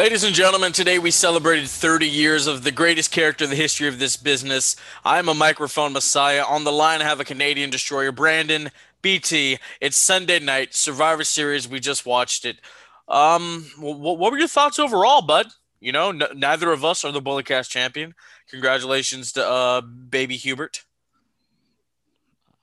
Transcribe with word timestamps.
Ladies 0.00 0.24
and 0.24 0.34
gentlemen, 0.34 0.72
today 0.72 0.98
we 0.98 1.10
celebrated 1.10 1.68
30 1.68 2.08
years 2.08 2.46
of 2.46 2.64
the 2.64 2.72
greatest 2.72 3.10
character 3.10 3.44
in 3.44 3.50
the 3.50 3.56
history 3.56 3.86
of 3.86 3.98
this 3.98 4.16
business. 4.16 4.74
I'm 5.04 5.28
a 5.28 5.34
microphone 5.34 5.92
messiah. 5.92 6.42
On 6.42 6.64
the 6.64 6.72
line, 6.72 7.02
I 7.02 7.04
have 7.04 7.20
a 7.20 7.24
Canadian 7.24 7.68
destroyer, 7.68 8.10
Brandon 8.10 8.70
BT. 9.02 9.58
It's 9.78 9.98
Sunday 9.98 10.38
night, 10.38 10.72
Survivor 10.72 11.22
Series. 11.22 11.68
We 11.68 11.80
just 11.80 12.06
watched 12.06 12.46
it. 12.46 12.62
Um, 13.08 13.66
what, 13.78 14.16
what 14.16 14.32
were 14.32 14.38
your 14.38 14.48
thoughts 14.48 14.78
overall, 14.78 15.20
bud? 15.20 15.48
You 15.80 15.92
know, 15.92 16.08
n- 16.08 16.22
neither 16.34 16.72
of 16.72 16.82
us 16.82 17.04
are 17.04 17.12
the 17.12 17.20
Bulletcast 17.20 17.68
champion. 17.68 18.14
Congratulations 18.48 19.32
to 19.32 19.46
uh, 19.46 19.82
baby 19.82 20.38
Hubert. 20.38 20.82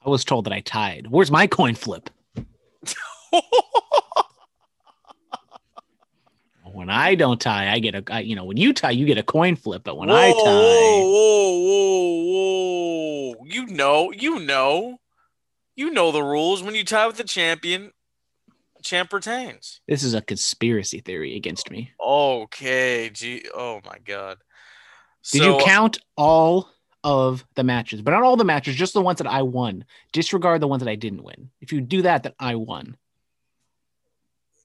I 0.04 0.09
was 0.09 0.26
told 0.26 0.45
that 0.45 0.54
I 0.54 0.62
tied. 0.62 1.12
Where's 1.12 1.29
my 1.29 1.45
coin 1.45 1.76
flip? 1.76 2.09
when 6.77 6.90
I 6.91 7.16
don't 7.16 7.41
tie, 7.41 7.72
I 7.72 7.80
get 7.80 7.95
a 7.95 8.04
I, 8.09 8.20
you 8.20 8.36
know 8.36 8.45
when 8.45 8.58
you 8.58 8.72
tie, 8.72 8.91
you 8.91 9.05
get 9.05 9.18
a 9.18 9.23
coin 9.23 9.55
flip. 9.55 9.84
But 9.84 9.98
when 9.98 10.09
whoa, 10.09 10.16
I 10.16 10.32
tie, 10.32 10.38
whoa, 10.38 11.01
whoa, 11.57 12.13
whoa, 12.32 13.34
whoa! 13.34 13.46
You 13.46 13.65
know, 13.65 14.12
you 14.12 14.40
know, 14.40 14.99
you 15.76 15.90
know 15.90 16.12
the 16.12 16.24
rules. 16.24 16.62
When 16.62 16.76
you 16.76 16.84
tie 16.84 17.07
with 17.07 17.18
the 17.18 17.24
champion, 17.24 17.91
champ 18.84 19.12
retains. 19.12 19.82
this 19.88 20.04
is 20.04 20.13
a 20.13 20.21
conspiracy 20.21 20.99
theory 21.01 21.35
against 21.35 21.71
me. 21.71 21.91
Okay, 21.99 23.10
gee, 23.12 23.44
oh 23.54 23.82
my 23.85 23.98
god. 24.05 24.38
Did 25.32 25.41
So- 25.41 25.57
you 25.57 25.66
count 25.66 25.98
all 26.16 26.70
of 27.04 27.44
the 27.55 27.63
matches? 27.63 28.01
But 28.01 28.12
not 28.12 28.23
all 28.23 28.38
the 28.38 28.46
matches, 28.46 28.76
just 28.76 28.94
the 28.94 29.01
ones 29.01 29.18
that 29.18 29.27
I 29.27 29.41
won. 29.41 29.84
Disregard 30.13 30.62
the 30.62 30.68
ones 30.68 30.84
that 30.84 30.90
I 30.90 30.96
didn't 30.96 31.23
win. 31.23 31.49
If 31.60 31.73
you 31.73 31.82
do 31.82 32.04
that, 32.04 32.23
then 32.23 32.34
I 32.40 32.55
won. 32.55 32.98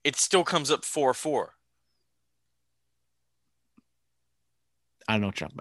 It 0.03 0.15
still 0.15 0.43
comes 0.43 0.69
up 0.69 0.85
four 0.85 1.13
four. 1.13 1.55
I 5.07 5.13
don't 5.13 5.21
know 5.21 5.27
what 5.27 5.39
you're 5.39 5.49
talking 5.49 5.59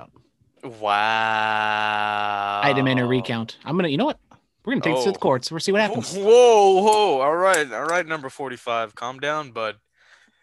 about. 0.62 0.81
Wow. 0.81 2.61
I 2.62 2.73
demand 2.73 3.01
a 3.01 3.07
recount. 3.07 3.59
I'm 3.65 3.77
gonna. 3.77 3.89
You 3.89 3.97
know 3.97 4.05
what? 4.07 4.19
We're 4.65 4.75
gonna 4.75 4.83
take 4.83 4.95
this 4.95 5.05
to 5.05 5.11
Oh. 5.11 5.12
the 5.12 5.19
courts. 5.19 5.51
We'll 5.51 5.61
see 5.61 5.73
what 5.73 5.81
happens. 5.81 6.15
Whoa, 6.17 6.83
whoa! 6.83 7.21
All 7.21 7.35
right, 7.37 7.70
all 7.73 7.85
right. 7.85 8.07
Number 8.07 8.29
forty-five. 8.29 8.95
Calm 8.95 9.19
down, 9.19 9.51
bud. 9.51 9.77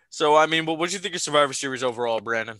So, 0.10 0.36
I 0.36 0.46
mean, 0.48 0.66
what 0.66 0.78
what 0.78 0.90
do 0.90 0.94
you 0.94 1.00
think 1.00 1.16
of 1.16 1.22
Survivor 1.22 1.54
Series 1.54 1.84
overall, 1.84 2.20
Brandon? 2.20 2.58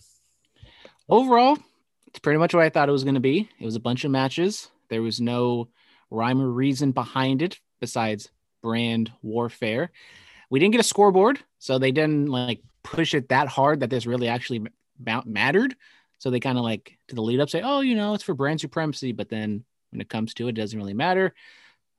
Overall, 1.08 1.58
it's 2.06 2.20
pretty 2.20 2.38
much 2.38 2.54
what 2.54 2.62
I 2.62 2.70
thought 2.70 2.88
it 2.88 2.92
was 2.92 3.02
going 3.04 3.14
to 3.14 3.20
be. 3.20 3.48
It 3.58 3.64
was 3.64 3.74
a 3.76 3.80
bunch 3.80 4.04
of 4.04 4.10
matches. 4.12 4.70
There 4.88 5.02
was 5.02 5.20
no 5.20 5.68
rhyme 6.10 6.40
or 6.40 6.48
reason 6.50 6.92
behind 6.92 7.42
it 7.42 7.58
besides 7.80 8.30
brand 8.62 9.10
warfare. 9.22 9.90
We 10.48 10.60
didn't 10.60 10.72
get 10.72 10.80
a 10.80 10.84
scoreboard, 10.84 11.40
so 11.58 11.78
they 11.78 11.90
didn't 11.92 12.26
like 12.26 12.60
push 12.84 13.14
it 13.14 13.28
that 13.30 13.48
hard 13.48 13.80
that 13.80 13.90
this 13.90 14.06
really 14.06 14.28
actually 14.28 14.64
mattered. 15.26 15.74
So 16.20 16.30
they 16.30 16.38
kind 16.38 16.58
of 16.58 16.64
like 16.64 16.98
to 17.08 17.14
the 17.14 17.22
lead 17.22 17.40
up 17.40 17.50
say, 17.50 17.62
"Oh, 17.62 17.80
you 17.80 17.96
know, 17.96 18.14
it's 18.14 18.22
for 18.22 18.34
brand 18.34 18.60
supremacy," 18.60 19.12
but 19.12 19.30
then 19.30 19.64
when 19.90 20.00
it 20.00 20.08
comes 20.08 20.34
to 20.34 20.46
it, 20.46 20.50
it 20.50 20.60
doesn't 20.60 20.78
really 20.78 20.94
matter. 20.94 21.34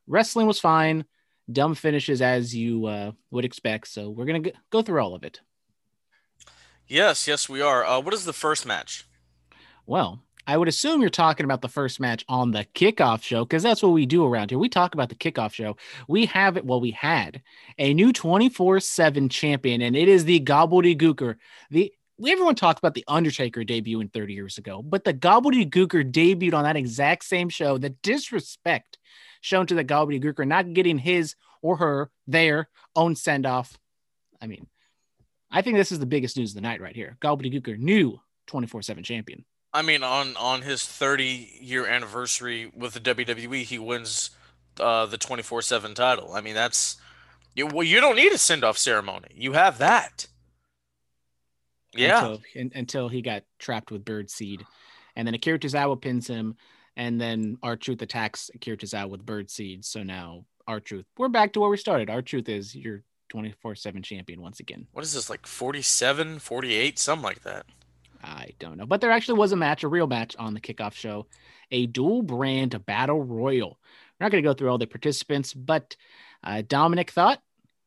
Wrestling 0.07 0.47
was 0.47 0.59
fine. 0.59 1.05
Dumb 1.51 1.75
finishes 1.75 2.21
as 2.21 2.55
you 2.55 2.85
uh, 2.85 3.11
would 3.31 3.45
expect. 3.45 3.87
So 3.87 4.09
we're 4.09 4.25
gonna 4.25 4.51
go 4.69 4.81
through 4.83 5.01
all 5.01 5.15
of 5.15 5.23
it. 5.23 5.41
Yes, 6.87 7.27
yes, 7.27 7.49
we 7.49 7.61
are. 7.61 7.83
Uh, 7.83 7.99
what 7.99 8.13
is 8.13 8.25
the 8.25 8.33
first 8.33 8.65
match? 8.65 9.05
Well, 9.87 10.21
I 10.45 10.57
would 10.57 10.67
assume 10.67 11.01
you're 11.01 11.09
talking 11.09 11.43
about 11.43 11.61
the 11.61 11.67
first 11.67 11.99
match 11.99 12.25
on 12.27 12.51
the 12.51 12.65
kickoff 12.75 13.23
show 13.23 13.45
because 13.45 13.63
that's 13.63 13.81
what 13.81 13.93
we 13.93 14.05
do 14.05 14.25
around 14.25 14.51
here. 14.51 14.59
We 14.59 14.69
talk 14.69 14.93
about 14.93 15.09
the 15.09 15.15
kickoff 15.15 15.53
show. 15.53 15.77
We 16.07 16.25
have 16.27 16.57
it. 16.57 16.65
Well, 16.65 16.81
we 16.81 16.91
had 16.91 17.41
a 17.77 17.93
new 17.93 18.13
24 18.13 18.81
7 18.81 19.29
champion, 19.29 19.81
and 19.81 19.95
it 19.95 20.07
is 20.07 20.25
the 20.25 20.39
Gobbledygooker. 20.39 21.37
The 21.71 21.91
everyone 22.29 22.55
talked 22.55 22.79
about 22.79 22.93
the 22.93 23.03
Undertaker 23.07 23.61
debuting 23.61 24.11
30 24.11 24.33
years 24.33 24.57
ago, 24.57 24.81
but 24.81 25.03
the 25.03 25.13
Gobbledygooker 25.13 26.11
debuted 26.11 26.53
on 26.53 26.63
that 26.63 26.75
exact 26.75 27.25
same 27.25 27.49
show. 27.49 27.77
The 27.77 27.89
disrespect 27.89 28.97
shown 29.41 29.65
to 29.67 29.75
the 29.75 29.85
Gobbledygooker 29.85 30.47
not 30.47 30.73
getting 30.73 30.97
his 30.97 31.35
or 31.61 31.77
her 31.77 32.11
their 32.27 32.69
own 32.95 33.15
send 33.15 33.45
off. 33.45 33.77
I 34.41 34.47
mean, 34.47 34.67
I 35.49 35.61
think 35.61 35.77
this 35.77 35.91
is 35.91 35.99
the 35.99 36.05
biggest 36.05 36.37
news 36.37 36.51
of 36.51 36.55
the 36.55 36.61
night 36.61 36.81
right 36.81 36.95
here. 36.95 37.17
Gobbledygooker, 37.21 37.77
new 37.77 38.19
24 38.47 38.81
7 38.81 39.03
champion. 39.03 39.45
I 39.73 39.81
mean, 39.81 40.03
on 40.03 40.35
on 40.35 40.63
his 40.63 40.85
30 40.85 41.57
year 41.61 41.85
anniversary 41.85 42.71
with 42.75 42.93
the 42.93 42.99
WWE, 42.99 43.63
he 43.63 43.79
wins 43.79 44.31
uh, 44.79 45.05
the 45.05 45.17
24 45.17 45.61
seven 45.61 45.93
title. 45.93 46.33
I 46.33 46.41
mean, 46.41 46.55
that's 46.55 46.97
you. 47.55 47.67
Well, 47.67 47.83
you 47.83 48.01
don't 48.01 48.15
need 48.15 48.31
a 48.31 48.37
send 48.37 48.63
off 48.63 48.77
ceremony. 48.77 49.29
You 49.33 49.53
have 49.53 49.77
that. 49.77 50.27
Yeah. 51.93 52.19
until, 52.19 52.41
un- 52.59 52.71
until 52.75 53.09
he 53.09 53.21
got 53.21 53.43
trapped 53.59 53.91
with 53.91 54.05
bird 54.05 54.29
seed, 54.29 54.65
and 55.15 55.27
then 55.27 55.33
Akira 55.33 55.59
Tozawa 55.59 55.99
pins 55.99 56.27
him, 56.27 56.55
and 56.95 57.19
then 57.19 57.57
R-Truth 57.63 58.01
attacks 58.01 58.49
Akira 58.53 58.77
Tozawa 58.77 59.09
with 59.09 59.25
bird 59.25 59.49
seed. 59.49 59.83
So 59.85 60.03
now 60.03 60.45
R-Truth, 60.67 61.05
we're 61.17 61.29
back 61.29 61.53
to 61.53 61.59
where 61.59 61.69
we 61.69 61.77
started. 61.77 62.09
R-Truth 62.09 62.49
is 62.49 62.75
your 62.75 63.03
24 63.29 63.75
7 63.75 64.03
champion 64.03 64.41
once 64.41 64.59
again. 64.59 64.87
what 64.91 65.03
is 65.05 65.13
this 65.13 65.29
like 65.29 65.47
47, 65.47 66.39
48, 66.39 66.99
something 66.99 67.23
like 67.23 67.43
that? 67.43 67.65
I 68.23 68.49
don't 68.59 68.77
know, 68.77 68.85
but 68.85 69.01
there 69.01 69.09
actually 69.11 69.39
was 69.39 69.51
a 69.51 69.55
match, 69.55 69.83
a 69.83 69.87
real 69.87 70.05
match 70.05 70.35
on 70.37 70.53
the 70.53 70.59
kickoff 70.61 70.93
show, 70.93 71.25
a 71.71 71.87
dual 71.87 72.21
brand 72.21 72.85
battle 72.85 73.23
royal. 73.23 73.79
We're 74.19 74.25
not 74.25 74.31
going 74.31 74.43
to 74.43 74.47
go 74.47 74.53
through 74.53 74.69
all 74.69 74.77
the 74.77 74.85
participants, 74.85 75.53
but 75.53 75.95
uh, 76.43 76.61
Dominik 76.61 77.09
thought, 77.09 77.41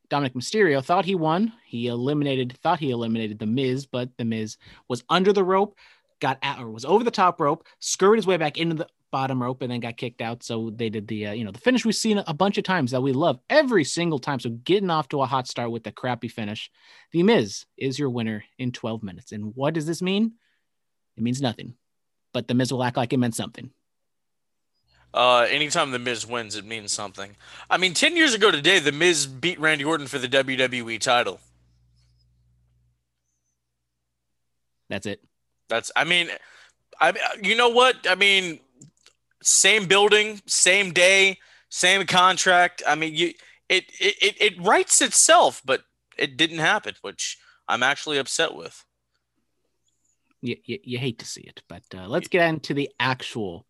Dominik 0.09 0.33
Mysterio 0.33 0.83
thought 0.83 1.05
he 1.05 1.15
won. 1.15 1.53
He 1.65 1.87
eliminated, 1.87 2.57
thought 2.61 2.79
he 2.79 2.91
eliminated 2.91 3.39
the 3.39 3.45
Miz, 3.45 3.85
but 3.85 4.09
the 4.17 4.25
Miz 4.25 4.57
was 4.87 5.03
under 5.09 5.33
the 5.33 5.43
rope, 5.43 5.75
got 6.19 6.37
out 6.43 6.59
or 6.59 6.69
was 6.69 6.85
over 6.85 7.03
the 7.03 7.11
top 7.11 7.39
rope, 7.39 7.65
scurried 7.79 8.17
his 8.17 8.27
way 8.27 8.37
back 8.37 8.57
into 8.57 8.75
the 8.75 8.87
bottom 9.11 9.41
rope, 9.41 9.61
and 9.61 9.71
then 9.71 9.79
got 9.79 9.97
kicked 9.97 10.21
out. 10.21 10.43
So 10.43 10.71
they 10.75 10.89
did 10.89 11.07
the, 11.07 11.27
uh, 11.27 11.33
you 11.33 11.43
know, 11.43 11.51
the 11.51 11.59
finish 11.59 11.85
we've 11.85 11.95
seen 11.95 12.21
a 12.25 12.33
bunch 12.33 12.57
of 12.57 12.63
times 12.63 12.91
that 12.91 13.01
we 13.01 13.13
love 13.13 13.39
every 13.49 13.83
single 13.83 14.19
time. 14.19 14.39
So 14.39 14.49
getting 14.49 14.89
off 14.89 15.07
to 15.09 15.21
a 15.21 15.25
hot 15.25 15.47
start 15.47 15.71
with 15.71 15.83
the 15.83 15.91
crappy 15.91 16.27
finish. 16.27 16.69
The 17.11 17.23
Miz 17.23 17.65
is 17.77 17.97
your 17.97 18.09
winner 18.09 18.43
in 18.57 18.71
12 18.71 19.03
minutes. 19.03 19.31
And 19.31 19.55
what 19.55 19.73
does 19.73 19.85
this 19.85 20.01
mean? 20.01 20.33
It 21.17 21.23
means 21.23 21.41
nothing. 21.41 21.75
But 22.33 22.47
the 22.47 22.53
Miz 22.53 22.71
will 22.71 22.83
act 22.83 22.97
like 22.97 23.13
it 23.13 23.17
meant 23.17 23.35
something. 23.35 23.71
Uh, 25.15 25.47
anytime 25.49 25.91
the 25.91 25.99
Miz 25.99 26.27
wins, 26.27 26.57
it 26.57 26.65
means 26.65 26.91
something. 26.91 27.37
I 27.69 27.77
mean, 27.77 27.93
10 27.93 28.17
years 28.17 28.33
ago 28.33 28.51
today, 28.51 28.79
the 28.79 28.91
Miz 28.91 29.25
beat 29.25 29.57
Randy 29.61 29.85
Orton 29.85 30.07
for 30.07 30.19
the 30.19 30.27
WWE 30.27 30.99
title. 30.99 31.39
That's 34.89 35.05
it. 35.05 35.23
That's, 35.69 35.89
I 35.95 36.03
mean, 36.03 36.29
I, 36.99 37.13
you 37.41 37.55
know 37.55 37.69
what? 37.69 37.95
I 38.09 38.15
mean, 38.15 38.59
same 39.41 39.85
building, 39.85 40.41
same 40.47 40.91
day, 40.91 41.39
same 41.69 42.05
contract. 42.05 42.83
I 42.85 42.95
mean, 42.95 43.15
you, 43.15 43.27
it, 43.69 43.85
it, 43.97 44.15
it, 44.21 44.41
it 44.41 44.61
writes 44.61 45.01
itself, 45.01 45.61
but 45.63 45.83
it 46.17 46.35
didn't 46.35 46.59
happen, 46.59 46.93
which 47.03 47.37
I'm 47.69 47.83
actually 47.83 48.17
upset 48.17 48.53
with. 48.53 48.83
You, 50.41 50.57
you, 50.65 50.79
you 50.83 50.97
hate 50.97 51.19
to 51.19 51.25
see 51.25 51.41
it. 51.41 51.61
But 51.69 51.83
uh, 51.95 52.09
let's 52.09 52.27
get 52.27 52.49
into 52.49 52.73
the 52.73 52.91
actual 52.99 53.65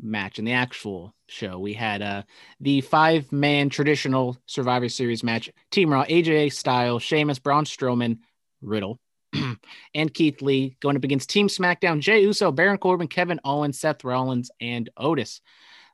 match 0.00 0.38
in 0.38 0.44
the 0.44 0.52
actual 0.52 1.14
show. 1.28 1.58
We 1.58 1.72
had 1.72 2.02
uh, 2.02 2.22
the 2.60 2.80
five 2.80 3.30
man 3.32 3.68
traditional 3.68 4.36
Survivor 4.46 4.88
Series 4.88 5.22
match 5.22 5.50
Team 5.70 5.92
Raw, 5.92 6.04
AJ 6.04 6.52
Styles, 6.52 7.02
Sheamus, 7.02 7.38
Braun 7.38 7.64
Strowman, 7.64 8.18
Riddle. 8.60 9.00
and 9.94 10.14
Keith 10.14 10.40
Lee 10.40 10.76
going 10.80 10.96
up 10.96 11.04
against 11.04 11.30
Team 11.30 11.48
SmackDown, 11.48 12.00
Jey 12.00 12.22
Uso, 12.22 12.52
Baron 12.52 12.78
Corbin, 12.78 13.08
Kevin 13.08 13.40
Owens, 13.44 13.78
Seth 13.78 14.04
Rollins, 14.04 14.50
and 14.60 14.88
Otis. 14.96 15.40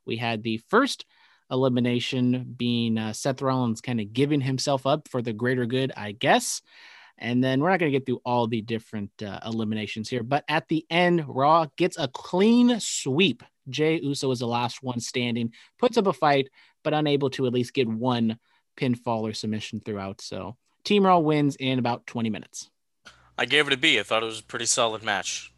We 0.04 0.16
had 0.16 0.42
the 0.42 0.60
first 0.68 1.06
elimination 1.50 2.54
being 2.56 2.98
uh, 2.98 3.12
Seth 3.12 3.42
Rollins 3.42 3.80
kind 3.80 4.00
of 4.00 4.12
giving 4.12 4.40
himself 4.40 4.86
up 4.86 5.08
for 5.08 5.22
the 5.22 5.32
greater 5.32 5.66
good, 5.66 5.92
I 5.96 6.12
guess. 6.12 6.62
And 7.22 7.42
then 7.42 7.60
we're 7.60 7.70
not 7.70 7.78
going 7.78 7.92
to 7.92 7.96
get 7.96 8.04
through 8.04 8.20
all 8.24 8.48
the 8.48 8.62
different 8.62 9.10
uh, 9.22 9.38
eliminations 9.46 10.08
here, 10.08 10.24
but 10.24 10.44
at 10.48 10.66
the 10.66 10.84
end, 10.90 11.24
Raw 11.28 11.66
gets 11.76 11.96
a 11.96 12.08
clean 12.08 12.80
sweep. 12.80 13.44
Jey 13.70 14.00
Uso 14.02 14.28
is 14.32 14.40
the 14.40 14.48
last 14.48 14.82
one 14.82 14.98
standing, 14.98 15.52
puts 15.78 15.96
up 15.96 16.08
a 16.08 16.12
fight, 16.12 16.48
but 16.82 16.92
unable 16.92 17.30
to 17.30 17.46
at 17.46 17.52
least 17.52 17.74
get 17.74 17.86
one 17.86 18.40
pinfall 18.76 19.22
or 19.22 19.32
submission 19.34 19.78
throughout. 19.78 20.20
So 20.20 20.56
Team 20.82 21.06
Raw 21.06 21.20
wins 21.20 21.54
in 21.60 21.78
about 21.78 22.08
20 22.08 22.28
minutes. 22.28 22.68
I 23.38 23.44
gave 23.44 23.68
it 23.68 23.72
a 23.72 23.76
B. 23.76 24.00
I 24.00 24.02
thought 24.02 24.24
it 24.24 24.26
was 24.26 24.40
a 24.40 24.44
pretty 24.44 24.66
solid 24.66 25.04
match. 25.04 25.54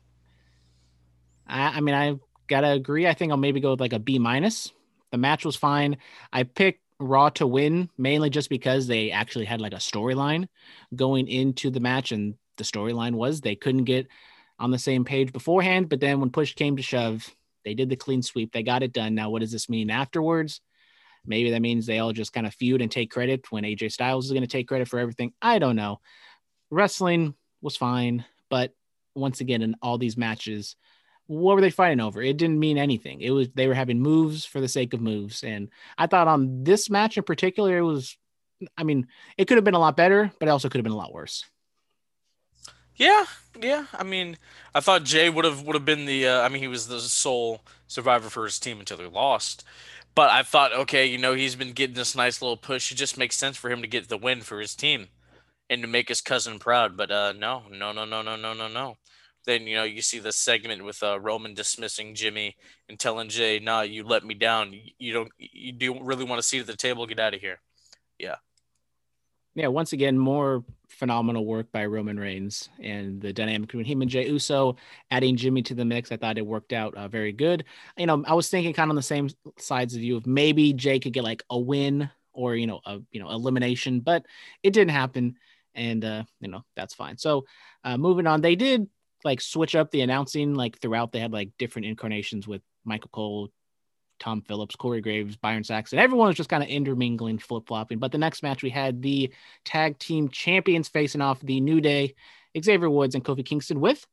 I, 1.47 1.79
I 1.79 1.81
mean, 1.81 1.95
I 1.95 2.17
gotta 2.47 2.73
agree. 2.73 3.07
I 3.07 3.15
think 3.15 3.33
I'll 3.33 3.39
maybe 3.39 3.61
go 3.61 3.71
with 3.71 3.81
like 3.81 3.95
a 3.95 3.99
B 3.99 4.19
minus. 4.19 4.71
The 5.13 5.19
match 5.19 5.47
was 5.47 5.57
fine. 5.57 5.97
I 6.31 6.43
picked 6.43 6.84
Raw 7.01 7.29
to 7.31 7.47
win 7.47 7.91
mainly 7.99 8.31
just 8.31 8.49
because 8.49 8.87
they 8.87 9.11
actually 9.11 9.45
had 9.45 9.61
like 9.61 9.73
a 9.73 9.77
storyline 9.77 10.49
going 10.95 11.29
into 11.29 11.71
the 11.71 11.81
match, 11.81 12.13
and 12.13 12.35
the 12.57 12.65
storyline 12.65 13.15
was 13.15 13.41
they 13.41 13.57
couldn't 13.57 13.85
get 13.85 14.07
on 14.59 14.71
the 14.71 14.79
same 14.79 15.05
page 15.05 15.33
beforehand. 15.33 15.89
But 15.89 16.01
then 16.01 16.21
when 16.21 16.31
push 16.31 16.55
came 16.55 16.77
to 16.77 16.83
shove, 16.83 17.29
they 17.65 17.75
did 17.75 17.89
the 17.89 17.97
clean 17.97 18.23
sweep. 18.23 18.53
They 18.53 18.63
got 18.63 18.83
it 18.83 18.93
done. 18.93 19.15
Now, 19.15 19.31
what 19.31 19.41
does 19.41 19.53
this 19.53 19.69
mean 19.69 19.91
afterwards? 19.91 20.61
Maybe 21.27 21.51
that 21.51 21.63
means 21.63 21.87
they 21.87 21.99
all 21.99 22.13
just 22.13 22.33
kind 22.33 22.47
of 22.47 22.55
feud 22.55 22.83
and 22.83 22.91
take 22.91 23.11
credit 23.11 23.51
when 23.51 23.65
AJ 23.65 23.93
Styles 23.93 24.27
is 24.27 24.33
going 24.33 24.43
to 24.43 24.49
take 24.49 24.69
credit 24.69 24.89
for 24.89 24.99
everything. 24.99 25.33
I 25.41 25.59
don't 25.59 25.77
know. 25.77 26.01
Wrestling 26.71 27.35
was 27.63 27.77
fine, 27.77 28.25
but 28.51 28.73
once 29.15 29.41
again, 29.41 29.63
in 29.63 29.75
all 29.81 29.97
these 29.97 30.17
matches, 30.17 30.77
what 31.27 31.55
were 31.55 31.61
they 31.61 31.71
fighting 31.71 32.01
over? 32.01 32.23
It 32.23 32.37
didn't 32.37 32.59
mean 32.59 32.79
anything. 32.79 33.21
It 33.21 33.31
was 33.31 33.49
they 33.55 33.67
were 33.67 33.75
having 33.75 34.01
moves 34.01 34.45
for 34.45 34.61
the 34.61 34.69
sake 34.69 34.93
of 34.93 35.01
moves, 35.01 35.43
and 35.43 35.69
I 35.97 36.07
thought 36.07 36.29
on 36.29 36.65
this 36.65 36.91
match 36.91 37.17
in 37.17 37.25
particular, 37.25 37.77
it 37.77 37.83
was. 37.83 38.17
I 38.79 38.85
mean, 38.85 39.09
it 39.37 39.47
could 39.47 39.57
have 39.57 39.65
been 39.65 39.75
a 39.75 39.81
lot 39.81 39.97
better, 39.97 40.31
but 40.39 40.49
it 40.49 40.51
also 40.51 40.69
could 40.69 40.79
have 40.79 40.85
been 40.85 40.93
a 40.93 40.97
lot 40.97 41.13
worse. 41.13 41.45
Yeah, 42.97 43.25
yeah. 43.61 43.87
I 43.93 44.05
mean, 44.05 44.39
I 44.75 44.81
thought 44.81 45.03
Jay 45.05 45.29
would 45.29 45.45
have 45.45 45.63
would 45.63 45.75
have 45.75 45.85
been 45.85 46.07
the. 46.07 46.29
Uh, 46.29 46.43
I 46.43 46.49
mean, 46.49 46.63
he 46.63 46.69
was 46.69 46.87
the 46.87 47.01
sole 47.01 47.63
survivor 47.89 48.31
for 48.31 48.45
his 48.45 48.59
team 48.59 48.79
until 48.79 48.97
they 48.97 49.07
lost. 49.07 49.65
But 50.15 50.31
I 50.31 50.45
thought, 50.45 50.73
okay, 50.73 51.07
you 51.07 51.19
know, 51.19 51.35
he's 51.35 51.57
been 51.57 51.73
getting 51.73 51.97
this 51.97 52.15
nice 52.15 52.41
little 52.41 52.57
push. 52.57 52.93
It 52.93 52.95
just 52.95 53.19
makes 53.19 53.37
sense 53.37 53.57
for 53.57 53.69
him 53.69 53.81
to 53.81 53.89
get 53.89 54.09
the 54.09 54.17
win 54.17 54.43
for 54.43 54.61
his 54.61 54.77
team 54.77 55.09
and 55.69 55.83
to 55.83 55.89
make 55.89 56.09
his 56.09 56.21
cousin 56.21 56.61
proud. 56.61 56.97
But 56.97 57.11
uh, 57.11 57.33
no, 57.33 57.65
no, 57.71 57.91
no, 57.91 58.05
no, 58.05 58.23
no, 58.23 58.37
no, 58.37 58.53
no, 58.55 58.69
no. 58.69 58.97
Then 59.47 59.67
you 59.67 59.77
know 59.77 59.85
you 59.85 60.03
see 60.03 60.19
the 60.19 60.33
segment 60.33 60.85
with 60.85 61.03
uh, 61.03 61.21
Roman 61.21 61.55
dismissing 61.55 62.15
Jimmy 62.15 62.57
and 62.89 62.99
telling 62.99 63.29
Jay, 63.29 63.59
"Nah, 63.59 63.83
you 63.83 64.05
let 64.05 64.25
me 64.25 64.35
down. 64.35 64.75
You, 64.99 65.13
don't. 65.13 65.31
You 65.39 65.73
don't 65.73 66.05
really 66.05 66.25
want 66.25 66.41
to 66.41 66.47
see 66.47 66.61
at 66.61 66.67
the 66.67 66.77
table. 66.77 67.07
Get 67.07 67.21
out 67.21 67.35
of 67.35 67.41
here." 67.41 67.61
Yeah 68.19 68.37
yeah, 69.55 69.69
once 69.69 69.93
again, 69.93 70.19
more 70.19 70.65
phenomenal 70.89 71.47
work 71.47 71.71
by 71.71 71.87
Roman 71.87 72.19
Reigns 72.19 72.69
and 72.81 73.21
the 73.21 73.33
dynamic 73.33 73.69
between 73.69 73.85
him 73.85 74.03
and 74.03 74.11
Jey 74.11 74.29
Uso, 74.29 74.77
adding 75.11 75.37
Jimmy 75.37 75.63
to 75.63 75.75
the 75.75 75.85
mix. 75.85 76.11
I 76.11 76.17
thought 76.17 76.39
it 76.39 76.47
worked 76.47 76.73
out 76.73 76.95
uh, 76.97 77.07
very 77.09 77.33
good. 77.33 77.65
You 77.97 78.07
know, 78.07 78.25
I 78.27 78.35
was 78.35 78.49
thinking 78.49 78.73
kind 78.73 78.89
of 78.89 78.91
on 78.91 78.97
the 78.97 79.03
same 79.03 79.29
sides 79.59 79.95
of 79.95 80.03
you 80.03 80.17
of 80.17 80.27
maybe 80.27 80.73
Jay 80.73 80.99
could 80.99 81.13
get 81.13 81.25
like 81.25 81.45
a 81.51 81.59
win 81.59 82.11
or 82.33 82.57
you 82.57 82.67
know 82.67 82.81
a 82.85 82.99
you 83.13 83.21
know 83.21 83.31
elimination, 83.31 84.01
but 84.01 84.27
it 84.65 84.73
didn't 84.73 84.91
happen, 84.91 85.37
and 85.75 86.05
uh, 86.05 86.25
you 86.41 86.49
know 86.49 86.65
that's 86.75 86.95
fine. 86.95 87.17
So 87.17 87.45
uh, 87.85 87.97
moving 87.97 88.27
on, 88.27 88.41
they 88.41 88.57
did 88.57 88.89
like 89.25 89.41
switch 89.41 89.75
up 89.75 89.91
the 89.91 90.03
announcing 90.03 90.55
like 90.55 90.79
throughout. 90.79 91.13
They 91.13 91.21
had 91.21 91.33
like 91.33 91.51
different 91.59 91.87
incarnations 91.87 92.47
with 92.47 92.63
Michael 92.85 93.11
Cole, 93.13 93.51
Tom 94.21 94.43
Phillips, 94.43 94.77
Corey 94.77 95.01
Graves, 95.01 95.37
Byron 95.37 95.65
Saxton. 95.65 95.99
Everyone 95.99 96.29
was 96.29 96.37
just 96.37 96.51
kind 96.51 96.63
of 96.63 96.69
intermingling, 96.69 97.39
flip 97.39 97.67
flopping. 97.67 97.99
But 97.99 98.13
the 98.13 98.19
next 98.19 98.43
match, 98.43 98.63
we 98.63 98.71
had 98.71 99.03
the 99.03 99.33
tag 99.65 99.99
team 99.99 100.29
champions 100.29 100.89
facing 100.89 101.21
off 101.21 101.41
the 101.41 101.61
New 101.61 101.81
Day, 101.81 102.15
Xavier 102.63 102.91
Woods 102.91 103.15
and 103.15 103.25
Kofi 103.25 103.45
Kingston 103.45 103.81
with 103.81 104.07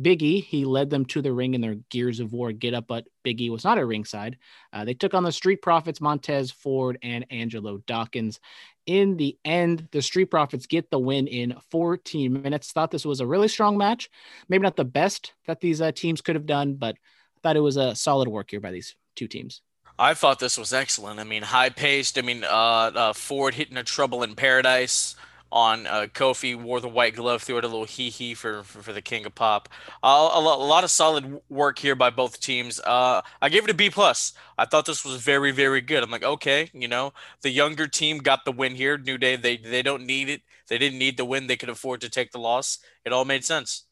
Biggie. 0.00 0.44
He 0.44 0.64
led 0.64 0.90
them 0.90 1.04
to 1.06 1.22
the 1.22 1.32
ring 1.32 1.54
in 1.54 1.60
their 1.60 1.76
Gears 1.90 2.20
of 2.20 2.32
War 2.32 2.52
get 2.52 2.74
up, 2.74 2.86
but 2.86 3.06
Biggie 3.24 3.50
was 3.50 3.64
not 3.64 3.78
at 3.78 3.86
ringside. 3.86 4.38
Uh, 4.72 4.84
they 4.84 4.94
took 4.94 5.14
on 5.14 5.24
the 5.24 5.32
Street 5.32 5.62
Profits, 5.62 6.00
Montez 6.00 6.50
Ford, 6.50 6.98
and 7.02 7.26
Angelo 7.30 7.78
Dawkins. 7.86 8.40
In 8.90 9.16
the 9.16 9.38
end, 9.44 9.86
the 9.92 10.02
Street 10.02 10.32
Profits 10.32 10.66
get 10.66 10.90
the 10.90 10.98
win 10.98 11.28
in 11.28 11.54
14 11.70 12.42
minutes. 12.42 12.72
Thought 12.72 12.90
this 12.90 13.04
was 13.04 13.20
a 13.20 13.26
really 13.26 13.46
strong 13.46 13.78
match. 13.78 14.10
Maybe 14.48 14.62
not 14.62 14.74
the 14.74 14.84
best 14.84 15.32
that 15.46 15.60
these 15.60 15.80
uh, 15.80 15.92
teams 15.92 16.20
could 16.20 16.34
have 16.34 16.44
done, 16.44 16.74
but 16.74 16.96
thought 17.40 17.54
it 17.54 17.60
was 17.60 17.76
a 17.76 17.94
solid 17.94 18.26
work 18.26 18.50
here 18.50 18.58
by 18.58 18.72
these 18.72 18.96
two 19.14 19.28
teams. 19.28 19.62
I 19.96 20.14
thought 20.14 20.40
this 20.40 20.58
was 20.58 20.72
excellent. 20.72 21.20
I 21.20 21.24
mean, 21.24 21.44
high 21.44 21.68
paced. 21.68 22.18
I 22.18 22.22
mean, 22.22 22.42
uh, 22.42 22.48
uh, 22.48 23.12
Ford 23.12 23.54
hitting 23.54 23.76
a 23.76 23.84
trouble 23.84 24.24
in 24.24 24.34
paradise 24.34 25.14
on 25.52 25.86
uh, 25.86 26.06
Kofi 26.12 26.54
wore 26.54 26.80
the 26.80 26.88
white 26.88 27.14
glove, 27.16 27.42
threw 27.42 27.58
it 27.58 27.64
a 27.64 27.68
little 27.68 27.84
hee 27.84 28.10
hee 28.10 28.34
for, 28.34 28.62
for, 28.62 28.82
for 28.82 28.92
the 28.92 29.02
King 29.02 29.26
of 29.26 29.34
Pop. 29.34 29.68
Uh, 30.02 30.30
a, 30.32 30.40
lot, 30.40 30.58
a 30.58 30.64
lot 30.64 30.84
of 30.84 30.90
solid 30.90 31.40
work 31.48 31.78
here 31.78 31.94
by 31.94 32.10
both 32.10 32.40
teams. 32.40 32.80
Uh, 32.80 33.20
I 33.42 33.48
gave 33.48 33.64
it 33.64 33.70
a 33.70 33.74
B 33.74 33.90
plus. 33.90 34.32
I 34.58 34.64
thought 34.64 34.86
this 34.86 35.04
was 35.04 35.20
very 35.22 35.50
very 35.50 35.80
good. 35.80 36.02
I'm 36.02 36.10
like, 36.10 36.24
okay, 36.24 36.70
you 36.72 36.88
know, 36.88 37.12
the 37.42 37.50
younger 37.50 37.86
team 37.86 38.18
got 38.18 38.44
the 38.44 38.52
win 38.52 38.74
here. 38.74 38.98
New 38.98 39.18
Day, 39.18 39.36
they 39.36 39.56
they 39.56 39.82
don't 39.82 40.06
need 40.06 40.28
it. 40.28 40.42
They 40.68 40.78
didn't 40.78 40.98
need 40.98 41.16
the 41.16 41.24
win. 41.24 41.46
They 41.46 41.56
could 41.56 41.68
afford 41.68 42.00
to 42.02 42.08
take 42.08 42.32
the 42.32 42.38
loss. 42.38 42.78
It 43.04 43.12
all 43.12 43.24
made 43.24 43.44
sense. 43.44 43.84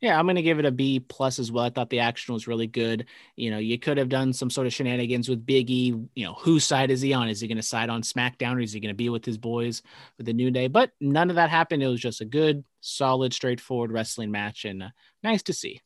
Yeah, 0.00 0.16
I'm 0.16 0.26
going 0.26 0.36
to 0.36 0.42
give 0.42 0.60
it 0.60 0.64
a 0.64 0.70
B 0.70 1.00
plus 1.00 1.40
as 1.40 1.50
well. 1.50 1.64
I 1.64 1.70
thought 1.70 1.90
the 1.90 1.98
action 1.98 2.32
was 2.32 2.46
really 2.46 2.68
good. 2.68 3.06
You 3.34 3.50
know, 3.50 3.58
you 3.58 3.78
could 3.80 3.98
have 3.98 4.08
done 4.08 4.32
some 4.32 4.48
sort 4.48 4.68
of 4.68 4.72
shenanigans 4.72 5.28
with 5.28 5.44
Biggie. 5.44 6.08
You 6.14 6.24
know, 6.24 6.34
whose 6.34 6.64
side 6.64 6.92
is 6.92 7.00
he 7.00 7.12
on? 7.12 7.28
Is 7.28 7.40
he 7.40 7.48
going 7.48 7.56
to 7.56 7.62
side 7.62 7.90
on 7.90 8.02
SmackDown 8.02 8.56
or 8.56 8.60
is 8.60 8.72
he 8.72 8.78
going 8.78 8.94
to 8.94 8.96
be 8.96 9.08
with 9.08 9.24
his 9.24 9.38
boys 9.38 9.82
with 10.16 10.26
the 10.26 10.32
New 10.32 10.52
Day? 10.52 10.68
But 10.68 10.92
none 11.00 11.30
of 11.30 11.36
that 11.36 11.50
happened. 11.50 11.82
It 11.82 11.88
was 11.88 12.00
just 12.00 12.20
a 12.20 12.24
good, 12.24 12.64
solid, 12.80 13.34
straightforward 13.34 13.90
wrestling 13.90 14.30
match 14.30 14.64
and 14.64 14.84
uh, 14.84 14.88
nice 15.24 15.42
to 15.44 15.52
see. 15.52 15.80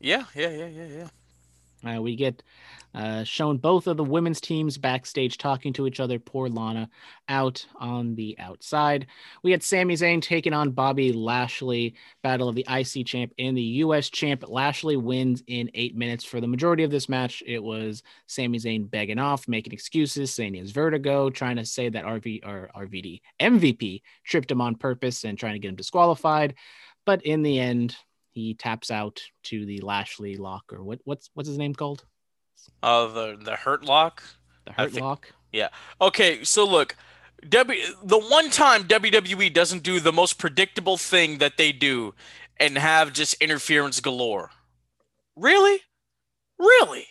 Yeah, 0.00 0.24
yeah, 0.34 0.48
yeah, 0.48 0.66
yeah, 0.68 0.86
yeah. 0.86 1.08
Uh, 1.86 2.00
we 2.00 2.16
get 2.16 2.42
uh, 2.94 3.24
shown 3.24 3.56
both 3.56 3.86
of 3.86 3.96
the 3.96 4.04
women's 4.04 4.40
teams 4.40 4.76
backstage 4.76 5.38
talking 5.38 5.72
to 5.72 5.86
each 5.86 5.98
other. 5.98 6.18
Poor 6.18 6.48
Lana 6.48 6.90
out 7.28 7.64
on 7.76 8.14
the 8.14 8.36
outside. 8.38 9.06
We 9.42 9.50
had 9.50 9.62
Sami 9.62 9.94
Zayn 9.94 10.20
taking 10.20 10.52
on 10.52 10.72
Bobby 10.72 11.12
Lashley, 11.12 11.94
battle 12.22 12.48
of 12.48 12.54
the 12.54 12.66
IC 12.68 13.06
champ 13.06 13.32
and 13.38 13.56
the 13.56 13.62
US 13.62 14.10
champ. 14.10 14.44
Lashley 14.46 14.96
wins 14.96 15.42
in 15.46 15.70
eight 15.74 15.96
minutes. 15.96 16.24
For 16.24 16.40
the 16.40 16.46
majority 16.46 16.82
of 16.82 16.90
this 16.90 17.08
match, 17.08 17.42
it 17.46 17.62
was 17.62 18.02
Sami 18.26 18.58
Zayn 18.58 18.90
begging 18.90 19.18
off, 19.18 19.48
making 19.48 19.72
excuses, 19.72 20.34
saying 20.34 20.54
he 20.54 20.60
has 20.60 20.70
vertigo, 20.70 21.30
trying 21.30 21.56
to 21.56 21.64
say 21.64 21.88
that 21.88 22.04
RV 22.04 22.46
or 22.46 22.70
RVD 22.76 23.20
MVP 23.40 24.02
tripped 24.24 24.50
him 24.50 24.60
on 24.60 24.74
purpose 24.74 25.24
and 25.24 25.38
trying 25.38 25.54
to 25.54 25.58
get 25.58 25.68
him 25.68 25.76
disqualified. 25.76 26.54
But 27.04 27.22
in 27.22 27.42
the 27.42 27.58
end, 27.58 27.96
he 28.32 28.54
taps 28.54 28.90
out 28.90 29.20
to 29.44 29.64
the 29.66 29.80
Lashley 29.80 30.36
lock 30.36 30.72
or 30.72 30.82
what 30.82 31.00
what's 31.04 31.30
what's 31.34 31.48
his 31.48 31.58
name 31.58 31.74
called? 31.74 32.04
Uh 32.82 33.06
the 33.06 33.38
the 33.40 33.56
hurt 33.56 33.84
lock. 33.84 34.22
The 34.64 34.72
hurt 34.72 34.92
think, 34.92 35.04
lock. 35.04 35.32
Yeah. 35.52 35.68
Okay, 36.00 36.44
so 36.44 36.64
look, 36.66 36.96
W 37.48 37.80
the 38.02 38.18
one 38.18 38.50
time 38.50 38.84
WWE 38.84 39.52
doesn't 39.52 39.82
do 39.82 40.00
the 40.00 40.12
most 40.12 40.38
predictable 40.38 40.96
thing 40.96 41.38
that 41.38 41.56
they 41.56 41.72
do 41.72 42.14
and 42.58 42.78
have 42.78 43.12
just 43.12 43.34
interference 43.34 44.00
galore. 44.00 44.50
Really? 45.36 45.80
Really? 46.58 47.06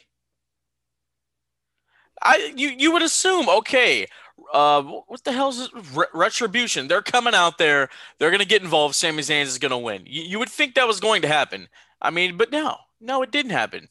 I 2.24 2.54
you 2.56 2.70
you 2.70 2.92
would 2.92 3.02
assume 3.02 3.50
okay, 3.50 4.08
uh, 4.54 4.82
what 4.82 5.24
the 5.24 5.32
hell 5.32 5.50
is 5.50 5.70
Re- 5.94 6.06
retribution? 6.14 6.88
They're 6.88 7.02
coming 7.02 7.34
out 7.34 7.58
there. 7.58 7.90
They're 8.18 8.32
gonna 8.32 8.46
get 8.46 8.62
involved. 8.62 8.96
Sami 8.96 9.22
Zayn 9.22 9.44
is 9.44 9.58
gonna 9.58 9.80
win. 9.80 10.04
You, 10.06 10.24
you 10.24 10.40
would 10.40 10.50
think 10.50 10.76
that 10.76 10.88
was 10.88 11.00
going 11.00 11.22
to 11.24 11.28
happen. 11.28 11.68
I 12.02 12.10
mean, 12.10 12.38
but 12.38 12.52
no, 12.52 12.78
no, 13.00 13.22
it 13.22 13.32
didn't 13.32 13.52
happen. 13.52 13.90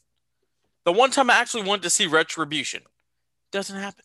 The 0.84 0.92
one 0.92 1.10
time 1.10 1.30
I 1.30 1.34
actually 1.34 1.64
wanted 1.64 1.82
to 1.82 1.90
see 1.90 2.06
retribution 2.06 2.82
doesn't 3.52 3.78
happen. 3.78 4.04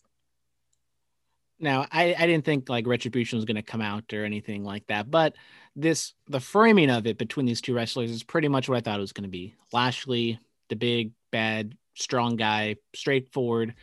Now, 1.58 1.86
I, 1.90 2.14
I 2.18 2.26
didn't 2.26 2.44
think 2.44 2.68
like 2.68 2.86
retribution 2.86 3.38
was 3.38 3.46
going 3.46 3.56
to 3.56 3.62
come 3.62 3.80
out 3.80 4.12
or 4.12 4.24
anything 4.24 4.62
like 4.62 4.86
that, 4.88 5.10
but 5.10 5.34
this 5.74 6.12
the 6.28 6.40
framing 6.40 6.90
of 6.90 7.06
it 7.06 7.18
between 7.18 7.46
these 7.46 7.60
two 7.60 7.74
wrestlers 7.74 8.10
is 8.10 8.22
pretty 8.22 8.48
much 8.48 8.68
what 8.68 8.76
I 8.76 8.80
thought 8.80 8.98
it 8.98 9.02
was 9.02 9.12
going 9.12 9.24
to 9.24 9.30
be. 9.30 9.54
Lashley, 9.72 10.38
the 10.68 10.76
big 10.76 11.12
bad 11.30 11.76
strong 11.94 12.36
guy, 12.36 12.76
straightforward, 12.94 13.74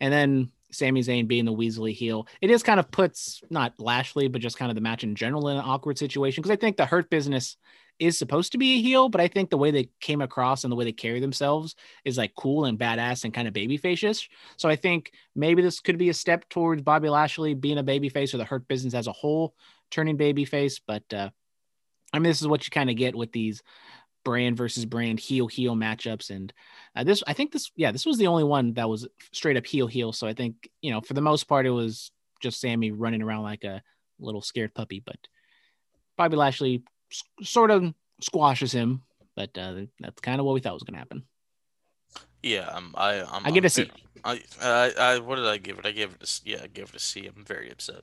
and 0.00 0.12
then 0.12 0.50
Sami 0.74 1.00
Zayn 1.00 1.28
being 1.28 1.44
the 1.44 1.52
Weasley 1.52 1.92
heel, 1.92 2.26
it 2.40 2.50
is 2.50 2.62
kind 2.62 2.80
of 2.80 2.90
puts 2.90 3.42
not 3.50 3.78
Lashley, 3.78 4.28
but 4.28 4.40
just 4.40 4.58
kind 4.58 4.70
of 4.70 4.74
the 4.74 4.80
match 4.80 5.04
in 5.04 5.14
general 5.14 5.48
in 5.48 5.56
an 5.56 5.64
awkward 5.64 5.98
situation. 5.98 6.42
Because 6.42 6.52
I 6.52 6.60
think 6.60 6.76
the 6.76 6.86
Hurt 6.86 7.10
Business 7.10 7.56
is 7.98 8.18
supposed 8.18 8.52
to 8.52 8.58
be 8.58 8.74
a 8.74 8.82
heel, 8.82 9.08
but 9.08 9.20
I 9.20 9.28
think 9.28 9.50
the 9.50 9.58
way 9.58 9.70
they 9.70 9.88
came 10.00 10.20
across 10.20 10.64
and 10.64 10.72
the 10.72 10.76
way 10.76 10.84
they 10.84 10.92
carry 10.92 11.20
themselves 11.20 11.76
is 12.04 12.18
like 12.18 12.34
cool 12.36 12.64
and 12.64 12.78
badass 12.78 13.24
and 13.24 13.32
kind 13.32 13.46
of 13.46 13.54
babyface 13.54 14.26
So 14.56 14.68
I 14.68 14.76
think 14.76 15.12
maybe 15.34 15.62
this 15.62 15.80
could 15.80 15.98
be 15.98 16.08
a 16.08 16.14
step 16.14 16.48
towards 16.48 16.82
Bobby 16.82 17.08
Lashley 17.08 17.54
being 17.54 17.78
a 17.78 17.84
babyface 17.84 18.34
or 18.34 18.38
the 18.38 18.44
Hurt 18.44 18.66
Business 18.66 18.94
as 18.94 19.06
a 19.06 19.12
whole 19.12 19.54
turning 19.90 20.18
babyface. 20.18 20.80
But 20.84 21.04
uh, 21.12 21.30
I 22.12 22.18
mean, 22.18 22.30
this 22.30 22.40
is 22.40 22.48
what 22.48 22.66
you 22.66 22.70
kind 22.70 22.90
of 22.90 22.96
get 22.96 23.14
with 23.14 23.32
these 23.32 23.62
brand 24.24 24.56
versus 24.56 24.84
brand 24.84 25.20
heel 25.20 25.46
heel 25.46 25.74
matchups. 25.74 26.30
And 26.30 26.52
uh, 26.96 27.04
this 27.04 27.22
i 27.26 27.32
think 27.32 27.52
this 27.52 27.70
yeah 27.76 27.92
this 27.92 28.06
was 28.06 28.18
the 28.18 28.26
only 28.26 28.44
one 28.44 28.72
that 28.74 28.88
was 28.88 29.06
straight 29.32 29.56
up 29.56 29.66
heel 29.66 29.86
heel. 29.86 30.12
So 30.12 30.26
i 30.26 30.32
think 30.32 30.68
you 30.80 30.90
know 30.90 31.00
for 31.00 31.14
the 31.14 31.20
most 31.20 31.44
part 31.44 31.66
it 31.66 31.70
was 31.70 32.10
just 32.40 32.60
sammy 32.60 32.90
running 32.90 33.22
around 33.22 33.42
like 33.42 33.64
a 33.64 33.82
little 34.18 34.42
scared 34.42 34.74
puppy 34.74 35.02
but 35.04 35.16
bobby 36.16 36.36
lashley 36.36 36.82
s- 37.10 37.22
sort 37.42 37.70
of 37.70 37.92
squashes 38.20 38.72
him. 38.72 39.02
But 39.36 39.56
uh, 39.58 39.86
that's 39.98 40.20
kind 40.20 40.40
of 40.40 40.46
what 40.46 40.54
we 40.54 40.60
thought 40.60 40.74
was 40.74 40.84
going 40.84 40.94
to 40.94 40.98
happen. 40.98 41.24
Yeah 42.42 42.68
um, 42.68 42.94
i 42.96 43.20
I'm, 43.22 43.46
i 43.46 43.50
get 43.50 43.64
a 43.64 43.70
c 43.70 43.90
I, 44.24 44.40
I, 44.62 44.92
I 44.98 45.18
what 45.18 45.36
did 45.36 45.46
i 45.46 45.58
give 45.58 45.78
it? 45.78 45.86
I 45.86 45.90
gave 45.90 46.14
it 46.14 46.22
a 46.22 46.48
yeah 46.48 46.60
i 46.62 46.66
gave 46.66 46.88
it 46.88 46.94
a 46.96 46.98
c. 47.00 47.26
I'm 47.26 47.44
very 47.44 47.70
upset. 47.70 48.02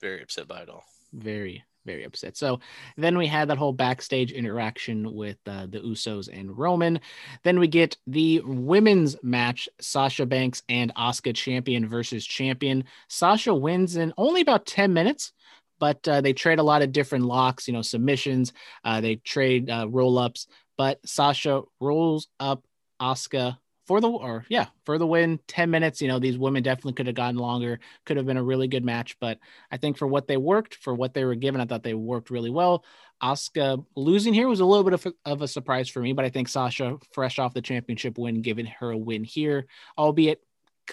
Very 0.00 0.22
upset 0.22 0.48
by 0.48 0.60
it 0.62 0.68
all. 0.68 0.84
Very 1.12 1.64
very 1.88 2.04
upset. 2.04 2.36
So 2.36 2.60
then 2.96 3.16
we 3.16 3.26
had 3.26 3.48
that 3.48 3.58
whole 3.58 3.72
backstage 3.72 4.30
interaction 4.30 5.14
with 5.14 5.38
uh, 5.46 5.66
the 5.66 5.80
Usos 5.80 6.28
and 6.32 6.56
Roman. 6.56 7.00
Then 7.42 7.58
we 7.58 7.66
get 7.66 7.96
the 8.06 8.42
women's 8.44 9.16
match 9.22 9.68
Sasha 9.80 10.26
Banks 10.26 10.62
and 10.68 10.94
Asuka 10.94 11.34
champion 11.34 11.88
versus 11.88 12.26
champion. 12.26 12.84
Sasha 13.08 13.54
wins 13.54 13.96
in 13.96 14.12
only 14.16 14.42
about 14.42 14.66
10 14.66 14.92
minutes. 14.92 15.32
But 15.80 16.08
uh, 16.08 16.20
they 16.20 16.32
trade 16.32 16.58
a 16.58 16.64
lot 16.64 16.82
of 16.82 16.90
different 16.90 17.26
locks, 17.26 17.68
you 17.68 17.72
know, 17.72 17.82
submissions. 17.82 18.52
Uh, 18.84 19.00
they 19.00 19.14
trade 19.14 19.70
uh, 19.70 19.86
roll 19.88 20.18
ups, 20.18 20.48
but 20.76 20.98
Sasha 21.06 21.62
rolls 21.78 22.26
up 22.40 22.64
Asuka 23.00 23.58
for 23.88 24.02
the 24.02 24.08
or 24.08 24.44
yeah 24.50 24.66
for 24.84 24.98
the 24.98 25.06
win 25.06 25.40
10 25.48 25.70
minutes 25.70 26.02
you 26.02 26.08
know 26.08 26.18
these 26.18 26.36
women 26.36 26.62
definitely 26.62 26.92
could 26.92 27.06
have 27.06 27.16
gotten 27.16 27.38
longer 27.38 27.80
could 28.04 28.18
have 28.18 28.26
been 28.26 28.36
a 28.36 28.42
really 28.42 28.68
good 28.68 28.84
match 28.84 29.16
but 29.18 29.38
i 29.72 29.78
think 29.78 29.96
for 29.96 30.06
what 30.06 30.28
they 30.28 30.36
worked 30.36 30.74
for 30.74 30.94
what 30.94 31.14
they 31.14 31.24
were 31.24 31.34
given 31.34 31.60
i 31.60 31.64
thought 31.64 31.82
they 31.82 31.94
worked 31.94 32.30
really 32.30 32.50
well 32.50 32.84
Asuka 33.20 33.84
losing 33.96 34.32
here 34.32 34.46
was 34.46 34.60
a 34.60 34.64
little 34.64 34.84
bit 34.84 34.92
of 34.92 35.12
of 35.24 35.42
a 35.42 35.48
surprise 35.48 35.88
for 35.88 36.00
me 36.00 36.12
but 36.12 36.24
i 36.24 36.28
think 36.28 36.48
sasha 36.48 36.98
fresh 37.12 37.38
off 37.38 37.54
the 37.54 37.62
championship 37.62 38.18
win 38.18 38.42
giving 38.42 38.66
her 38.66 38.90
a 38.90 38.98
win 38.98 39.24
here 39.24 39.66
albeit 39.96 40.40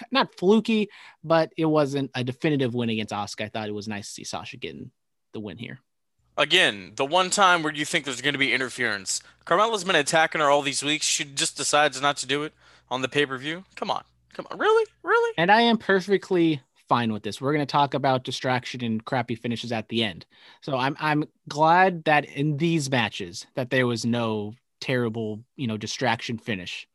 not 0.10 0.34
fluky 0.38 0.90
but 1.24 1.52
it 1.58 1.66
wasn't 1.66 2.10
a 2.16 2.24
definitive 2.24 2.74
win 2.74 2.90
against 2.90 3.14
Asuka. 3.14 3.44
i 3.44 3.50
thought 3.50 3.68
it 3.68 3.74
was 3.74 3.90
nice 3.90 4.08
to 4.08 4.14
see 4.14 4.24
sasha 4.24 4.56
getting 4.58 4.90
the 5.34 5.40
win 5.42 5.58
here 5.58 5.80
Again, 6.38 6.92
the 6.96 7.06
one 7.06 7.30
time 7.30 7.63
where 7.63 7.74
you 7.74 7.86
think 7.86 8.06
there's 8.06 8.22
going 8.22 8.34
to 8.34 8.39
be 8.39 8.54
interference. 8.54 9.22
Carmella's 9.46 9.84
been 9.84 9.96
attacking 9.96 10.42
her 10.42 10.50
all 10.50 10.62
these 10.62 10.84
weeks. 10.84 11.06
She 11.06 11.24
just 11.24 11.56
decides 11.56 12.01
not 12.01 12.18
to 12.18 12.27
do 12.27 12.44
it 12.44 12.54
on 12.89 13.01
the 13.01 13.08
pay 13.08 13.25
per 13.25 13.38
view. 13.38 13.63
Come 13.75 13.89
on. 13.89 14.04
Come 14.34 14.48
on. 14.51 14.58
Really? 14.58 14.86
Really? 15.04 15.34
And 15.38 15.51
I 15.51 15.62
am 15.62 15.77
perfectly 15.77 16.62
fine 16.89 17.13
with 17.13 17.24
this. 17.24 17.39
We're 17.39 17.54
going 17.54 17.65
to 17.65 17.72
talk 17.72 17.94
about 17.94 18.24
distraction 18.24 18.84
and 18.84 19.04
crappy 19.04 19.36
finishes 19.36 19.72
at 19.72 19.89
the 19.89 20.04
end. 20.04 20.25
So 20.62 20.77
I'm 20.77 20.96
I'm 21.00 21.25
glad 21.48 22.04
that 22.04 22.25
in 22.25 22.58
these 22.58 22.89
matches 22.89 23.46
that 23.56 23.70
there 23.70 23.88
was 23.88 24.06
no 24.06 24.54
terrible, 24.82 25.44
you 25.56 25.68
know, 25.68 25.77
distraction 25.77 26.38
finish. 26.38 26.88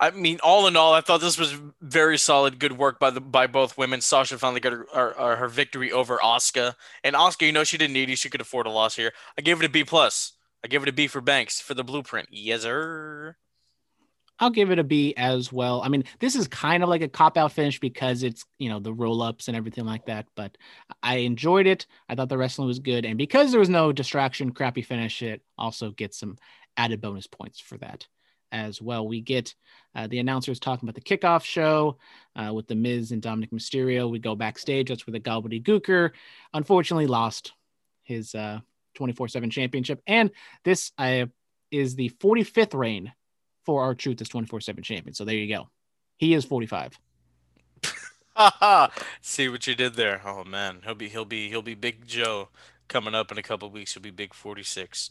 I 0.00 0.10
mean, 0.12 0.40
all 0.42 0.66
in 0.66 0.76
all, 0.76 0.94
I 0.94 1.02
thought 1.02 1.20
this 1.20 1.38
was 1.38 1.54
very 1.82 2.16
solid, 2.16 2.58
good 2.58 2.78
work 2.78 2.98
by 2.98 3.10
the 3.10 3.20
by 3.20 3.46
both 3.46 3.76
women. 3.76 4.00
Sasha 4.00 4.38
finally 4.38 4.60
got 4.60 4.72
her, 4.72 4.86
her, 4.94 5.36
her 5.36 5.48
victory 5.48 5.92
over 5.92 6.16
Asuka, 6.18 6.74
and 7.04 7.14
Asuka, 7.14 7.44
you 7.44 7.52
know, 7.52 7.64
she 7.64 7.76
didn't 7.76 7.92
need 7.92 8.08
it; 8.08 8.16
she 8.16 8.30
could 8.30 8.40
afford 8.40 8.66
a 8.66 8.70
loss 8.70 8.96
here. 8.96 9.12
I 9.36 9.42
gave 9.42 9.60
it 9.60 9.66
a 9.66 9.68
B 9.68 9.84
plus. 9.84 10.32
I 10.64 10.68
gave 10.68 10.82
it 10.82 10.88
a 10.88 10.92
B 10.92 11.06
for 11.06 11.20
Banks 11.20 11.60
for 11.60 11.74
the 11.74 11.84
blueprint. 11.84 12.28
Yes, 12.30 12.62
sir. 12.62 13.36
I'll 14.38 14.50
give 14.50 14.70
it 14.70 14.78
a 14.78 14.84
B 14.84 15.12
as 15.18 15.52
well. 15.52 15.82
I 15.82 15.88
mean, 15.88 16.04
this 16.18 16.34
is 16.34 16.48
kind 16.48 16.82
of 16.82 16.88
like 16.88 17.02
a 17.02 17.08
cop 17.08 17.36
out 17.36 17.52
finish 17.52 17.78
because 17.78 18.22
it's, 18.22 18.46
you 18.58 18.70
know, 18.70 18.80
the 18.80 18.92
roll 18.92 19.20
ups 19.20 19.48
and 19.48 19.56
everything 19.56 19.84
like 19.84 20.06
that, 20.06 20.26
but 20.34 20.56
I 21.02 21.16
enjoyed 21.16 21.66
it. 21.66 21.86
I 22.08 22.14
thought 22.14 22.30
the 22.30 22.38
wrestling 22.38 22.66
was 22.66 22.78
good. 22.78 23.04
And 23.04 23.18
because 23.18 23.50
there 23.50 23.60
was 23.60 23.68
no 23.68 23.92
distraction, 23.92 24.52
crappy 24.52 24.80
finish, 24.80 25.20
it 25.20 25.42
also 25.58 25.90
gets 25.90 26.18
some 26.18 26.38
added 26.78 27.02
bonus 27.02 27.26
points 27.26 27.60
for 27.60 27.76
that 27.78 28.06
as 28.52 28.80
well. 28.80 29.06
We 29.06 29.20
get 29.20 29.54
uh, 29.94 30.06
the 30.06 30.18
announcers 30.18 30.60
talking 30.60 30.88
about 30.88 30.94
the 30.94 31.16
kickoff 31.16 31.44
show 31.44 31.98
uh, 32.36 32.52
with 32.52 32.66
The 32.66 32.74
Miz 32.74 33.12
and 33.12 33.22
Dominik 33.22 33.50
Mysterio. 33.50 34.10
We 34.10 34.18
go 34.18 34.34
backstage. 34.34 34.88
That's 34.88 35.06
where 35.06 35.12
the 35.12 35.20
Gobbledygooker 35.20 36.10
unfortunately 36.54 37.06
lost 37.06 37.52
his 38.02 38.34
24 38.94 39.24
uh, 39.24 39.28
7 39.28 39.50
championship. 39.50 40.02
And 40.06 40.30
this 40.64 40.92
uh, 40.98 41.26
is 41.70 41.94
the 41.94 42.10
45th 42.20 42.74
reign 42.74 43.12
for 43.64 43.82
R-Truth 43.82 44.20
as 44.20 44.28
24 44.28 44.60
7 44.60 44.82
champion. 44.82 45.14
So 45.14 45.24
there 45.24 45.34
you 45.34 45.52
go. 45.52 45.68
He 46.16 46.34
is 46.34 46.44
45. 46.44 46.98
See 49.20 49.48
what 49.48 49.66
you 49.66 49.74
did 49.74 49.94
there. 49.94 50.22
Oh 50.24 50.44
man, 50.44 50.80
he'll 50.84 50.94
be 50.94 51.08
he'll 51.08 51.24
be 51.24 51.48
he'll 51.48 51.62
be 51.62 51.74
Big 51.74 52.06
Joe 52.06 52.48
coming 52.88 53.14
up 53.14 53.30
in 53.30 53.38
a 53.38 53.42
couple 53.42 53.70
weeks. 53.70 53.94
He'll 53.94 54.02
be 54.02 54.10
Big 54.10 54.34
46. 54.34 55.10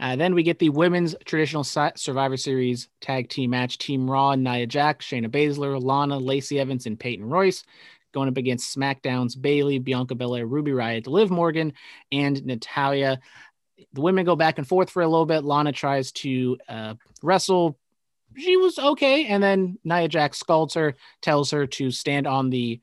Uh, 0.00 0.16
then 0.16 0.34
we 0.34 0.42
get 0.42 0.58
the 0.58 0.70
women's 0.70 1.14
traditional 1.24 1.64
Survivor 1.64 2.36
Series 2.36 2.88
tag 3.00 3.28
team 3.28 3.50
match: 3.50 3.78
Team 3.78 4.10
Raw, 4.10 4.34
Nia 4.34 4.66
Jax, 4.66 5.06
Shayna 5.06 5.28
Baszler, 5.28 5.80
Lana, 5.82 6.18
Lacey 6.18 6.58
Evans, 6.58 6.86
and 6.86 6.98
Peyton 6.98 7.28
Royce 7.28 7.64
going 8.12 8.28
up 8.28 8.36
against 8.36 8.76
SmackDown's 8.76 9.34
Bayley, 9.34 9.78
Bianca 9.78 10.14
Belair, 10.14 10.44
Ruby 10.44 10.72
Riott, 10.72 11.06
Liv 11.06 11.30
Morgan, 11.30 11.72
and 12.10 12.44
Natalya 12.44 13.18
the 13.92 14.00
women 14.00 14.24
go 14.24 14.36
back 14.36 14.58
and 14.58 14.66
forth 14.66 14.90
for 14.90 15.02
a 15.02 15.08
little 15.08 15.26
bit. 15.26 15.44
Lana 15.44 15.72
tries 15.72 16.12
to 16.12 16.58
uh, 16.68 16.94
wrestle. 17.22 17.78
She 18.36 18.56
was 18.56 18.78
okay. 18.78 19.26
And 19.26 19.42
then 19.42 19.78
Nia 19.84 20.08
Jax 20.08 20.38
scalds 20.38 20.74
her, 20.74 20.94
tells 21.20 21.50
her 21.50 21.66
to 21.66 21.90
stand 21.90 22.26
on 22.26 22.50
the 22.50 22.80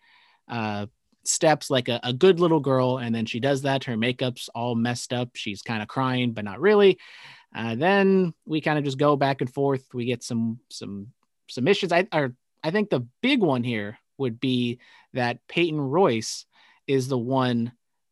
uh, 0.48 0.88
steps 1.24 1.70
like 1.70 1.90
a, 1.90 2.00
a, 2.04 2.14
good 2.14 2.40
little 2.40 2.60
girl. 2.60 2.98
And 2.98 3.14
then 3.14 3.26
she 3.26 3.40
does 3.40 3.64
that. 3.64 3.84
Her 3.84 3.98
makeup's 3.98 4.50
all 4.56 4.76
messed 4.76 5.14
up. 5.14 5.30
She's 5.36 5.62
kind 5.62 5.82
of 5.82 5.88
crying, 5.88 6.32
but 6.32 6.46
not 6.46 6.60
really. 6.62 6.98
Uh, 7.56 7.76
then 7.76 8.34
we 8.46 8.62
kind 8.62 8.78
of 8.78 8.86
just 8.86 8.98
go 8.98 9.16
back 9.16 9.42
and 9.42 9.52
forth. 9.52 9.84
We 9.94 10.06
get 10.06 10.24
some 10.24 10.60
some 10.70 11.08
submissions. 11.48 11.92
I 11.92 12.08
I 12.64 12.72
think 12.72 12.90
the 12.90 13.08
big 13.22 13.42
one 13.42 13.64
here 13.64 13.98
would 14.18 14.40
be 14.40 14.80
that 15.14 15.40
Peyton 15.48 15.80
Royce 15.80 16.46
is 16.88 17.08
the 17.08 17.18
one 17.18 17.72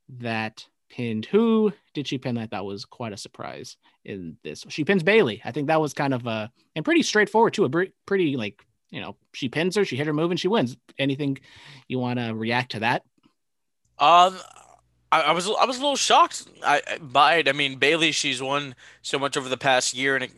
that 0.10 0.66
pinned 0.90 1.26
who 1.26 1.74
did 1.94 2.08
she 2.08 2.18
pin? 2.18 2.38
I 2.38 2.48
thought 2.48 2.66
was 2.66 2.86
quite 2.86 3.14
a 3.14 3.18
surprise 3.18 3.78
in 4.06 4.38
this. 4.44 4.66
She 4.70 4.86
pins 4.86 5.04
Bayley. 5.04 5.42
I 5.44 5.52
think 5.52 5.68
that 5.68 5.82
was 5.82 5.94
kind 5.94 6.14
of 6.14 6.26
a 6.26 6.52
and 6.76 6.86
pretty 6.86 7.04
straightforward 7.04 7.54
too. 7.54 7.66
A 7.66 7.88
pretty 8.06 8.38
like 8.38 8.66
you 8.90 9.02
know 9.02 9.16
she 9.34 9.50
pins 9.50 9.76
her, 9.76 9.86
she 9.86 9.96
hit 9.96 10.08
her 10.08 10.14
move, 10.14 10.32
and 10.32 10.40
she 10.40 10.48
wins. 10.48 10.78
Anything 10.98 11.38
you 11.88 12.00
want 12.00 12.20
to 12.20 12.34
react 12.34 12.72
to 12.72 12.80
that? 12.80 13.04
Um, 14.00 14.38
I, 15.12 15.22
I, 15.22 15.32
was 15.32 15.48
I 15.48 15.66
was 15.66 15.78
a 15.78 15.82
little 15.82 15.96
shocked 15.96 16.48
I, 16.64 16.82
by 17.02 17.36
it. 17.36 17.48
I 17.48 17.52
mean 17.52 17.78
Bayley, 17.78 18.12
she's 18.12 18.42
won 18.42 18.76
so 19.02 19.18
much 19.18 19.38
over 19.38 19.50
the 19.50 19.58
past 19.58 19.94
year, 19.94 20.16
and 20.16 20.26
it, 20.26 20.32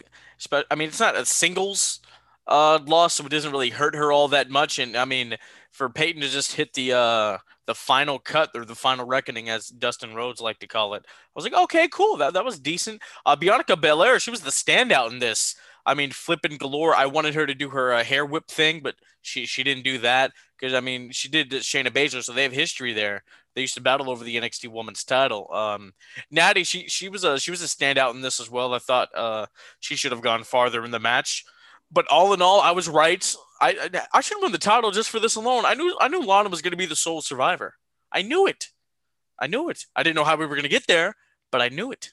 I 0.70 0.76
mean 0.76 0.90
it's 0.90 1.00
not 1.00 1.16
a 1.16 1.26
singles 1.26 2.00
uh 2.48 2.80
loss, 2.86 3.16
so 3.16 3.26
it 3.26 3.30
doesn't 3.30 3.52
really 3.52 3.70
hurt 3.70 3.96
her 3.96 4.12
all 4.12 4.28
that 4.30 4.50
much. 4.50 4.80
And 4.80 4.96
I 4.96 5.06
mean 5.06 5.38
for 5.72 5.90
Peyton 5.90 6.22
to 6.22 6.30
just 6.30 6.54
hit 6.54 6.74
the 6.74 6.94
uh 6.94 7.38
the 7.70 7.76
final 7.76 8.18
cut 8.18 8.50
or 8.56 8.66
the 8.66 8.74
final 8.74 9.06
reckoning, 9.06 9.48
as 9.48 9.68
Dustin 9.68 10.16
Rhodes 10.16 10.42
like 10.42 10.58
to 10.58 10.68
call 10.68 10.96
it. 10.96 11.04
I 11.08 11.12
was 11.36 11.44
like, 11.44 11.54
okay, 11.54 11.88
cool. 11.88 12.18
That, 12.18 12.34
that 12.34 12.44
was 12.44 12.60
decent. 12.60 13.00
Uh, 13.28 13.36
Bianca 13.36 13.78
Belair, 13.78 14.20
she 14.20 14.32
was 14.32 14.42
the 14.42 14.50
standout 14.50 15.12
in 15.12 15.20
this. 15.20 15.56
I 15.90 15.96
mean, 15.96 16.12
flipping 16.12 16.58
galore. 16.58 16.96
I 16.96 17.08
wanted 17.08 17.34
her 17.34 17.48
to 17.48 17.56
do 17.56 17.70
her 17.70 17.92
uh, 17.92 18.04
hair 18.04 18.24
whip 18.24 18.48
thing, 18.48 18.82
but 18.82 18.94
she 19.24 19.48
she 19.48 19.64
didn't 19.64 19.84
do 19.84 19.98
that 20.00 20.32
because 20.58 20.76
I 20.76 20.82
mean 20.82 21.12
she 21.12 21.30
did 21.30 21.50
Shayna 21.50 21.90
Baszler, 21.90 22.24
so 22.24 22.32
they 22.32 22.44
have 22.44 22.52
history 22.52 22.94
there. 22.94 23.24
They 23.56 23.62
used 23.62 23.74
to 23.74 23.82
battle 23.82 24.12
over 24.12 24.24
the 24.24 24.36
NXT 24.38 24.70
Women's 24.70 25.04
Title. 25.04 25.52
Um, 25.52 25.94
Natty, 26.30 26.64
she 26.64 26.88
she 26.88 27.10
was 27.10 27.24
a 27.24 27.40
she 27.40 27.50
was 27.50 27.64
a 27.64 27.66
standout 27.66 28.14
in 28.14 28.22
this 28.22 28.40
as 28.40 28.52
well. 28.52 28.76
I 28.76 28.80
thought 28.80 29.10
uh, 29.16 29.48
she 29.80 29.96
should 29.96 30.12
have 30.12 30.22
gone 30.22 30.44
farther 30.44 30.86
in 30.86 30.92
the 30.92 31.00
match, 31.00 31.44
but 31.92 32.06
all 32.12 32.34
in 32.34 32.42
all, 32.42 32.62
I 32.62 32.72
was 32.72 32.88
right. 32.88 33.34
I 33.60 33.90
I 34.14 34.22
should 34.22 34.42
win 34.44 34.52
the 34.52 34.60
title 34.60 34.92
just 34.92 35.10
for 35.10 35.20
this 35.20 35.36
alone. 35.36 35.66
I 35.66 35.74
knew 35.74 35.98
I 36.00 36.08
knew 36.08 36.22
Lana 36.22 36.50
was 36.50 36.62
going 36.62 36.72
to 36.72 36.78
be 36.78 36.86
the 36.86 36.96
sole 36.96 37.22
survivor. 37.22 37.74
I 38.12 38.22
knew 38.22 38.46
it. 38.46 38.68
I 39.40 39.48
knew 39.48 39.70
it. 39.70 39.86
I 39.96 40.04
didn't 40.04 40.18
know 40.18 40.24
how 40.24 40.36
we 40.36 40.46
were 40.46 40.56
going 40.56 40.64
to 40.64 40.70
get 40.70 40.86
there, 40.86 41.16
but 41.52 41.62
I 41.62 41.70
knew 41.70 41.92
it. 41.92 42.12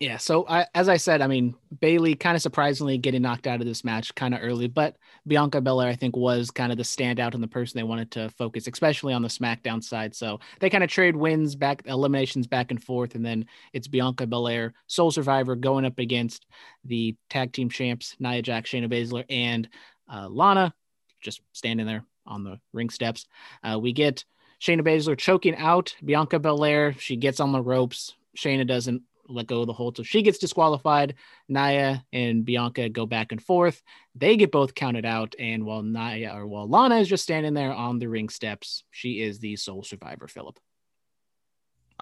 Yeah. 0.00 0.16
So 0.16 0.46
I, 0.48 0.64
as 0.76 0.88
I 0.88 0.96
said, 0.96 1.22
I 1.22 1.26
mean 1.26 1.56
Bayley 1.80 2.14
kind 2.14 2.36
of 2.36 2.42
surprisingly 2.42 2.98
getting 2.98 3.22
knocked 3.22 3.48
out 3.48 3.60
of 3.60 3.66
this 3.66 3.82
match 3.82 4.14
kind 4.14 4.32
of 4.32 4.40
early, 4.44 4.68
but 4.68 4.96
Bianca 5.26 5.60
Belair 5.60 5.88
I 5.88 5.96
think 5.96 6.16
was 6.16 6.52
kind 6.52 6.70
of 6.70 6.78
the 6.78 6.84
standout 6.84 7.34
and 7.34 7.42
the 7.42 7.48
person 7.48 7.76
they 7.76 7.82
wanted 7.82 8.12
to 8.12 8.30
focus, 8.30 8.68
especially 8.68 9.12
on 9.12 9.22
the 9.22 9.28
SmackDown 9.28 9.82
side. 9.82 10.14
So 10.14 10.38
they 10.60 10.70
kind 10.70 10.84
of 10.84 10.90
trade 10.90 11.16
wins 11.16 11.56
back, 11.56 11.82
eliminations 11.86 12.46
back 12.46 12.70
and 12.70 12.82
forth, 12.82 13.16
and 13.16 13.26
then 13.26 13.46
it's 13.72 13.88
Bianca 13.88 14.24
Belair, 14.24 14.72
sole 14.86 15.10
survivor, 15.10 15.56
going 15.56 15.84
up 15.84 15.98
against 15.98 16.46
the 16.84 17.16
tag 17.28 17.52
team 17.52 17.68
champs 17.68 18.14
Nia 18.20 18.40
Jax, 18.40 18.70
Shayna 18.70 18.88
Baszler, 18.88 19.24
and 19.28 19.68
uh, 20.12 20.28
Lana 20.28 20.72
just 21.20 21.40
standing 21.52 21.86
there 21.86 22.04
on 22.24 22.44
the 22.44 22.60
ring 22.72 22.90
steps. 22.90 23.26
Uh, 23.64 23.80
we 23.80 23.92
get 23.92 24.24
Shayna 24.60 24.82
Baszler 24.82 25.18
choking 25.18 25.56
out 25.56 25.96
Bianca 26.04 26.38
Belair. 26.38 26.92
She 26.92 27.16
gets 27.16 27.40
on 27.40 27.50
the 27.50 27.60
ropes. 27.60 28.14
Shayna 28.36 28.64
doesn't 28.64 29.02
let 29.28 29.46
go 29.46 29.60
of 29.60 29.66
the 29.66 29.72
hold, 29.72 29.96
so 29.96 30.02
she 30.02 30.22
gets 30.22 30.38
disqualified. 30.38 31.14
Nia 31.48 32.04
and 32.12 32.44
Bianca 32.44 32.88
go 32.88 33.06
back 33.06 33.32
and 33.32 33.42
forth. 33.42 33.82
They 34.14 34.36
get 34.36 34.52
both 34.52 34.74
counted 34.74 35.04
out, 35.04 35.34
and 35.38 35.64
while 35.64 35.82
Nia 35.82 36.34
or 36.34 36.46
while 36.46 36.68
Lana 36.68 36.96
is 36.96 37.08
just 37.08 37.22
standing 37.22 37.54
there 37.54 37.72
on 37.72 37.98
the 37.98 38.08
ring 38.08 38.28
steps, 38.28 38.84
she 38.90 39.20
is 39.22 39.38
the 39.38 39.56
sole 39.56 39.82
survivor. 39.82 40.28
Philip. 40.28 40.58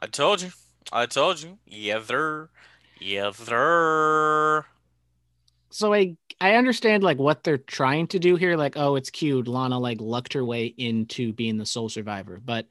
I 0.00 0.06
told 0.06 0.42
you. 0.42 0.50
I 0.92 1.06
told 1.06 1.42
you. 1.42 1.58
Yeah, 1.66 1.98
there. 1.98 2.50
Yeah, 3.00 3.32
there 3.44 4.66
so 5.76 5.92
I 5.92 6.16
I 6.40 6.54
understand 6.54 7.02
like 7.02 7.18
what 7.18 7.44
they're 7.44 7.58
trying 7.58 8.06
to 8.08 8.18
do 8.18 8.36
here. 8.36 8.56
Like, 8.56 8.76
oh, 8.76 8.96
it's 8.96 9.10
cute. 9.10 9.46
Lana 9.46 9.78
like 9.78 10.00
lucked 10.00 10.32
her 10.32 10.44
way 10.44 10.66
into 10.66 11.34
being 11.34 11.58
the 11.58 11.66
sole 11.66 11.90
survivor. 11.90 12.40
But 12.42 12.66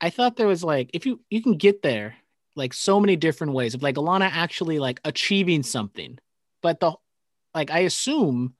I 0.00 0.10
thought 0.10 0.36
there 0.36 0.46
was 0.46 0.62
like 0.62 0.90
if 0.94 1.04
you 1.04 1.20
you 1.30 1.42
can 1.42 1.56
get 1.56 1.82
there 1.82 2.16
like 2.58 2.74
so 2.74 3.00
many 3.00 3.16
different 3.16 3.54
ways 3.54 3.74
of 3.74 3.82
like 3.82 3.96
Lana 3.96 4.26
actually 4.26 4.78
like 4.78 5.00
achieving 5.04 5.62
something. 5.62 6.18
But 6.60 6.80
the 6.80 6.92
like 7.54 7.70
I 7.70 7.80
assume 7.80 8.54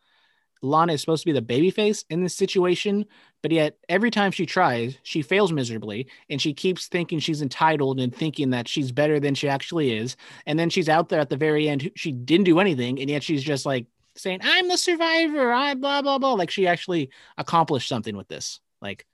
Lana 0.62 0.94
is 0.94 1.00
supposed 1.00 1.22
to 1.22 1.26
be 1.26 1.32
the 1.32 1.42
baby 1.42 1.70
face 1.70 2.04
in 2.10 2.22
this 2.22 2.34
situation, 2.34 3.04
but 3.42 3.52
yet 3.52 3.76
every 3.88 4.10
time 4.10 4.32
she 4.32 4.46
tries, 4.46 4.96
she 5.02 5.22
fails 5.22 5.52
miserably 5.52 6.08
and 6.30 6.40
she 6.40 6.52
keeps 6.54 6.86
thinking 6.86 7.18
she's 7.18 7.42
entitled 7.42 8.00
and 8.00 8.14
thinking 8.14 8.50
that 8.50 8.66
she's 8.66 8.90
better 8.90 9.20
than 9.20 9.34
she 9.34 9.48
actually 9.48 9.96
is. 9.96 10.16
And 10.46 10.58
then 10.58 10.70
she's 10.70 10.88
out 10.88 11.08
there 11.08 11.20
at 11.20 11.28
the 11.28 11.36
very 11.36 11.68
end, 11.68 11.90
she 11.94 12.12
didn't 12.12 12.46
do 12.46 12.60
anything, 12.60 13.00
and 13.00 13.08
yet 13.08 13.22
she's 13.22 13.42
just 13.42 13.66
like 13.66 13.86
saying, 14.16 14.40
I'm 14.42 14.68
the 14.68 14.78
survivor, 14.78 15.52
I 15.52 15.74
blah 15.74 16.02
blah 16.02 16.18
blah. 16.18 16.34
Like 16.34 16.50
she 16.50 16.66
actually 16.66 17.10
accomplished 17.36 17.88
something 17.88 18.16
with 18.16 18.28
this. 18.28 18.60
Like 18.80 19.06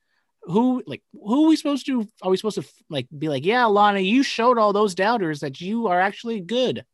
who 0.47 0.83
like 0.87 1.03
who 1.13 1.45
are 1.45 1.49
we 1.49 1.57
supposed 1.57 1.87
to 1.87 2.07
are 2.23 2.31
we 2.31 2.37
supposed 2.37 2.61
to 2.61 2.65
like 2.91 3.07
be 3.17 3.29
like, 3.29 3.45
yeah, 3.45 3.65
Lana, 3.65 4.01
you 4.01 4.23
showed 4.23 4.59
all 4.59 4.73
those 4.73 4.95
doubters 4.95 5.41
that 5.41 5.61
you 5.61 5.87
are 5.89 6.01
actually 6.01 6.41
good. 6.41 6.85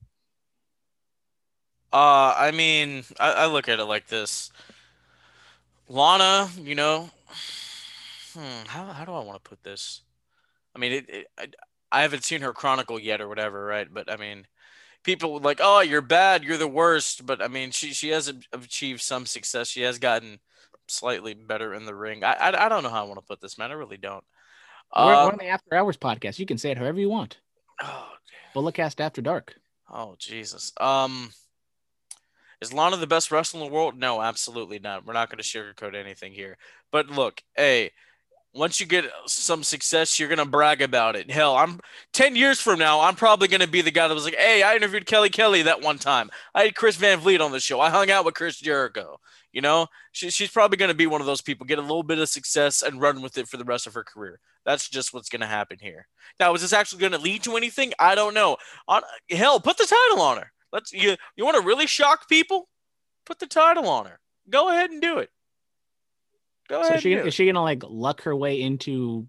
Uh, 1.92 2.35
I 2.37 2.52
mean, 2.52 3.04
I, 3.19 3.33
I 3.33 3.47
look 3.47 3.69
at 3.69 3.80
it 3.80 3.85
like 3.85 4.07
this. 4.07 4.52
Lana, 5.88 6.49
you 6.62 6.76
know, 6.76 7.11
hmm, 8.35 8.66
how 8.69 8.87
how 8.87 9.04
do 9.04 9.12
I 9.12 9.25
want 9.25 9.42
to 9.42 9.49
put 9.49 9.62
this? 9.62 10.02
I 10.75 10.78
mean, 10.78 10.92
it, 10.92 11.11
it 11.11 11.26
I, 11.37 11.49
I 11.90 12.02
haven't 12.02 12.25
seen 12.25 12.42
her 12.42 12.52
chronicle 12.52 13.00
yet 13.00 13.21
or 13.21 13.28
whatever, 13.28 13.64
right? 13.64 13.92
But 13.92 14.11
I 14.11 14.16
mean, 14.16 14.47
people 15.02 15.40
like, 15.40 15.61
oh, 15.61 15.80
you're 15.80 16.00
bad, 16.00 16.45
you're 16.45 16.57
the 16.57 16.69
worst. 16.69 17.26
But 17.26 17.42
I 17.42 17.49
mean, 17.49 17.73
she 17.73 17.92
she 17.92 18.11
has 18.11 18.33
achieved 18.52 19.00
some 19.00 19.26
success. 19.26 19.69
She 19.69 19.83
has 19.83 19.99
gotten 19.99 20.38
slightly 20.90 21.35
better 21.35 21.75
in 21.75 21.85
the 21.85 21.94
ring. 21.94 22.25
I 22.25 22.32
I, 22.32 22.66
I 22.66 22.68
don't 22.68 22.82
know 22.82 22.90
how 22.90 23.04
I 23.04 23.09
want 23.09 23.18
to 23.18 23.26
put 23.26 23.40
this, 23.40 23.59
man. 23.59 23.70
I 23.70 23.75
really 23.75 23.97
don't. 23.97 24.25
We're, 24.97 25.02
um, 25.02 25.09
we're 25.09 25.32
on 25.32 25.38
the 25.38 25.49
After 25.49 25.75
Hours 25.75 25.97
podcast. 25.97 26.38
You 26.38 26.47
can 26.47 26.59
say 26.59 26.70
it 26.70 26.78
however 26.78 27.00
you 27.00 27.09
want. 27.09 27.38
Oh, 27.82 28.09
Bulletcast 28.54 29.00
After 29.00 29.23
Dark. 29.23 29.54
Oh 29.92 30.16
Jesus. 30.18 30.73
Um. 30.80 31.30
Is 32.61 32.75
Lana 32.75 32.99
the 32.99 33.06
best 33.06 33.30
wrestler 33.30 33.61
in 33.61 33.66
the 33.66 33.73
world? 33.73 33.97
No, 33.99 34.20
absolutely 34.20 34.78
not. 34.78 35.06
We're 35.06 35.14
not 35.14 35.30
going 35.30 35.42
to 35.42 35.44
sugarcoat 35.44 35.94
anything 35.94 36.35
here. 36.35 36.59
But 36.92 37.09
look, 37.09 37.42
hey, 37.56 37.92
once 38.52 38.80
you 38.80 38.87
get 38.87 39.04
some 39.26 39.62
success, 39.62 40.19
you're 40.19 40.28
gonna 40.28 40.45
brag 40.45 40.83
about 40.83 41.16
it. 41.16 41.30
Hell, 41.30 41.57
I'm 41.57 41.80
ten 42.12 42.35
years 42.35 42.61
from 42.61 42.78
now, 42.78 43.00
I'm 43.00 43.14
probably 43.14 43.49
gonna 43.49 43.66
be 43.66 43.83
the 43.83 43.90
guy 43.90 44.09
that 44.09 44.14
was 44.14 44.25
like, 44.25 44.37
"Hey, 44.37 44.62
I 44.62 44.75
interviewed 44.75 45.07
Kelly 45.07 45.30
Kelly 45.30 45.62
that 45.62 45.80
one 45.80 45.99
time. 45.99 46.30
I 46.54 46.64
had 46.64 46.75
Chris 46.75 46.97
Van 46.97 47.21
Vliet 47.21 47.40
on 47.40 47.52
the 47.52 47.61
show. 47.61 47.80
I 47.80 47.90
hung 47.90 48.11
out 48.11 48.25
with 48.25 48.35
Chris 48.35 48.59
Jericho." 48.59 49.21
You 49.52 49.61
know, 49.61 49.88
she, 50.12 50.30
she's 50.30 50.50
probably 50.50 50.76
gonna 50.76 50.95
be 50.95 51.07
one 51.07 51.21
of 51.21 51.26
those 51.26 51.40
people, 51.40 51.66
get 51.66 51.78
a 51.78 51.83
little 51.83 52.02
bit 52.02 52.19
of 52.19 52.28
success 52.28 52.83
and 52.83 53.00
run 53.00 53.23
with 53.23 53.38
it 53.38 53.49
for 53.49 53.57
the 53.57 53.64
rest 53.64 53.87
of 53.87 53.95
her 53.95 54.04
career. 54.04 54.40
That's 54.64 54.88
just 54.88 55.12
what's 55.14 55.28
gonna 55.28 55.47
happen 55.47 55.78
here. 55.80 56.07
Now, 56.38 56.54
is 56.54 56.62
this 56.62 56.73
actually 56.73 57.00
gonna 57.00 57.19
lead 57.19 57.42
to 57.45 57.57
anything? 57.57 57.92
I 57.99 58.14
don't 58.14 58.35
know. 58.35 58.57
On 58.88 59.02
hell, 59.30 59.61
put 59.61 59.78
the 59.78 59.87
title 59.87 60.23
on 60.23 60.38
her. 60.38 60.52
Let's 60.73 60.92
you 60.92 61.16
you 61.37 61.45
want 61.45 61.57
to 61.57 61.66
really 61.66 61.87
shock 61.87 62.28
people? 62.28 62.69
Put 63.26 63.38
the 63.38 63.47
title 63.47 63.88
on 63.88 64.07
her. 64.07 64.21
Go 64.49 64.71
ahead 64.71 64.90
and 64.90 65.00
do 65.00 65.19
it. 65.19 65.30
Go 66.70 66.84
so. 66.84 66.96
She, 66.98 67.14
is 67.14 67.34
she 67.34 67.46
gonna 67.46 67.62
like 67.62 67.82
luck 67.84 68.22
her 68.22 68.34
way 68.34 68.62
into 68.62 69.26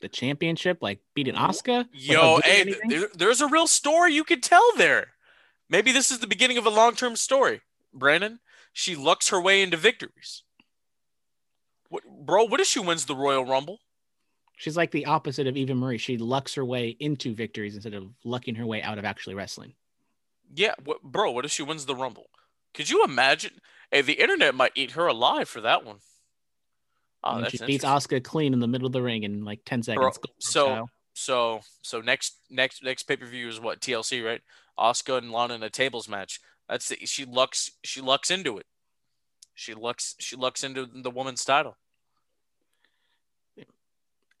the 0.00 0.08
championship, 0.08 0.78
like 0.80 1.00
beating 1.14 1.34
Asuka? 1.34 1.86
Yo, 1.92 2.40
hey, 2.42 2.74
there, 2.88 3.08
there's 3.14 3.42
a 3.42 3.46
real 3.48 3.66
story 3.66 4.14
you 4.14 4.24
could 4.24 4.42
tell 4.42 4.64
there. 4.78 5.08
Maybe 5.68 5.92
this 5.92 6.10
is 6.10 6.20
the 6.20 6.26
beginning 6.26 6.56
of 6.56 6.64
a 6.64 6.70
long 6.70 6.94
term 6.94 7.16
story, 7.16 7.60
Brandon. 7.92 8.40
She 8.72 8.96
lucks 8.96 9.28
her 9.28 9.38
way 9.38 9.60
into 9.60 9.76
victories. 9.76 10.42
What, 11.90 12.02
bro, 12.06 12.44
what 12.44 12.60
if 12.60 12.66
she 12.66 12.80
wins 12.80 13.04
the 13.04 13.14
Royal 13.14 13.44
Rumble? 13.44 13.80
She's 14.56 14.76
like 14.76 14.90
the 14.90 15.04
opposite 15.04 15.46
of 15.46 15.58
Eva 15.58 15.74
Marie. 15.74 15.98
She 15.98 16.16
lucks 16.16 16.54
her 16.54 16.64
way 16.64 16.96
into 16.98 17.34
victories 17.34 17.74
instead 17.74 17.94
of 17.94 18.08
lucking 18.24 18.54
her 18.54 18.64
way 18.64 18.80
out 18.82 18.96
of 18.96 19.04
actually 19.04 19.34
wrestling. 19.34 19.74
Yeah, 20.54 20.74
what, 20.82 21.02
bro, 21.02 21.30
what 21.30 21.44
if 21.44 21.50
she 21.50 21.62
wins 21.62 21.84
the 21.84 21.94
Rumble? 21.94 22.30
Could 22.72 22.88
you 22.88 23.04
imagine? 23.04 23.60
Hey, 23.90 24.00
the 24.00 24.14
internet 24.14 24.54
might 24.54 24.72
eat 24.74 24.92
her 24.92 25.06
alive 25.06 25.48
for 25.48 25.60
that 25.60 25.84
one. 25.84 25.98
Oh, 27.22 27.44
she 27.48 27.58
beats 27.58 27.84
Asuka 27.84 28.22
clean 28.22 28.52
in 28.52 28.60
the 28.60 28.66
middle 28.66 28.86
of 28.86 28.92
the 28.92 29.02
ring 29.02 29.24
in 29.24 29.44
like 29.44 29.60
ten 29.64 29.82
seconds. 29.82 30.18
Bro, 30.18 30.30
so 30.38 30.64
style. 30.64 30.90
so 31.12 31.60
so 31.82 32.00
next 32.00 32.38
next 32.48 32.82
next 32.82 33.02
pay 33.04 33.16
per 33.16 33.26
view 33.26 33.48
is 33.48 33.60
what 33.60 33.80
TLC 33.80 34.24
right? 34.24 34.40
Asuka 34.78 35.18
and 35.18 35.30
Lana 35.30 35.54
in 35.54 35.62
a 35.62 35.70
tables 35.70 36.08
match. 36.08 36.40
That's 36.68 36.88
the, 36.88 36.96
she 37.04 37.24
lucks 37.24 37.70
she 37.84 38.00
lucks 38.00 38.30
into 38.30 38.56
it. 38.56 38.66
She 39.54 39.74
lucks 39.74 40.14
she 40.18 40.36
lucks 40.36 40.64
into 40.64 40.86
the 40.86 41.10
woman's 41.10 41.44
title. 41.44 41.76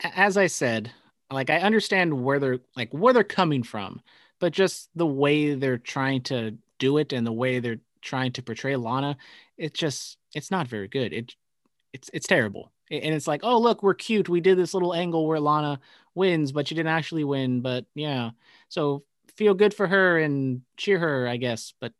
As 0.02 0.38
I 0.38 0.46
said, 0.46 0.90
like 1.30 1.50
I 1.50 1.58
understand 1.58 2.24
where 2.24 2.38
they're 2.38 2.60
like 2.76 2.90
where 2.92 3.12
they're 3.12 3.24
coming 3.24 3.62
from, 3.62 4.00
but 4.38 4.52
just 4.52 4.88
the 4.94 5.06
way 5.06 5.54
they're 5.54 5.76
trying 5.76 6.22
to 6.22 6.56
do 6.78 6.96
it 6.96 7.12
and 7.12 7.26
the 7.26 7.32
way 7.32 7.58
they're 7.58 7.80
trying 8.00 8.32
to 8.32 8.42
portray 8.42 8.76
Lana, 8.76 9.18
it 9.58 9.74
just 9.74 10.16
it's 10.34 10.50
not 10.50 10.66
very 10.66 10.88
good. 10.88 11.12
It 11.12 11.34
it's 11.92 12.10
it's 12.12 12.26
terrible. 12.26 12.72
And 12.90 13.14
it's 13.14 13.26
like, 13.26 13.40
oh 13.44 13.58
look, 13.58 13.82
we're 13.82 13.94
cute. 13.94 14.28
We 14.28 14.40
did 14.40 14.58
this 14.58 14.74
little 14.74 14.94
angle 14.94 15.26
where 15.26 15.38
Lana 15.38 15.80
wins, 16.14 16.50
but 16.52 16.66
she 16.66 16.74
didn't 16.74 16.92
actually 16.92 17.24
win. 17.24 17.60
But 17.60 17.84
yeah, 17.94 18.30
so 18.68 19.04
feel 19.36 19.54
good 19.54 19.72
for 19.72 19.86
her 19.86 20.18
and 20.18 20.62
cheer 20.76 20.98
her, 20.98 21.28
I 21.28 21.36
guess. 21.36 21.72
But 21.80 21.92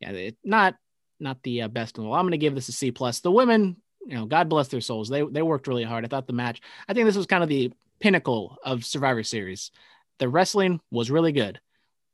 yeah, 0.00 0.10
it, 0.10 0.36
not 0.44 0.76
not 1.20 1.42
the 1.42 1.62
uh, 1.62 1.68
best 1.68 1.96
in 1.96 2.04
the 2.04 2.08
world. 2.08 2.18
I'm 2.18 2.24
going 2.24 2.32
to 2.32 2.38
give 2.38 2.54
this 2.54 2.68
a 2.68 2.72
C 2.72 2.92
plus. 2.92 3.20
The 3.20 3.32
women, 3.32 3.76
you 4.06 4.14
know, 4.14 4.26
God 4.26 4.48
bless 4.48 4.68
their 4.68 4.80
souls. 4.80 5.08
They 5.08 5.22
they 5.22 5.42
worked 5.42 5.66
really 5.66 5.84
hard. 5.84 6.04
I 6.04 6.08
thought 6.08 6.26
the 6.26 6.32
match. 6.32 6.60
I 6.88 6.94
think 6.94 7.06
this 7.06 7.16
was 7.16 7.26
kind 7.26 7.42
of 7.42 7.48
the 7.48 7.72
pinnacle 8.00 8.56
of 8.62 8.84
Survivor 8.84 9.22
Series. 9.22 9.70
The 10.18 10.28
wrestling 10.28 10.80
was 10.90 11.10
really 11.10 11.32
good. 11.32 11.60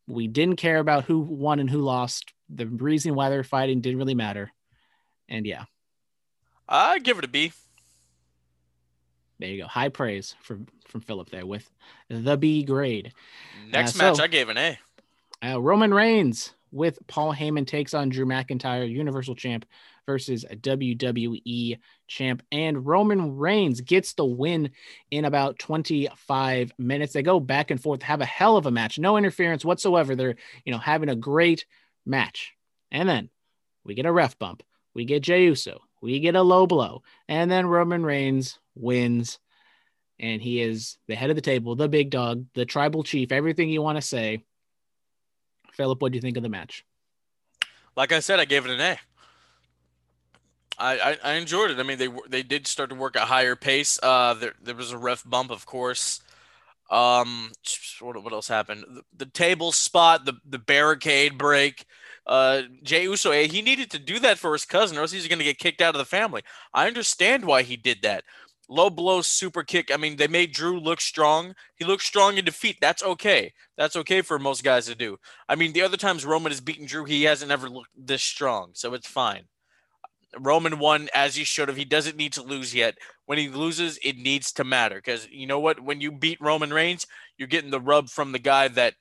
We 0.06 0.28
didn't 0.28 0.56
care 0.56 0.78
about 0.78 1.04
who 1.04 1.20
won 1.20 1.60
and 1.60 1.70
who 1.70 1.78
lost. 1.78 2.32
The 2.50 2.66
reason 2.66 3.14
why 3.14 3.30
they're 3.30 3.44
fighting 3.44 3.80
didn't 3.80 3.98
really 3.98 4.14
matter. 4.14 4.50
And 5.28 5.46
yeah, 5.46 5.64
I 6.68 6.98
give 6.98 7.18
it 7.18 7.24
a 7.24 7.29
B. 7.29 7.53
There 9.38 9.48
you 9.48 9.62
go. 9.62 9.68
High 9.68 9.88
praise 9.88 10.35
from 10.40 10.66
from 10.88 11.00
Philip 11.00 11.31
there 11.31 11.46
with 11.46 11.68
the 12.09 12.37
B 12.37 12.62
grade. 12.62 13.12
Next 13.70 13.98
uh, 13.98 14.05
match, 14.05 14.16
so, 14.16 14.22
I 14.22 14.27
gave 14.29 14.48
an 14.48 14.59
A. 14.59 14.79
Uh, 15.44 15.61
Roman 15.61 15.92
Reigns 15.92 16.55
with 16.70 16.98
Paul 17.07 17.35
Heyman 17.35 17.66
takes 17.66 17.94
on 17.94 18.09
Drew 18.09 18.27
McIntyre, 18.27 18.88
Universal 18.88 19.37
Champ 19.37 19.66
versus 20.07 20.44
WWE 20.50 21.79
Champ, 22.07 22.42
and 22.53 22.87
Roman 22.87 23.37
Reigns 23.37 23.81
gets 23.81 24.14
the 24.14 24.24
win 24.24 24.70
in 25.11 25.24
about 25.24 25.59
25 25.59 26.72
minutes. 26.79 27.12
They 27.12 27.22
go 27.22 27.40
back 27.40 27.70
and 27.70 27.81
forth, 27.81 28.03
have 28.03 28.20
a 28.20 28.27
hell 28.27 28.57
of 28.57 28.66
a 28.66 28.70
match, 28.70 28.98
no 28.98 29.16
interference 29.16 29.64
whatsoever. 29.64 30.14
They're 30.14 30.37
you 30.64 30.72
know 30.72 30.79
having 30.79 31.09
a 31.09 31.16
great 31.16 31.66
match, 32.07 32.55
and 32.90 33.09
then 33.09 33.31
we 33.85 33.94
get 33.94 34.07
a 34.07 34.12
ref 34.12 34.38
bump. 34.38 34.62
We 34.94 35.05
get 35.05 35.22
Jey 35.22 35.44
Uso. 35.44 35.81
We 36.04 36.20
get 36.20 36.36
a 36.36 36.42
low 36.42 36.66
blow. 36.66 37.02
And 37.28 37.50
then 37.50 37.66
Roman 37.66 38.04
Reigns 38.04 38.58
wins. 38.74 39.38
And 40.20 40.42
he 40.42 40.60
is 40.60 40.98
the 41.08 41.14
head 41.14 41.30
of 41.30 41.36
the 41.36 41.42
table, 41.42 41.74
the 41.74 41.88
big 41.88 42.10
dog, 42.10 42.44
the 42.54 42.66
tribal 42.66 43.02
chief, 43.02 43.32
everything 43.32 43.70
you 43.70 43.80
want 43.80 43.96
to 43.96 44.02
say. 44.02 44.44
Philip, 45.72 46.02
what 46.02 46.12
do 46.12 46.16
you 46.16 46.20
think 46.20 46.36
of 46.36 46.42
the 46.42 46.50
match? 46.50 46.84
Like 47.96 48.12
I 48.12 48.20
said, 48.20 48.38
I 48.38 48.44
gave 48.44 48.66
it 48.66 48.70
an 48.70 48.80
A. 48.80 48.98
I, 50.78 50.98
I, 50.98 51.18
I 51.24 51.32
enjoyed 51.34 51.70
it. 51.70 51.78
I 51.78 51.84
mean, 51.84 51.98
they 51.98 52.08
they 52.28 52.42
did 52.42 52.66
start 52.66 52.90
to 52.90 52.96
work 52.96 53.16
at 53.16 53.22
higher 53.22 53.56
pace. 53.56 53.98
Uh, 54.02 54.34
there 54.34 54.52
there 54.62 54.74
was 54.74 54.92
a 54.92 54.98
ref 54.98 55.22
bump, 55.24 55.50
of 55.50 55.64
course. 55.64 56.20
Um, 56.90 57.50
what, 58.00 58.22
what 58.22 58.32
else 58.32 58.48
happened? 58.48 58.84
The, 58.88 59.24
the 59.24 59.30
table 59.30 59.72
spot, 59.72 60.26
the 60.26 60.34
the 60.44 60.58
barricade 60.58 61.38
break 61.38 61.86
uh, 62.26 62.62
Jey 62.82 63.04
Uso, 63.04 63.30
eh, 63.30 63.46
he 63.46 63.62
needed 63.62 63.90
to 63.90 63.98
do 63.98 64.18
that 64.20 64.38
for 64.38 64.52
his 64.52 64.64
cousin, 64.64 64.96
or 64.96 65.02
else 65.02 65.12
he's 65.12 65.28
going 65.28 65.38
to 65.38 65.44
get 65.44 65.58
kicked 65.58 65.80
out 65.80 65.94
of 65.94 65.98
the 65.98 66.04
family. 66.04 66.42
I 66.72 66.87
understand 66.87 67.44
why 67.44 67.62
he 67.62 67.76
did 67.76 68.02
that. 68.02 68.24
Low 68.68 68.88
blow, 68.88 69.20
super 69.20 69.62
kick. 69.62 69.90
I 69.92 69.98
mean, 69.98 70.16
they 70.16 70.26
made 70.26 70.52
Drew 70.52 70.80
look 70.80 71.00
strong. 71.00 71.54
He 71.76 71.84
looked 71.84 72.02
strong 72.02 72.38
in 72.38 72.46
defeat. 72.46 72.78
That's 72.80 73.02
okay. 73.02 73.52
That's 73.76 73.96
okay 73.96 74.22
for 74.22 74.38
most 74.38 74.64
guys 74.64 74.87
to 74.87 74.94
do. 74.94 75.18
I 75.48 75.54
mean, 75.54 75.74
the 75.74 75.82
other 75.82 75.98
times 75.98 76.24
Roman 76.24 76.50
has 76.50 76.62
beaten 76.62 76.87
Drew, 76.87 77.04
he 77.04 77.24
hasn't 77.24 77.50
ever 77.50 77.68
looked 77.68 77.90
this 77.94 78.22
strong, 78.22 78.70
so 78.72 78.94
it's 78.94 79.06
fine. 79.06 79.44
Roman 80.38 80.78
won 80.78 81.08
as 81.14 81.37
he 81.37 81.44
should 81.44 81.68
have. 81.68 81.76
He 81.76 81.84
doesn't 81.84 82.16
need 82.16 82.32
to 82.32 82.42
lose 82.42 82.74
yet. 82.74 82.96
When 83.26 83.38
he 83.38 83.48
loses, 83.48 83.98
it 84.02 84.16
needs 84.16 84.52
to 84.52 84.64
matter 84.64 84.96
because 84.96 85.28
you 85.30 85.46
know 85.46 85.60
what? 85.60 85.80
When 85.80 86.00
you 86.00 86.10
beat 86.10 86.40
Roman 86.40 86.72
Reigns, 86.72 87.06
you're 87.38 87.48
getting 87.48 87.70
the 87.70 87.80
rub 87.80 88.08
from 88.08 88.32
the 88.32 88.38
guy 88.38 88.68
that 88.68 88.94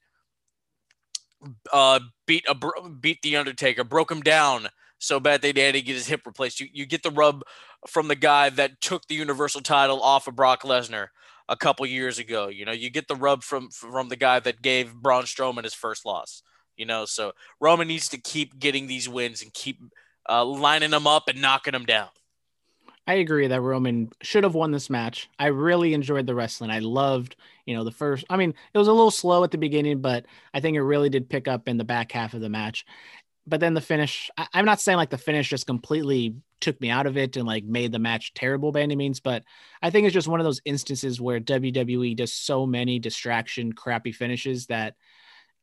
uh, 1.71 1.99
beat 2.25 2.45
a 2.47 2.55
beat 2.89 3.21
the 3.21 3.37
Undertaker, 3.37 3.83
broke 3.83 4.11
him 4.11 4.21
down 4.21 4.69
so 5.03 5.19
bad 5.19 5.41
they 5.41 5.47
had 5.47 5.73
to 5.73 5.81
get 5.81 5.95
his 5.95 6.07
hip 6.07 6.21
replaced. 6.25 6.59
You 6.59 6.67
you 6.71 6.85
get 6.85 7.03
the 7.03 7.11
rub 7.11 7.43
from 7.87 8.07
the 8.07 8.15
guy 8.15 8.49
that 8.49 8.79
took 8.81 9.07
the 9.07 9.15
Universal 9.15 9.61
title 9.61 10.01
off 10.01 10.27
of 10.27 10.35
Brock 10.35 10.63
Lesnar 10.63 11.07
a 11.49 11.57
couple 11.57 11.85
years 11.85 12.19
ago. 12.19 12.47
You 12.47 12.65
know, 12.65 12.71
you 12.71 12.89
get 12.89 13.07
the 13.07 13.15
rub 13.15 13.43
from 13.43 13.69
from 13.69 14.09
the 14.09 14.15
guy 14.15 14.39
that 14.39 14.61
gave 14.61 14.95
Braun 14.95 15.23
Strowman 15.23 15.63
his 15.63 15.73
first 15.73 16.05
loss. 16.05 16.41
You 16.77 16.85
know, 16.85 17.05
so 17.05 17.33
Roman 17.59 17.87
needs 17.87 18.09
to 18.09 18.17
keep 18.17 18.57
getting 18.57 18.87
these 18.87 19.07
wins 19.07 19.43
and 19.43 19.53
keep 19.53 19.79
uh, 20.27 20.45
lining 20.45 20.91
them 20.91 21.05
up 21.05 21.27
and 21.27 21.41
knocking 21.41 21.73
them 21.73 21.85
down. 21.85 22.09
I 23.05 23.15
agree 23.15 23.47
that 23.47 23.61
Roman 23.61 24.11
should 24.21 24.45
have 24.45 24.55
won 24.55 24.71
this 24.71 24.89
match. 24.89 25.29
I 25.37 25.47
really 25.47 25.93
enjoyed 25.93 26.25
the 26.25 26.35
wrestling. 26.35 26.71
I 26.71 26.79
loved, 26.79 27.35
you 27.65 27.75
know, 27.75 27.83
the 27.83 27.91
first. 27.91 28.25
I 28.29 28.37
mean, 28.37 28.53
it 28.73 28.77
was 28.77 28.87
a 28.87 28.93
little 28.93 29.11
slow 29.11 29.43
at 29.43 29.51
the 29.51 29.57
beginning, 29.57 30.01
but 30.01 30.25
I 30.53 30.59
think 30.59 30.75
it 30.75 30.83
really 30.83 31.09
did 31.09 31.29
pick 31.29 31.47
up 31.47 31.67
in 31.67 31.77
the 31.77 31.83
back 31.83 32.11
half 32.11 32.33
of 32.33 32.41
the 32.41 32.49
match. 32.49 32.85
But 33.45 33.59
then 33.59 33.73
the 33.73 33.81
finish, 33.81 34.29
I, 34.37 34.47
I'm 34.53 34.65
not 34.65 34.79
saying 34.79 34.97
like 34.97 35.09
the 35.09 35.17
finish 35.17 35.49
just 35.49 35.67
completely 35.67 36.35
took 36.61 36.79
me 36.79 36.89
out 36.89 37.07
of 37.07 37.17
it 37.17 37.35
and 37.35 37.45
like 37.45 37.65
made 37.65 37.91
the 37.91 37.99
match 37.99 38.33
terrible 38.33 38.71
by 38.71 38.81
any 38.81 38.95
means, 38.95 39.19
but 39.19 39.43
I 39.81 39.89
think 39.89 40.05
it's 40.05 40.13
just 40.13 40.29
one 40.29 40.39
of 40.39 40.45
those 40.45 40.61
instances 40.63 41.19
where 41.19 41.41
WWE 41.41 42.15
does 42.15 42.31
so 42.31 42.65
many 42.65 42.99
distraction, 42.99 43.73
crappy 43.73 44.13
finishes 44.13 44.67
that 44.67 44.95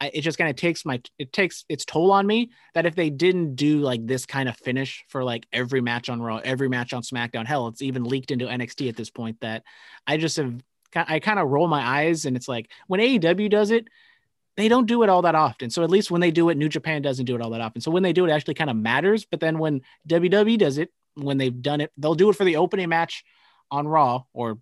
it 0.00 0.22
just 0.22 0.38
kind 0.38 0.48
of 0.48 0.56
takes 0.56 0.84
my 0.84 1.00
it 1.18 1.32
takes 1.32 1.64
its 1.68 1.84
toll 1.84 2.10
on 2.10 2.26
me 2.26 2.50
that 2.74 2.86
if 2.86 2.94
they 2.94 3.10
didn't 3.10 3.54
do 3.54 3.80
like 3.80 4.06
this 4.06 4.24
kind 4.24 4.48
of 4.48 4.56
finish 4.56 5.04
for 5.08 5.22
like 5.22 5.46
every 5.52 5.80
match 5.80 6.08
on 6.08 6.22
Raw, 6.22 6.40
every 6.42 6.68
match 6.68 6.94
on 6.94 7.02
SmackDown, 7.02 7.46
hell, 7.46 7.68
it's 7.68 7.82
even 7.82 8.04
leaked 8.04 8.30
into 8.30 8.46
NXT 8.46 8.88
at 8.88 8.96
this 8.96 9.10
point 9.10 9.40
that 9.40 9.62
I 10.06 10.16
just 10.16 10.38
have 10.38 10.54
I 10.94 11.20
kind 11.20 11.38
of 11.38 11.48
roll 11.48 11.68
my 11.68 11.80
eyes 11.80 12.24
and 12.24 12.36
it's 12.36 12.48
like 12.48 12.70
when 12.86 13.00
AEW 13.00 13.50
does 13.50 13.70
it, 13.70 13.88
they 14.56 14.68
don't 14.68 14.86
do 14.86 15.02
it 15.02 15.08
all 15.08 15.22
that 15.22 15.34
often. 15.34 15.70
So 15.70 15.82
at 15.82 15.90
least 15.90 16.10
when 16.10 16.20
they 16.20 16.30
do 16.30 16.48
it, 16.48 16.56
New 16.56 16.68
Japan 16.68 17.02
doesn't 17.02 17.24
do 17.24 17.34
it 17.34 17.40
all 17.40 17.50
that 17.50 17.60
often. 17.60 17.80
So 17.80 17.90
when 17.90 18.02
they 18.02 18.12
do 18.12 18.24
it, 18.24 18.30
it 18.30 18.32
actually 18.32 18.54
kind 18.54 18.70
of 18.70 18.76
matters. 18.76 19.24
But 19.24 19.40
then 19.40 19.58
when 19.58 19.82
WWE 20.08 20.58
does 20.58 20.78
it, 20.78 20.92
when 21.14 21.38
they've 21.38 21.62
done 21.62 21.80
it, 21.80 21.92
they'll 21.96 22.14
do 22.14 22.30
it 22.30 22.36
for 22.36 22.44
the 22.44 22.56
opening 22.56 22.88
match 22.88 23.24
on 23.70 23.86
Raw 23.86 24.24
or 24.32 24.58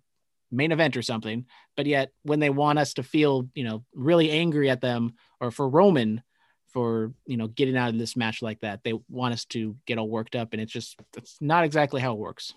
main 0.51 0.71
event 0.71 0.95
or 0.95 1.01
something. 1.01 1.45
But 1.75 1.85
yet 1.85 2.11
when 2.23 2.39
they 2.39 2.49
want 2.49 2.79
us 2.79 2.93
to 2.95 3.03
feel, 3.03 3.49
you 3.53 3.63
know, 3.63 3.83
really 3.93 4.31
angry 4.31 4.69
at 4.69 4.81
them 4.81 5.13
or 5.39 5.51
for 5.51 5.67
Roman 5.67 6.23
for, 6.67 7.13
you 7.25 7.37
know, 7.37 7.47
getting 7.47 7.75
out 7.75 7.89
of 7.89 7.97
this 7.97 8.15
match 8.15 8.41
like 8.41 8.59
that, 8.61 8.83
they 8.83 8.93
want 9.09 9.33
us 9.33 9.45
to 9.45 9.75
get 9.85 9.97
all 9.97 10.07
worked 10.07 10.35
up. 10.35 10.53
And 10.53 10.61
it's 10.61 10.71
just, 10.71 10.99
that's 11.13 11.37
not 11.41 11.63
exactly 11.63 11.99
how 11.99 12.13
it 12.13 12.19
works. 12.19 12.53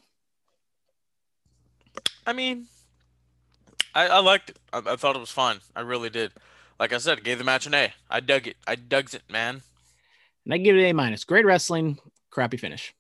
I 2.27 2.33
mean, 2.33 2.67
I, 3.95 4.09
I 4.09 4.19
liked 4.21 4.51
it. 4.51 4.59
I, 4.73 4.79
I 4.85 4.97
thought 4.97 5.17
it 5.17 5.21
was 5.21 5.31
fun. 5.31 5.61
I 5.77 5.81
really 5.81 6.11
did. 6.11 6.33
Like 6.79 6.93
I 6.93 6.99
said, 6.99 7.23
gave 7.25 7.39
the 7.39 7.45
match 7.45 7.67
an 7.67 7.75
A. 7.75 7.93
I 8.11 8.21
dug 8.21 8.47
it. 8.47 8.57
I 8.67 8.75
dug 8.75 9.13
it, 9.15 9.23
man. 9.29 9.63
And 10.45 10.55
I 10.55 10.59
give 10.59 10.77
it 10.77 10.83
A 10.83 10.93
minus. 10.93 11.25
Great 11.25 11.45
wrestling, 11.47 11.99
crappy 12.31 12.57
finish. 12.57 12.95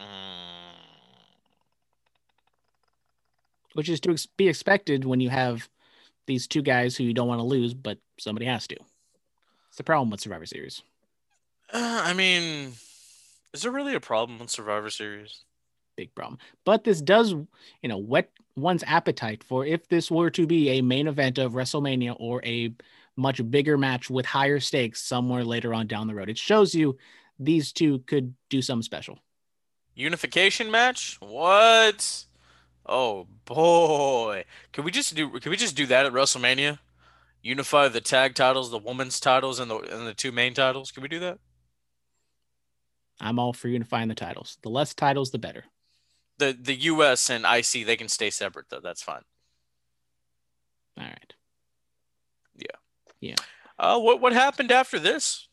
Mm, 0.00 0.04
which 3.74 3.88
is 3.88 4.00
to 4.00 4.12
ex- 4.12 4.26
be 4.26 4.48
expected 4.48 5.04
when 5.04 5.20
you 5.20 5.30
have 5.30 5.68
these 6.26 6.46
two 6.46 6.62
guys 6.62 6.96
who 6.96 7.04
you 7.04 7.14
don't 7.14 7.28
want 7.28 7.40
to 7.40 7.44
lose, 7.44 7.74
but 7.74 7.98
somebody 8.18 8.46
has 8.46 8.66
to. 8.68 8.76
It's 9.68 9.76
the 9.76 9.84
problem 9.84 10.10
with 10.10 10.20
Survivor 10.20 10.46
Series. 10.46 10.82
uh, 11.72 12.02
I 12.04 12.12
mean, 12.14 12.72
is 13.52 13.62
there 13.62 13.72
really 13.72 13.94
a 13.94 14.00
problem 14.00 14.38
with 14.38 14.50
Survivor 14.50 14.90
Series? 14.90 15.42
Big 15.98 16.14
problem. 16.14 16.38
But 16.64 16.84
this 16.84 17.02
does, 17.02 17.32
you 17.32 17.88
know, 17.88 17.98
whet 17.98 18.30
one's 18.54 18.84
appetite 18.86 19.42
for 19.42 19.66
if 19.66 19.88
this 19.88 20.12
were 20.12 20.30
to 20.30 20.46
be 20.46 20.68
a 20.70 20.80
main 20.80 21.08
event 21.08 21.38
of 21.38 21.54
WrestleMania 21.54 22.14
or 22.20 22.40
a 22.44 22.72
much 23.16 23.40
bigger 23.50 23.76
match 23.76 24.08
with 24.08 24.24
higher 24.24 24.60
stakes 24.60 25.02
somewhere 25.02 25.42
later 25.42 25.74
on 25.74 25.88
down 25.88 26.06
the 26.06 26.14
road. 26.14 26.30
It 26.30 26.38
shows 26.38 26.72
you 26.72 26.96
these 27.40 27.72
two 27.72 27.98
could 28.06 28.32
do 28.48 28.62
something 28.62 28.84
special. 28.84 29.18
Unification 29.96 30.70
match? 30.70 31.16
What? 31.18 32.26
Oh 32.86 33.26
boy. 33.44 34.44
Can 34.72 34.84
we 34.84 34.92
just 34.92 35.16
do 35.16 35.28
can 35.40 35.50
we 35.50 35.56
just 35.56 35.74
do 35.74 35.86
that 35.86 36.06
at 36.06 36.12
WrestleMania? 36.12 36.78
Unify 37.42 37.88
the 37.88 38.00
tag 38.00 38.36
titles, 38.36 38.70
the 38.70 38.78
women's 38.78 39.18
titles, 39.18 39.58
and 39.58 39.68
the 39.68 39.78
and 39.78 40.06
the 40.06 40.14
two 40.14 40.30
main 40.30 40.54
titles. 40.54 40.92
Can 40.92 41.02
we 41.02 41.08
do 41.08 41.18
that? 41.18 41.40
I'm 43.20 43.40
all 43.40 43.52
for 43.52 43.66
unifying 43.66 44.06
the 44.06 44.14
titles. 44.14 44.58
The 44.62 44.68
less 44.68 44.94
titles, 44.94 45.32
the 45.32 45.38
better. 45.38 45.64
The 46.38 46.56
the 46.60 46.74
US 46.74 47.30
and 47.30 47.44
IC, 47.44 47.84
they 47.86 47.96
can 47.96 48.08
stay 48.08 48.30
separate 48.30 48.66
though. 48.70 48.80
That's 48.80 49.02
fine. 49.02 49.22
All 50.96 51.04
right. 51.04 51.34
Yeah. 52.56 52.76
Yeah. 53.20 53.36
Uh 53.78 53.98
what 53.98 54.20
what 54.20 54.32
happened 54.32 54.70
after 54.72 54.98
this? 54.98 55.48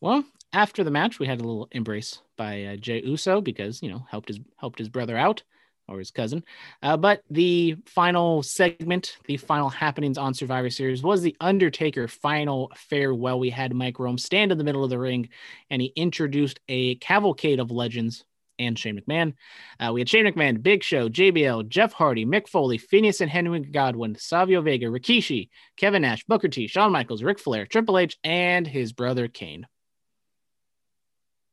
Well, 0.00 0.24
after 0.52 0.82
the 0.82 0.90
match, 0.90 1.18
we 1.18 1.26
had 1.26 1.40
a 1.40 1.44
little 1.44 1.68
embrace 1.72 2.22
by 2.36 2.64
uh, 2.64 2.76
Jey 2.76 3.02
Uso 3.04 3.40
because 3.40 3.82
you 3.82 3.90
know 3.90 4.06
helped 4.10 4.28
his 4.28 4.40
helped 4.56 4.78
his 4.78 4.88
brother 4.88 5.16
out 5.16 5.42
or 5.88 5.98
his 5.98 6.10
cousin. 6.10 6.44
Uh, 6.82 6.96
but 6.96 7.22
the 7.30 7.76
final 7.84 8.42
segment, 8.42 9.18
the 9.26 9.36
final 9.36 9.68
happenings 9.68 10.16
on 10.16 10.32
Survivor 10.32 10.70
Series 10.70 11.02
was 11.02 11.20
the 11.20 11.36
Undertaker 11.40 12.06
final 12.06 12.70
farewell. 12.76 13.40
We 13.40 13.50
had 13.50 13.74
Mike 13.74 13.98
Rome 13.98 14.16
stand 14.18 14.52
in 14.52 14.58
the 14.58 14.64
middle 14.64 14.84
of 14.84 14.90
the 14.90 14.98
ring, 14.98 15.28
and 15.68 15.82
he 15.82 15.92
introduced 15.96 16.60
a 16.68 16.94
cavalcade 16.96 17.58
of 17.58 17.70
legends 17.70 18.24
and 18.60 18.78
Shane 18.78 19.00
McMahon. 19.00 19.32
Uh, 19.80 19.92
we 19.92 20.00
had 20.00 20.08
Shane 20.08 20.26
McMahon, 20.26 20.62
Big 20.62 20.84
Show, 20.84 21.08
JBL, 21.08 21.68
Jeff 21.68 21.92
Hardy, 21.92 22.24
Mick 22.24 22.46
Foley, 22.46 22.78
Phineas 22.78 23.20
and 23.20 23.30
Henry 23.30 23.60
Godwinn, 23.60 24.16
Savio 24.16 24.60
Vega, 24.60 24.86
Rikishi, 24.86 25.48
Kevin 25.76 26.02
Nash, 26.02 26.24
Booker 26.24 26.48
T, 26.48 26.66
Shawn 26.68 26.92
Michaels, 26.92 27.22
Ric 27.24 27.38
Flair, 27.40 27.66
Triple 27.66 27.98
H, 27.98 28.18
and 28.22 28.66
his 28.66 28.92
brother 28.92 29.26
Kane. 29.26 29.66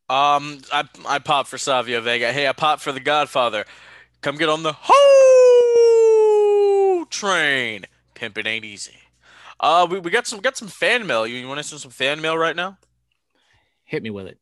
Um 0.09 0.59
I 0.71 0.85
I 1.05 1.19
popped 1.19 1.49
for 1.49 1.57
Savio 1.57 1.99
Vega. 2.01 2.31
Hey, 2.31 2.47
I 2.47 2.53
pop 2.53 2.79
for 2.79 2.91
the 2.93 2.99
Godfather. 2.99 3.65
Come 4.21 4.37
get 4.37 4.47
on 4.49 4.63
the 4.63 4.73
whole 4.79 5.75
train. 7.05 7.85
Pimpin' 8.15 8.47
ain't 8.47 8.63
easy. 8.63 8.95
Uh 9.59 9.85
we, 9.89 9.99
we 9.99 10.09
got 10.11 10.25
some 10.25 10.39
got 10.39 10.55
some 10.55 10.69
fan 10.69 11.05
mail. 11.07 11.27
You, 11.27 11.35
you 11.35 11.47
want 11.47 11.57
to 11.57 11.63
send 11.63 11.81
some 11.81 11.91
fan 11.91 12.21
mail 12.21 12.37
right 12.37 12.55
now? 12.55 12.77
Hit 13.83 14.01
me 14.03 14.09
with 14.09 14.27
it. 14.27 14.37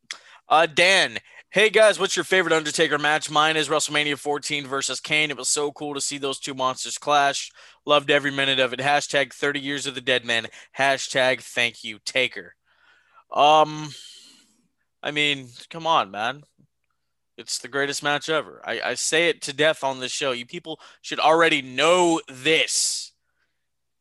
Uh, 0.48 0.68
Dan, 0.68 1.18
hey 1.56 1.70
guys, 1.70 1.98
what's 1.98 2.18
your 2.18 2.26
favorite 2.26 2.54
Undertaker 2.54 2.98
match? 2.98 3.32
Mine 3.32 3.56
is 3.56 3.70
WrestleMania 3.70 4.18
14 4.18 4.68
versus 4.68 5.00
Kane. 5.00 5.32
It 5.32 5.38
was 5.38 5.48
so 5.48 5.72
cool 5.72 5.94
to 5.94 6.02
see 6.02 6.18
those 6.18 6.38
two 6.38 6.54
monsters 6.54 6.98
clash. 6.98 7.50
Loved 7.86 8.12
every 8.12 8.30
minute 8.30 8.60
of 8.60 8.74
it. 8.74 8.80
Hashtag 8.82 9.32
30 9.32 9.62
years 9.62 9.88
of 9.88 9.96
the 9.96 10.02
dead 10.02 10.26
man. 10.26 10.48
Hashtag 10.78 11.40
thank 11.40 11.82
you, 11.82 12.00
Taker. 12.04 12.56
Um, 13.32 13.92
I 15.02 15.12
mean, 15.12 15.48
come 15.70 15.88
on, 15.88 16.12
man. 16.12 16.44
It's 17.38 17.60
the 17.60 17.70
greatest 17.70 18.04
match 18.04 18.28
ever. 18.28 18.62
I, 18.66 18.82
I 18.82 18.94
say 18.96 19.30
it 19.30 19.42
to 19.44 19.54
death 19.54 19.82
on 19.82 20.02
this 20.02 20.12
show. 20.12 20.34
You 20.34 20.46
people 20.46 20.82
should 21.02 21.22
already 21.22 21.62
know 21.62 22.20
this. 22.28 23.14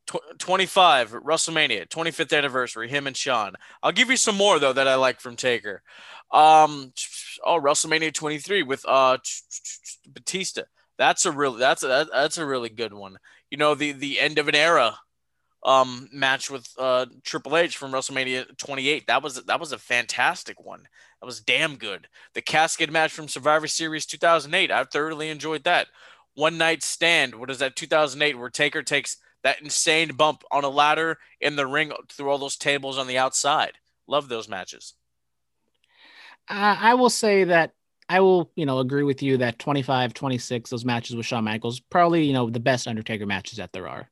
Tw- 0.07 0.39
25 0.39 1.13
WrestleMania 1.13 1.89
25th 1.89 2.37
anniversary 2.37 2.89
him 2.89 3.07
and 3.07 3.17
Shawn. 3.17 3.55
I'll 3.83 3.93
give 3.93 4.11
you 4.11 4.17
some 4.17 4.37
more 4.37 4.59
though 4.59 4.73
that 4.73 4.89
I 4.89 4.97
like 4.97 5.21
from 5.21 5.37
Taker. 5.37 5.83
Um 6.31 6.93
oh 7.45 7.61
WrestleMania 7.61 8.13
23 8.13 8.63
with 8.63 8.85
uh 8.87 9.19
Batista. 10.07 10.63
That's 10.99 11.27
a 11.27 11.33
really 11.33 11.59
that's 11.59 11.83
a 11.83 12.07
that's 12.13 12.39
a 12.39 12.47
really 12.47 12.69
good 12.69 12.93
one. 12.93 13.17
You 13.51 13.59
know 13.59 13.75
the 13.75 13.93
the 13.93 14.21
end 14.21 14.39
of 14.39 14.49
an 14.49 14.55
era 14.55 14.99
um 15.65 16.09
match 16.13 16.51
with 16.51 16.69
uh 16.79 17.07
Triple 17.23 17.57
H 17.57 17.77
from 17.77 17.93
WrestleMania 17.93 18.57
28. 18.59 19.07
That 19.07 19.23
was 19.23 19.43
that 19.45 19.61
was 19.61 19.73
a 19.73 19.79
fantastic 19.79 20.63
one. 20.63 20.83
That 21.21 21.27
was 21.27 21.41
damn 21.41 21.77
good. 21.77 22.09
The 22.35 22.43
casket 22.43 22.91
match 22.93 23.13
from 23.13 23.29
Survivor 23.29 23.67
Series 23.67 24.05
2008. 24.05 24.71
I 24.71 24.85
thoroughly 24.85 25.31
enjoyed 25.31 25.65
that. 25.65 25.87
One 26.35 26.59
night 26.59 26.83
stand. 26.83 27.37
What 27.37 27.51
is 27.51 27.61
that? 27.61 27.77
2008, 27.77 28.39
where 28.39 28.51
Taker 28.51 28.83
takes 28.83 29.17
that 29.45 29.63
insane 29.63 30.09
bump 30.17 30.43
on 30.51 30.65
a 30.65 30.69
ladder 30.69 31.19
in 31.41 31.55
the 31.55 31.67
ring 31.67 31.93
through 32.11 32.31
all 32.31 32.39
those 32.39 32.57
tables 32.57 32.99
on 32.99 33.07
the 33.07 33.19
outside. 33.19 33.75
Love 34.09 34.29
those 34.29 34.49
matches. 34.49 34.95
Uh, 36.49 36.77
I 36.79 36.95
will 36.95 37.11
say 37.11 37.45
that 37.45 37.73
I 38.09 38.21
will, 38.21 38.51
you 38.57 38.67
know, 38.67 38.81
agree 38.81 39.03
with 39.03 39.23
you 39.23 39.39
that 39.39 39.59
25, 39.59 40.13
26, 40.13 40.71
those 40.71 40.85
matches 40.85 41.17
with 41.17 41.25
Shawn 41.25 41.45
Michaels, 41.45 41.81
probably, 41.81 42.25
you 42.25 42.33
know, 42.33 42.51
the 42.51 42.61
best 42.61 42.87
Undertaker 42.87 43.27
matches 43.27 43.59
that 43.59 43.73
there 43.73 43.89
are. 43.89 44.11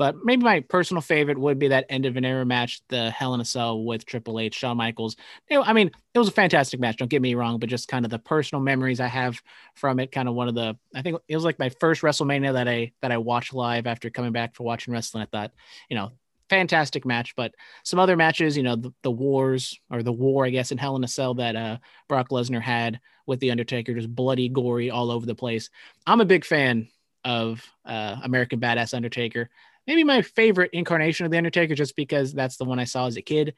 But 0.00 0.16
maybe 0.24 0.44
my 0.44 0.60
personal 0.60 1.02
favorite 1.02 1.36
would 1.36 1.58
be 1.58 1.68
that 1.68 1.84
end 1.90 2.06
of 2.06 2.16
an 2.16 2.24
era 2.24 2.46
match, 2.46 2.80
the 2.88 3.10
Hell 3.10 3.34
in 3.34 3.40
a 3.42 3.44
Cell 3.44 3.84
with 3.84 4.06
Triple 4.06 4.40
H, 4.40 4.54
Shawn 4.54 4.78
Michaels. 4.78 5.14
You 5.50 5.58
know, 5.58 5.62
I 5.62 5.74
mean, 5.74 5.90
it 6.14 6.18
was 6.18 6.28
a 6.28 6.32
fantastic 6.32 6.80
match. 6.80 6.96
Don't 6.96 7.10
get 7.10 7.20
me 7.20 7.34
wrong, 7.34 7.58
but 7.58 7.68
just 7.68 7.86
kind 7.86 8.06
of 8.06 8.10
the 8.10 8.18
personal 8.18 8.62
memories 8.62 8.98
I 8.98 9.08
have 9.08 9.42
from 9.74 10.00
it. 10.00 10.10
Kind 10.10 10.26
of 10.26 10.34
one 10.34 10.48
of 10.48 10.54
the, 10.54 10.74
I 10.94 11.02
think 11.02 11.18
it 11.28 11.36
was 11.36 11.44
like 11.44 11.58
my 11.58 11.68
first 11.68 12.00
WrestleMania 12.00 12.54
that 12.54 12.66
I 12.66 12.92
that 13.02 13.12
I 13.12 13.18
watched 13.18 13.52
live 13.52 13.86
after 13.86 14.08
coming 14.08 14.32
back 14.32 14.54
for 14.54 14.62
watching 14.62 14.94
wrestling. 14.94 15.22
I 15.22 15.26
thought, 15.26 15.52
you 15.90 15.96
know, 15.96 16.12
fantastic 16.48 17.04
match. 17.04 17.36
But 17.36 17.54
some 17.84 17.98
other 17.98 18.16
matches, 18.16 18.56
you 18.56 18.62
know, 18.62 18.76
the, 18.76 18.94
the 19.02 19.10
wars 19.10 19.78
or 19.90 20.02
the 20.02 20.14
war, 20.14 20.46
I 20.46 20.50
guess, 20.50 20.72
in 20.72 20.78
Hell 20.78 20.96
in 20.96 21.04
a 21.04 21.08
Cell 21.08 21.34
that 21.34 21.56
uh, 21.56 21.76
Brock 22.08 22.30
Lesnar 22.30 22.62
had 22.62 23.00
with 23.26 23.38
the 23.40 23.50
Undertaker, 23.50 23.92
just 23.92 24.14
bloody, 24.14 24.48
gory 24.48 24.88
all 24.90 25.10
over 25.10 25.26
the 25.26 25.34
place. 25.34 25.68
I'm 26.06 26.22
a 26.22 26.24
big 26.24 26.46
fan 26.46 26.88
of 27.22 27.62
uh, 27.84 28.16
American 28.22 28.60
Badass 28.60 28.94
Undertaker 28.94 29.50
maybe 29.90 30.04
my 30.04 30.22
favorite 30.22 30.70
incarnation 30.72 31.26
of 31.26 31.32
the 31.32 31.36
Undertaker, 31.36 31.74
just 31.74 31.96
because 31.96 32.32
that's 32.32 32.56
the 32.56 32.64
one 32.64 32.78
I 32.78 32.84
saw 32.84 33.08
as 33.08 33.16
a 33.16 33.22
kid. 33.22 33.54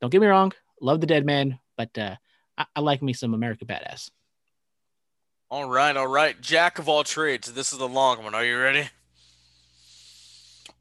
Don't 0.00 0.10
get 0.10 0.20
me 0.20 0.26
wrong, 0.26 0.52
love 0.80 1.00
the 1.00 1.06
Dead 1.06 1.24
Man, 1.24 1.60
but 1.76 1.96
uh, 1.96 2.16
I-, 2.56 2.66
I 2.74 2.80
like 2.80 3.00
me 3.00 3.12
some 3.12 3.32
America 3.32 3.64
Badass. 3.64 4.10
All 5.50 5.68
right, 5.68 5.96
all 5.96 6.08
right. 6.08 6.38
Jack 6.40 6.80
of 6.80 6.88
all 6.88 7.04
trades. 7.04 7.52
This 7.52 7.72
is 7.72 7.78
the 7.78 7.88
long 7.88 8.24
one. 8.24 8.34
Are 8.34 8.44
you 8.44 8.58
ready? 8.58 8.88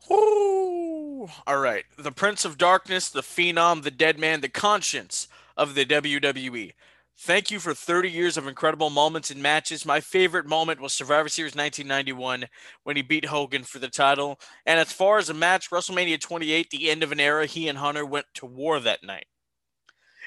Woo! 0.09 1.29
All 1.45 1.59
right. 1.59 1.85
The 1.97 2.11
Prince 2.11 2.43
of 2.43 2.57
Darkness, 2.57 3.07
the 3.07 3.21
Phenom, 3.21 3.83
the 3.83 3.91
Dead 3.91 4.17
Man, 4.17 4.41
the 4.41 4.49
conscience 4.49 5.27
of 5.55 5.75
the 5.75 5.85
WWE. 5.85 6.73
Thank 7.19 7.49
you 7.49 7.59
for 7.59 7.73
30 7.73 8.11
years 8.11 8.37
of 8.37 8.47
incredible 8.47 8.91
moments 8.91 9.31
and 9.31 9.41
matches. 9.41 9.87
My 9.87 9.99
favorite 10.01 10.45
moment 10.45 10.79
was 10.79 10.93
Survivor 10.93 11.29
Series 11.29 11.55
1991 11.55 12.45
when 12.83 12.95
he 12.95 13.01
beat 13.01 13.25
Hogan 13.25 13.63
for 13.63 13.79
the 13.79 13.87
title. 13.87 14.39
And 14.67 14.79
as 14.79 14.91
far 14.91 15.17
as 15.17 15.27
a 15.27 15.33
match, 15.33 15.71
WrestleMania 15.71 16.21
28, 16.21 16.69
the 16.69 16.91
end 16.91 17.01
of 17.01 17.11
an 17.11 17.19
era, 17.19 17.47
he 17.47 17.67
and 17.67 17.79
Hunter 17.79 18.05
went 18.05 18.27
to 18.35 18.45
war 18.45 18.79
that 18.79 19.03
night. 19.03 19.25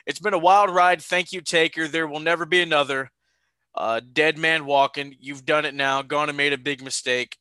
It's 0.04 0.18
been 0.18 0.34
a 0.34 0.38
wild 0.38 0.70
ride. 0.70 1.00
Thank 1.00 1.32
you, 1.32 1.40
Taker. 1.40 1.86
There 1.86 2.08
will 2.08 2.18
never 2.18 2.44
be 2.44 2.60
another. 2.60 3.12
Uh, 3.72 4.00
dead 4.00 4.36
man 4.36 4.66
walking. 4.66 5.14
You've 5.20 5.46
done 5.46 5.64
it 5.64 5.74
now. 5.74 6.02
Gone 6.02 6.28
and 6.28 6.36
made 6.36 6.52
a 6.52 6.58
big 6.58 6.82
mistake. 6.82 7.36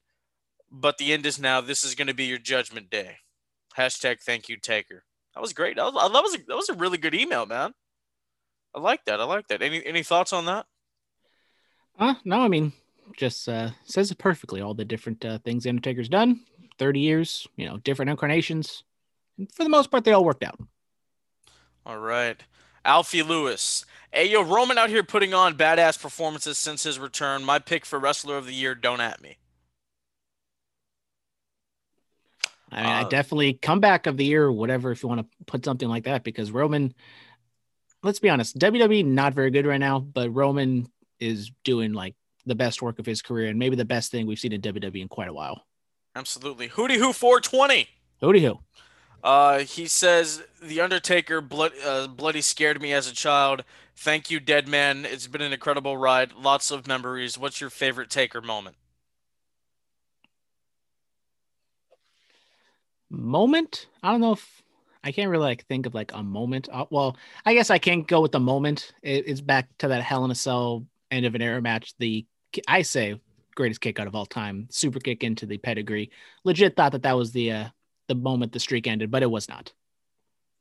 But 0.72 1.00
the 1.00 1.12
end 1.12 1.26
is 1.26 1.40
now. 1.40 1.60
This 1.60 1.84
is 1.84 1.96
going 1.96 2.08
to 2.08 2.14
be 2.14 2.26
your 2.26 2.38
judgment 2.38 2.92
day. 2.92 3.18
Hashtag 3.76 4.22
thank 4.22 4.48
you, 4.48 4.58
Taker. 4.58 5.06
That 5.34 5.42
was 5.42 5.54
great. 5.54 5.78
That 5.78 5.92
was, 5.92 6.12
that 6.12 6.22
was, 6.22 6.36
a, 6.36 6.38
that 6.48 6.56
was 6.56 6.70
a 6.70 6.76
really 6.76 7.00
good 7.00 7.16
email, 7.16 7.48
man. 7.48 7.74
I 8.74 8.80
like 8.80 9.06
that. 9.06 9.20
I 9.20 9.24
like 9.24 9.48
that. 9.48 9.62
Any 9.62 9.86
any 9.86 10.04
thoughts 10.04 10.34
on 10.34 10.46
that? 10.46 10.66
Uh, 11.98 12.14
no, 12.24 12.42
I 12.42 12.48
mean, 12.48 12.72
just 13.18 13.50
uh, 13.50 13.72
says 13.84 14.12
it 14.12 14.18
perfectly. 14.18 14.62
All 14.62 14.74
the 14.74 14.86
different 14.86 15.24
uh, 15.26 15.40
things 15.40 15.64
the 15.64 15.70
Undertaker's 15.70 16.10
done. 16.10 16.42
30 16.78 17.00
years, 17.02 17.48
you 17.58 17.68
know, 17.68 17.78
different 17.78 18.10
incarnations. 18.10 18.84
And 19.38 19.52
for 19.52 19.64
the 19.64 19.70
most 19.70 19.92
part, 19.92 20.06
they 20.06 20.14
all 20.14 20.24
worked 20.24 20.44
out. 20.44 20.58
All 21.86 22.00
right. 22.00 22.42
Alfie 22.86 23.24
Lewis. 23.24 23.86
Hey, 24.12 24.30
yo, 24.30 24.42
Roman 24.42 24.78
out 24.78 24.90
here 24.90 25.04
putting 25.04 25.34
on 25.34 25.58
badass 25.58 26.02
performances 26.02 26.58
since 26.58 26.84
his 26.84 26.98
return. 26.98 27.44
My 27.44 27.60
pick 27.60 27.86
for 27.86 28.00
Wrestler 28.00 28.38
of 28.38 28.46
the 28.46 28.54
Year, 28.54 28.74
don't 28.76 29.02
at 29.02 29.22
me. 29.22 29.38
I 32.72 32.84
mean, 32.84 32.92
uh, 32.92 33.00
I 33.00 33.04
definitely 33.10 33.54
comeback 33.54 34.08
of 34.08 34.18
the 34.18 34.26
year, 34.26 34.52
whatever, 34.52 34.92
if 34.92 35.04
you 35.04 35.10
want 35.10 35.22
to 35.22 35.46
put 35.46 35.66
something 35.66 35.90
like 35.90 36.04
that, 36.04 36.24
because 36.24 36.52
Roman, 36.52 36.94
let's 38.04 38.20
be 38.20 38.30
honest, 38.30 38.58
WWE 38.58 39.06
not 39.06 39.34
very 39.34 39.52
good 39.52 39.66
right 39.66 39.80
now, 39.80 40.00
but 40.00 40.30
Roman 40.30 40.90
is 41.20 41.52
doing 41.64 41.94
like 41.94 42.16
the 42.46 42.56
best 42.56 42.82
work 42.82 43.00
of 43.00 43.06
his 43.06 43.22
career 43.22 43.50
and 43.50 43.60
maybe 43.60 43.76
the 43.76 43.86
best 43.86 44.12
thing 44.12 44.26
we've 44.26 44.40
seen 44.40 44.54
in 44.54 44.62
WWE 44.62 45.02
in 45.02 45.08
quite 45.08 45.28
a 45.28 45.34
while. 45.34 45.66
Absolutely. 46.16 46.70
Hootie 46.70 46.98
Who 46.98 47.14
420. 47.14 47.88
Hootie 48.22 48.42
Who. 48.42 48.60
Uh, 49.24 49.60
he 49.60 49.86
says 49.86 50.44
the 50.62 50.80
Undertaker 50.80 51.42
blood, 51.42 51.74
uh, 51.86 52.08
bloody 52.08 52.42
scared 52.42 52.82
me 52.82 52.94
as 52.94 53.08
a 53.08 53.14
child. 53.14 53.64
Thank 53.96 54.32
you, 54.32 54.40
Dead 54.40 54.68
Man. 54.68 55.06
It's 55.06 55.28
been 55.28 55.42
an 55.42 55.52
incredible 55.52 55.98
ride. 55.98 56.32
Lots 56.34 56.72
of 56.72 56.88
memories. 56.88 57.38
What's 57.38 57.60
your 57.60 57.70
favorite 57.70 58.10
Taker 58.10 58.42
moment? 58.42 58.78
Moment? 63.10 63.88
I 64.02 64.12
don't 64.12 64.22
know 64.22 64.34
if 64.34 64.62
I 65.04 65.12
can't 65.12 65.30
really 65.30 65.46
like 65.46 65.66
think 65.66 65.86
of 65.86 65.94
like 65.94 66.12
a 66.14 66.24
moment. 66.24 66.68
Uh, 66.72 66.86
well, 66.90 67.18
I 67.46 67.54
guess 67.54 67.70
I 67.70 67.78
can't 67.78 68.08
go 68.08 68.22
with 68.22 68.32
the 68.32 68.40
moment. 68.40 68.94
It, 69.02 69.26
it's 69.28 69.42
back 69.42 69.70
to 69.80 69.88
that 69.88 70.04
Hell 70.04 70.26
in 70.26 70.32
a 70.32 70.36
Cell 70.36 70.86
end 71.12 71.26
of 71.26 71.36
an 71.36 71.42
era 71.42 71.62
match. 71.62 71.94
The 72.00 72.26
I 72.68 72.82
say 72.82 73.20
greatest 73.56 73.82
kick 73.82 74.00
out 74.00 74.08
of 74.08 74.16
all 74.16 74.26
time, 74.26 74.68
super 74.70 75.00
kick 75.00 75.24
into 75.24 75.46
the 75.46 75.58
pedigree. 75.58 76.12
Legit 76.44 76.76
thought 76.76 76.92
that 76.94 77.04
that 77.04 77.18
was 77.18 77.32
the 77.32 77.52
uh, 77.52 77.66
the 78.08 78.16
moment 78.16 78.52
the 78.52 78.60
streak 78.60 78.88
ended, 78.88 79.12
but 79.12 79.24
it 79.24 79.32
was 79.32 79.48
not. 79.48 79.72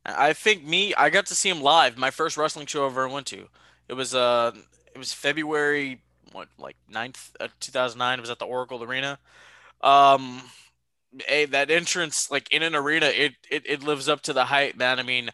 I 0.04 0.32
think 0.32 0.64
me, 0.64 0.94
I 0.94 1.10
got 1.10 1.26
to 1.26 1.34
see 1.34 1.48
him 1.48 1.60
live. 1.60 1.98
My 1.98 2.10
first 2.10 2.36
wrestling 2.36 2.66
show 2.66 2.84
I 2.84 2.86
ever 2.86 3.08
went 3.08 3.26
to. 3.28 3.48
It 3.88 3.94
was 3.94 4.14
uh, 4.14 4.52
it 4.94 4.98
was 4.98 5.12
February 5.12 6.00
what 6.32 6.48
like 6.58 6.76
9th, 6.92 7.30
uh, 7.40 7.48
2009. 7.60 8.18
It 8.18 8.20
was 8.20 8.30
at 8.30 8.38
the 8.38 8.44
Oracle 8.46 8.82
Arena. 8.82 9.18
Um, 9.80 10.42
a 11.28 11.46
that 11.46 11.70
entrance 11.70 12.30
like 12.30 12.52
in 12.52 12.62
an 12.62 12.74
arena, 12.74 13.06
it 13.06 13.34
it 13.50 13.62
it 13.66 13.82
lives 13.82 14.08
up 14.08 14.22
to 14.22 14.32
the 14.32 14.46
hype, 14.46 14.76
man. 14.76 14.98
I 14.98 15.02
mean, 15.02 15.30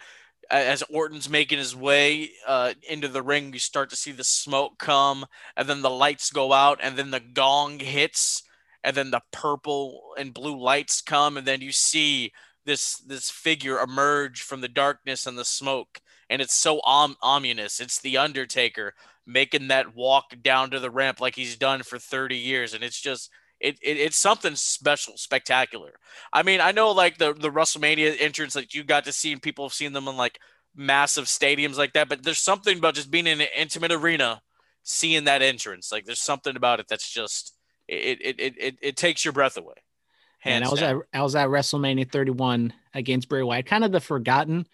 as 0.51 0.83
Orton's 0.91 1.29
making 1.29 1.59
his 1.59 1.75
way 1.75 2.31
uh, 2.47 2.75
into 2.89 3.09
the 3.09 3.23
ring, 3.23 3.53
you 3.53 3.59
start 3.59 3.91
to 3.91 3.97
see 3.97 4.13
the 4.13 4.25
smoke 4.25 4.79
come, 4.79 5.27
and 5.57 5.69
then 5.69 5.83
the 5.83 5.91
lights 5.91 6.31
go 6.31 6.53
out, 6.53 6.79
and 6.83 6.97
then 6.97 7.11
the 7.11 7.21
gong 7.21 7.79
hits, 7.79 8.43
and 8.83 8.97
then 8.97 9.11
the 9.11 9.23
purple 9.33 10.15
and 10.19 10.35
blue 10.35 10.59
lights 10.61 11.01
come, 11.01 11.37
and 11.37 11.47
then 11.47 11.61
you 11.61 11.73
see 11.73 12.33
this 12.65 12.97
this 12.99 13.31
figure 13.31 13.81
emerge 13.81 14.43
from 14.43 14.61
the 14.61 14.69
darkness 14.69 15.27
and 15.27 15.39
the 15.39 15.45
smoke, 15.45 16.01
and 16.31 16.41
it's 16.41 16.55
so 16.55 16.81
om- 16.85 17.17
ominous. 17.23 17.81
It's 17.81 18.01
the 18.01 18.19
Undertaker 18.19 18.95
making 19.27 19.69
that 19.69 19.95
walk 19.97 20.35
down 20.43 20.71
to 20.71 20.79
the 20.79 20.91
ramp 20.91 21.21
like 21.21 21.35
he's 21.35 21.57
done 21.57 21.83
for 21.83 21.99
30 21.99 22.37
years, 22.37 22.75
and 22.75 22.85
it's 22.85 23.01
just 23.01 23.31
it, 23.65 23.79
it, 23.81 23.97
it's 23.97 24.19
something 24.19 24.55
special, 24.57 25.17
spectacular. 25.17 25.95
I 26.33 26.43
mean, 26.43 26.61
I 26.61 26.73
know 26.73 26.93
like 26.93 27.17
the 27.17 27.33
the 27.33 27.51
WrestleMania 27.51 28.17
entrance 28.21 28.53
that 28.53 28.61
like, 28.61 28.75
you 28.75 28.85
got 28.85 29.07
to 29.07 29.13
see, 29.13 29.33
and 29.33 29.41
people 29.41 29.65
have 29.65 29.73
seen 29.73 29.95
them 29.95 30.07
in 30.07 30.17
like 30.19 30.39
massive 30.77 31.25
stadiums 31.25 31.79
like 31.79 31.95
that. 31.95 32.09
But 32.09 32.23
there's 32.23 32.39
something 32.39 32.77
about 32.77 32.95
just 32.95 33.11
being 33.11 33.27
in 33.27 33.41
an 33.41 33.49
intimate 33.57 33.91
arena, 33.91 34.43
seeing 34.83 35.25
that 35.25 35.41
entrance. 35.41 35.91
Like 35.91 36.05
there's 36.05 36.21
something 36.21 36.57
about 36.57 36.79
it 36.79 36.89
that's 36.89 37.11
just 37.11 37.55
it 37.89 38.21
it 38.21 38.41
it 38.41 38.55
it, 38.59 38.79
it 38.83 38.97
takes 38.97 39.25
your 39.25 39.33
breath 39.33 39.57
away. 39.57 39.77
And 40.45 40.63
I 40.63 40.69
was 40.69 40.81
down. 40.81 41.03
at 41.15 41.19
I 41.19 41.23
was 41.23 41.35
at 41.35 41.49
WrestleMania 41.49 42.11
31 42.13 42.75
against 42.93 43.31
Bray 43.31 43.43
Wyatt, 43.43 43.65
kind 43.65 43.83
of 43.83 43.93
the 43.93 44.01
forgotten 44.01 44.67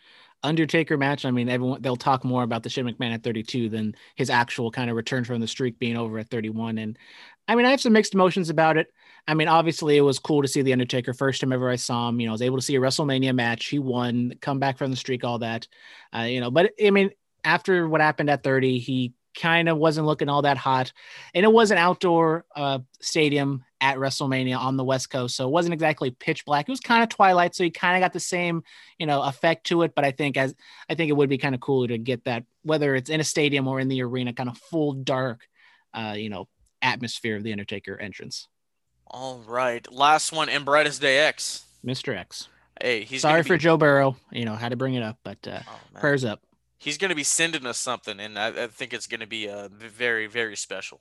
Undertaker 0.43 0.97
match. 0.97 1.25
I 1.25 1.31
mean, 1.31 1.49
everyone 1.49 1.83
they'll 1.83 1.97
talk 1.97 2.25
more 2.25 2.43
about 2.43 2.63
the 2.63 2.71
Shane 2.71 2.87
McMahon 2.87 3.13
at 3.13 3.23
32 3.23 3.69
than 3.69 3.95
his 4.15 4.31
actual 4.31 4.71
kind 4.71 4.91
of 4.91 4.97
return 4.97 5.25
from 5.25 5.41
the 5.41 5.47
streak 5.47 5.79
being 5.79 5.97
over 5.97 6.19
at 6.19 6.31
31. 6.31 6.79
And 6.79 6.99
I 7.47 7.55
mean, 7.55 7.67
I 7.67 7.71
have 7.71 7.81
some 7.81 7.93
mixed 7.93 8.15
emotions 8.15 8.49
about 8.49 8.77
it. 8.77 8.89
I 9.29 9.35
mean, 9.35 9.49
obviously, 9.49 9.97
it 9.97 10.03
was 10.03 10.19
cool 10.19 10.43
to 10.43 10.49
see 10.49 10.63
the 10.63 10.73
Undertaker 10.73 11.13
first 11.13 11.41
time 11.41 11.53
ever 11.53 11.69
I 11.69 11.77
saw 11.77 12.09
him. 12.09 12.21
You 12.21 12.27
know, 12.27 12.33
I 12.33 12.35
was 12.35 12.43
able 12.43 12.57
to 12.57 12.63
see 12.63 12.77
a 12.77 12.81
WrestleMania 12.81 13.35
match. 13.35 13.67
He 13.67 13.79
won, 13.79 14.35
come 14.41 14.59
back 14.59 14.79
from 14.79 14.91
the 14.91 14.97
streak, 14.97 15.25
all 15.25 15.39
that. 15.41 15.69
Uh, 16.15 16.23
you 16.23 16.41
know, 16.41 16.51
but 16.51 16.73
I 16.83 16.91
mean, 16.91 17.11
after 17.45 17.89
what 17.89 18.01
happened 18.01 18.31
at 18.31 18.43
30, 18.43 18.79
he 18.79 19.13
kind 19.35 19.69
of 19.69 19.79
wasn't 19.79 20.07
looking 20.07 20.29
all 20.29 20.43
that 20.43 20.57
hot. 20.57 20.93
And 21.35 21.45
it 21.45 21.53
was 21.53 21.71
an 21.71 21.79
outdoor 21.79 22.45
uh, 22.55 22.81
stadium 23.01 23.65
at 23.81 23.97
WrestleMania 23.97 24.59
on 24.59 24.77
the 24.77 24.85
West 24.85 25.11
Coast. 25.11 25.37
So 25.37 25.47
it 25.47 25.53
wasn't 25.53 25.75
exactly 25.75 26.11
pitch 26.11 26.45
black. 26.45 26.69
It 26.69 26.73
was 26.73 26.81
kind 26.81 27.03
of 27.03 27.09
twilight. 27.09 27.55
So 27.55 27.65
you 27.65 27.73
kind 27.73 27.97
of 27.97 28.05
got 28.05 28.13
the 28.13 28.21
same, 28.21 28.63
you 28.99 29.07
know, 29.07 29.23
effect 29.23 29.67
to 29.67 29.83
it. 29.83 29.95
But 29.95 30.05
I 30.05 30.11
think 30.11 30.37
as 30.37 30.55
I 30.89 30.95
think 30.95 31.11
it 31.11 31.15
would 31.15 31.29
be 31.29 31.39
kind 31.39 31.55
of 31.55 31.61
cooler 31.61 31.89
to 31.89 31.99
get 31.99 32.25
that, 32.25 32.45
whether 32.63 32.95
it's 32.95 33.11
in 33.11 33.21
a 33.21 33.25
stadium 33.25 33.69
or 33.69 33.81
in 33.81 33.89
the 33.89 34.03
arena, 34.03 34.33
kind 34.33 34.49
of 34.49 34.59
full 34.59 34.93
dark, 34.93 35.47
uh, 35.95 36.15
you 36.17 36.29
know, 36.29 36.49
atmosphere 36.83 37.37
of 37.37 37.43
the 37.43 37.53
Undertaker 37.53 37.97
entrance. 37.99 38.49
All 39.07 39.43
right. 39.47 39.91
Last 39.93 40.33
one 40.33 40.49
and 40.49 40.65
Brightest 40.65 41.01
Day 41.01 41.19
X. 41.19 41.65
Mr. 41.85 42.17
X. 42.17 42.49
Hey, 42.81 43.05
he's 43.05 43.23
sorry 43.23 43.43
be... 43.43 43.49
for 43.49 43.57
Joe 43.57 43.77
Burrow. 43.77 44.17
You 44.31 44.45
know, 44.45 44.55
had 44.55 44.71
to 44.71 44.77
bring 44.77 44.95
it 44.95 45.03
up, 45.03 45.19
but 45.25 45.39
uh, 45.49 45.61
oh, 45.67 45.99
prayers 45.99 46.25
up 46.25 46.41
he's 46.81 46.99
going 46.99 47.11
to 47.11 47.15
be 47.15 47.23
sending 47.23 47.67
us 47.67 47.79
something, 47.79 48.19
and 48.19 48.39
I, 48.39 48.65
I 48.65 48.67
think 48.67 48.93
it's 48.93 49.07
going 49.07 49.21
to 49.21 49.27
be 49.27 49.49
uh, 49.49 49.69
very, 49.69 50.27
very 50.27 50.57
special. 50.57 51.01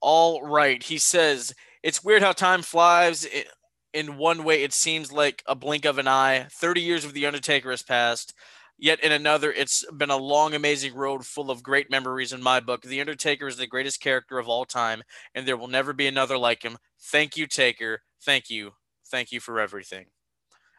All 0.00 0.42
right. 0.42 0.82
He 0.82 0.98
says, 0.98 1.54
It's 1.82 2.02
weird 2.02 2.22
how 2.22 2.32
time 2.32 2.62
flies. 2.62 3.28
in 3.92 4.16
one 4.16 4.42
way, 4.42 4.62
it 4.62 4.72
seems 4.72 5.12
like 5.12 5.44
a 5.46 5.54
blink 5.54 5.84
of 5.84 5.98
an 5.98 6.08
eye. 6.08 6.46
30 6.50 6.80
years 6.80 7.04
of 7.04 7.12
The 7.12 7.26
Undertaker 7.26 7.70
has 7.70 7.82
passed. 7.82 8.34
Yet 8.78 9.00
in 9.00 9.12
another, 9.12 9.52
it's 9.52 9.84
been 9.92 10.08
a 10.08 10.16
long, 10.16 10.54
amazing 10.54 10.94
road 10.94 11.26
full 11.26 11.50
of 11.50 11.62
great 11.62 11.90
memories 11.90 12.32
in 12.32 12.42
my 12.42 12.60
book. 12.60 12.80
The 12.80 13.00
Undertaker 13.00 13.46
is 13.46 13.58
the 13.58 13.66
greatest 13.66 14.00
character 14.00 14.38
of 14.38 14.48
all 14.48 14.64
time, 14.64 15.02
and 15.34 15.46
there 15.46 15.58
will 15.58 15.68
never 15.68 15.92
be 15.92 16.06
another 16.06 16.38
like 16.38 16.62
him. 16.62 16.78
Thank 16.98 17.36
you, 17.36 17.46
Taker. 17.46 18.00
Thank 18.22 18.48
you. 18.48 18.72
Thank 19.06 19.32
you 19.32 19.40
for 19.40 19.60
everything. 19.60 20.06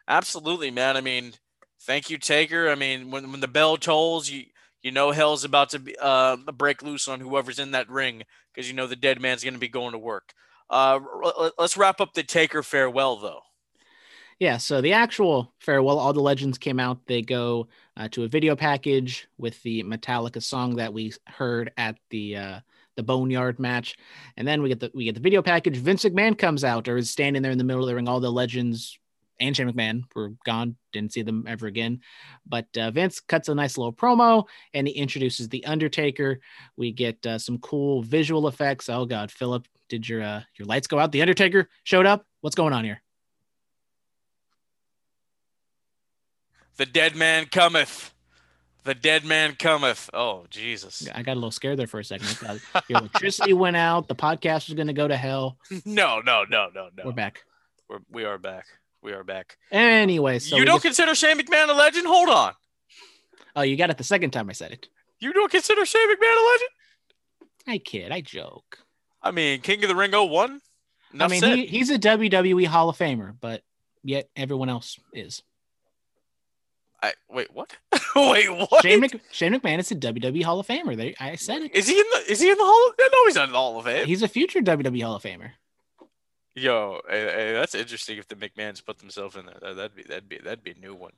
Absolutely, 0.07 0.71
man. 0.71 0.97
I 0.97 1.01
mean, 1.01 1.33
thank 1.81 2.09
you, 2.09 2.17
Taker. 2.17 2.69
I 2.69 2.75
mean, 2.75 3.11
when 3.11 3.31
when 3.31 3.41
the 3.41 3.47
bell 3.47 3.77
tolls, 3.77 4.29
you 4.29 4.45
you 4.81 4.91
know 4.91 5.11
hell's 5.11 5.43
about 5.43 5.69
to 5.71 5.79
be, 5.79 5.95
uh, 5.99 6.37
break 6.37 6.81
loose 6.81 7.07
on 7.07 7.19
whoever's 7.19 7.59
in 7.59 7.71
that 7.71 7.89
ring 7.89 8.23
because 8.53 8.69
you 8.69 8.75
know 8.75 8.87
the 8.87 8.95
dead 8.95 9.21
man's 9.21 9.43
going 9.43 9.53
to 9.53 9.59
be 9.59 9.67
going 9.67 9.91
to 9.93 9.97
work. 9.97 10.33
Uh, 10.69 10.99
let's 11.57 11.77
wrap 11.77 11.99
up 11.99 12.13
the 12.13 12.23
Taker 12.23 12.63
farewell 12.63 13.17
though. 13.17 13.41
Yeah, 14.39 14.57
so 14.57 14.81
the 14.81 14.93
actual 14.93 15.53
farewell, 15.59 15.99
all 15.99 16.13
the 16.13 16.19
legends 16.19 16.57
came 16.57 16.79
out. 16.79 17.05
They 17.05 17.21
go 17.21 17.67
uh, 17.95 18.07
to 18.09 18.23
a 18.23 18.27
video 18.27 18.55
package 18.55 19.27
with 19.37 19.61
the 19.61 19.83
Metallica 19.83 20.41
song 20.41 20.77
that 20.77 20.91
we 20.91 21.13
heard 21.27 21.71
at 21.77 21.97
the 22.09 22.37
uh, 22.37 22.59
the 22.95 23.03
Boneyard 23.03 23.59
match, 23.59 23.97
and 24.37 24.47
then 24.47 24.63
we 24.63 24.69
get 24.69 24.79
the 24.79 24.91
we 24.95 25.05
get 25.05 25.13
the 25.13 25.21
video 25.21 25.43
package. 25.43 25.77
Vince 25.77 26.05
McMahon 26.05 26.35
comes 26.37 26.63
out 26.63 26.87
or 26.87 26.97
is 26.97 27.11
standing 27.11 27.43
there 27.43 27.51
in 27.51 27.59
the 27.59 27.63
middle 27.63 27.83
of 27.83 27.87
the 27.87 27.93
ring. 27.93 28.07
All 28.07 28.19
the 28.19 28.31
legends 28.31 28.97
and 29.41 29.55
Shane 29.55 29.69
McMahon 29.69 30.03
were 30.15 30.33
gone. 30.45 30.75
Didn't 30.93 31.11
see 31.11 31.23
them 31.23 31.45
ever 31.47 31.67
again. 31.67 31.99
But 32.47 32.67
uh, 32.77 32.91
Vince 32.91 33.19
cuts 33.19 33.49
a 33.49 33.55
nice 33.55 33.77
little 33.77 33.91
promo 33.91 34.45
and 34.73 34.87
he 34.87 34.93
introduces 34.93 35.49
the 35.49 35.65
Undertaker. 35.65 36.39
We 36.77 36.91
get 36.91 37.25
uh, 37.25 37.39
some 37.39 37.57
cool 37.57 38.03
visual 38.03 38.47
effects. 38.47 38.87
Oh 38.87 39.05
God, 39.05 39.31
Philip, 39.31 39.67
did 39.89 40.07
your 40.07 40.21
uh, 40.21 40.41
your 40.57 40.67
lights 40.67 40.87
go 40.87 40.99
out? 40.99 41.11
The 41.11 41.21
Undertaker 41.21 41.67
showed 41.83 42.05
up. 42.05 42.25
What's 42.41 42.55
going 42.55 42.73
on 42.73 42.85
here? 42.85 43.01
The 46.77 46.85
dead 46.85 47.15
man 47.15 47.45
cometh. 47.45 48.13
The 48.83 48.95
dead 48.95 49.25
man 49.25 49.55
cometh. 49.55 50.09
Oh 50.13 50.45
Jesus! 50.49 51.07
I 51.13 51.21
got 51.21 51.33
a 51.33 51.35
little 51.35 51.51
scared 51.51 51.77
there 51.77 51.85
for 51.85 51.99
a 51.99 52.03
second. 52.03 52.35
Your 52.87 52.99
electricity 52.99 53.53
went 53.53 53.75
out. 53.75 54.07
The 54.07 54.15
podcast 54.15 54.67
was 54.67 54.73
going 54.73 54.87
to 54.87 54.93
go 54.93 55.07
to 55.07 55.17
hell. 55.17 55.57
No, 55.85 56.21
no, 56.21 56.45
no, 56.49 56.69
no, 56.73 56.89
no. 56.95 57.03
We're 57.05 57.11
back. 57.11 57.43
We're 57.87 57.99
we 58.09 58.23
are 58.25 58.39
back. 58.39 58.65
We 59.03 59.13
are 59.13 59.23
back. 59.23 59.57
Anyway, 59.71 60.39
so 60.39 60.57
you 60.57 60.65
don't 60.65 60.75
just... 60.75 60.85
consider 60.85 61.15
Shane 61.15 61.39
McMahon 61.39 61.69
a 61.69 61.73
legend? 61.73 62.05
Hold 62.05 62.29
on. 62.29 62.53
Oh, 63.55 63.61
you 63.61 63.75
got 63.75 63.89
it 63.89 63.97
the 63.97 64.03
second 64.03 64.31
time 64.31 64.49
I 64.49 64.53
said 64.53 64.71
it. 64.71 64.87
You 65.19 65.33
don't 65.33 65.51
consider 65.51 65.85
Shane 65.85 66.07
McMahon 66.07 66.37
a 66.37 66.51
legend? 66.51 66.69
I 67.67 67.77
kid. 67.79 68.11
I 68.11 68.21
joke. 68.21 68.79
I 69.21 69.31
mean, 69.31 69.61
King 69.61 69.83
of 69.83 69.89
the 69.89 69.95
Ring 69.95 70.11
01? 70.11 70.61
I 71.19 71.27
mean, 71.27 71.43
he, 71.43 71.65
he's 71.65 71.89
a 71.89 71.99
WWE 71.99 72.65
Hall 72.67 72.89
of 72.89 72.97
Famer, 72.97 73.35
but 73.39 73.63
yet 74.03 74.29
everyone 74.35 74.69
else 74.69 74.99
is. 75.13 75.43
I 77.03 77.13
wait. 77.29 77.51
What? 77.51 77.75
wait. 78.15 78.49
What? 78.49 78.83
Shane, 78.83 78.99
Mc, 78.99 79.19
Shane 79.31 79.53
McMahon 79.53 79.79
is 79.79 79.91
a 79.91 79.95
WWE 79.95 80.43
Hall 80.43 80.59
of 80.59 80.67
Famer. 80.67 80.95
They, 80.95 81.15
I 81.19 81.35
said 81.35 81.63
it. 81.63 81.75
Is 81.75 81.87
he 81.87 81.99
in 81.99 82.05
the? 82.13 82.31
Is 82.31 82.39
he 82.39 82.49
in 82.49 82.57
the 82.57 82.63
Hall? 82.63 82.89
Of, 82.89 82.95
no, 82.99 83.25
he's 83.25 83.35
not 83.35 83.45
in 83.45 83.51
the 83.51 83.57
Hall 83.57 83.79
of 83.79 83.85
Fame. 83.85 84.05
He's 84.05 84.21
a 84.21 84.27
future 84.27 84.59
WWE 84.59 85.03
Hall 85.03 85.15
of 85.15 85.23
Famer. 85.23 85.51
Yo, 86.55 86.99
hey, 87.09 87.23
hey, 87.23 87.53
that's 87.53 87.75
interesting. 87.75 88.17
If 88.17 88.27
the 88.27 88.35
McMahons 88.35 88.83
put 88.83 88.99
themselves 88.99 89.35
in 89.37 89.45
there, 89.45 89.73
that'd 89.73 89.95
be 89.95 90.03
that'd 90.03 90.27
be 90.27 90.37
that'd 90.37 90.63
be 90.63 90.71
a 90.71 90.79
new 90.79 90.93
one. 90.93 91.13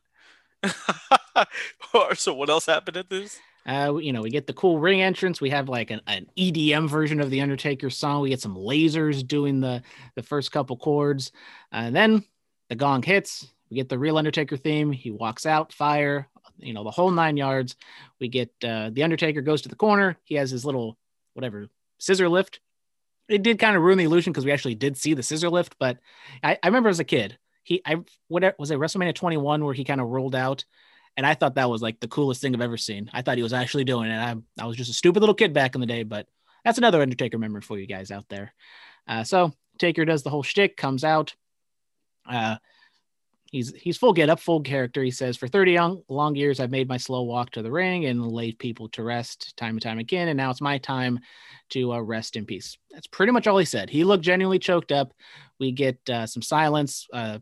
so 2.16 2.34
what 2.34 2.50
else 2.50 2.68
happened 2.68 2.98
at 2.98 3.10
this? 3.10 3.40
Uh, 3.66 3.96
you 3.96 4.12
know, 4.12 4.22
we 4.22 4.30
get 4.30 4.46
the 4.46 4.54
cool 4.54 4.78
ring 4.78 5.02
entrance. 5.02 5.42
We 5.42 5.50
have 5.50 5.70
like 5.70 5.90
an, 5.90 6.02
an 6.06 6.28
EDM 6.38 6.90
version 6.90 7.20
of 7.20 7.30
the 7.30 7.42
Undertaker 7.42 7.90
song. 7.90 8.22
We 8.22 8.30
get 8.30 8.42
some 8.42 8.56
lasers 8.56 9.26
doing 9.26 9.60
the 9.60 9.82
the 10.16 10.24
first 10.24 10.52
couple 10.52 10.78
chords, 10.78 11.32
and 11.72 11.96
then 11.96 12.24
the 12.70 12.76
gong 12.76 13.02
hits. 13.02 13.48
We 13.70 13.78
get 13.78 13.90
the 13.90 13.98
real 13.98 14.20
Undertaker 14.20 14.58
theme. 14.58 14.92
He 14.92 15.10
walks 15.10 15.48
out, 15.48 15.74
fire, 15.74 16.28
you 16.60 16.74
know, 16.74 16.84
the 16.84 16.92
whole 16.92 17.10
nine 17.10 17.38
yards. 17.38 17.76
We 18.20 18.28
get 18.28 18.52
uh, 18.64 18.92
the 18.92 19.04
Undertaker 19.04 19.42
goes 19.42 19.64
to 19.64 19.70
the 19.70 19.76
corner. 19.76 20.18
He 20.26 20.36
has 20.36 20.52
his 20.52 20.66
little 20.66 20.98
whatever 21.34 21.68
scissor 21.98 22.30
lift. 22.30 22.60
It 23.30 23.44
did 23.44 23.60
kind 23.60 23.76
of 23.76 23.82
ruin 23.82 23.98
the 23.98 24.04
illusion 24.04 24.34
because 24.34 24.46
we 24.46 24.52
actually 24.52 24.76
did 24.76 24.98
see 24.98 25.14
the 25.14 25.24
scissor 25.24 25.50
lift, 25.50 25.76
but 25.80 26.00
I, 26.44 26.58
I 26.62 26.68
remember 26.68 26.90
as 26.90 27.00
a 27.00 27.06
kid, 27.06 27.38
he 27.64 27.82
I 27.86 27.98
what 28.28 28.56
was 28.60 28.72
it 28.72 28.80
WrestleMania 28.80 29.16
21 29.16 29.64
where 29.64 29.74
he 29.74 29.86
kind 29.86 30.02
of 30.02 30.10
rolled 30.10 30.36
out 30.36 30.66
and 31.16 31.26
I 31.26 31.34
thought 31.34 31.56
that 31.56 31.70
was 31.70 31.82
like 31.82 32.00
the 32.00 32.08
coolest 32.08 32.42
thing 32.42 32.56
I've 32.56 32.62
ever 32.62 32.78
seen. 32.78 33.10
I 33.14 33.22
thought 33.22 33.38
he 33.38 33.44
was 33.44 33.54
actually 33.54 33.84
doing 33.84 34.10
it. 34.10 34.18
I, 34.18 34.36
I 34.60 34.66
was 34.66 34.78
just 34.78 34.90
a 34.90 34.94
stupid 34.94 35.20
little 35.20 35.36
kid 35.36 35.54
back 35.54 35.76
in 35.76 35.82
the 35.82 35.88
day, 35.88 36.04
but 36.04 36.28
that's 36.66 36.78
another 36.78 37.02
Undertaker 37.02 37.38
memory 37.38 37.62
for 37.62 37.78
you 37.78 37.86
guys 37.86 38.12
out 38.12 38.28
there. 38.30 38.54
Uh, 39.08 39.24
so 39.24 39.54
Taker 39.78 40.06
does 40.06 40.24
the 40.24 40.30
whole 40.30 40.44
shtick, 40.44 40.76
comes 40.76 41.04
out. 41.04 41.36
Uh, 42.28 42.58
he's 43.54 43.72
he's 43.76 43.98
full 43.98 44.12
get 44.12 44.30
up, 44.30 44.42
full 44.42 44.60
character. 44.60 45.02
He 45.02 45.12
says, 45.12 45.38
"For 45.38 45.48
30 45.48 45.78
long, 45.78 46.04
long 46.10 46.36
years, 46.36 46.60
I've 46.60 46.72
made 46.72 46.90
my 46.90 46.98
slow 46.98 47.22
walk 47.22 47.52
to 47.52 47.62
the 47.62 47.72
ring 47.72 48.06
and 48.06 48.28
laid 48.28 48.60
people 48.60 48.90
to 48.90 49.04
rest 49.04 49.56
time 49.56 49.76
and 49.76 49.82
time 49.82 50.00
again, 50.00 50.28
and 50.28 50.36
now 50.36 50.50
it's 50.50 50.60
my 50.60 50.80
time 50.80 51.20
to 51.70 51.94
uh, 51.94 52.00
rest 52.00 52.36
in 52.36 52.46
peace." 52.46 52.78
That's 52.92 53.08
pretty 53.08 53.32
much 53.32 53.48
all 53.48 53.58
he 53.58 53.66
said. 53.66 53.90
He 53.90 54.04
looked 54.04 54.26
genuinely 54.26 54.60
choked 54.60 54.92
up. 54.92 55.14
We 55.60 55.72
get 55.72 55.98
uh, 56.10 56.26
some 56.26 56.42
silence. 56.42 57.08
Uh, 57.14 57.40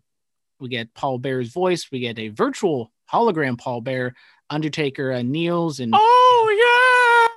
we 0.60 0.70
get 0.70 0.94
Paul 0.94 1.18
Bearer's 1.18 1.52
voice. 1.52 1.88
We 1.92 2.02
get 2.02 2.20
a 2.20 2.28
virtual 2.28 2.92
hologram 3.12 3.58
Paul 3.58 3.82
Bearer. 3.82 4.14
Undertaker 4.52 5.14
uh, 5.14 5.22
kneels 5.22 5.80
and 5.80 5.94
oh 5.96 7.30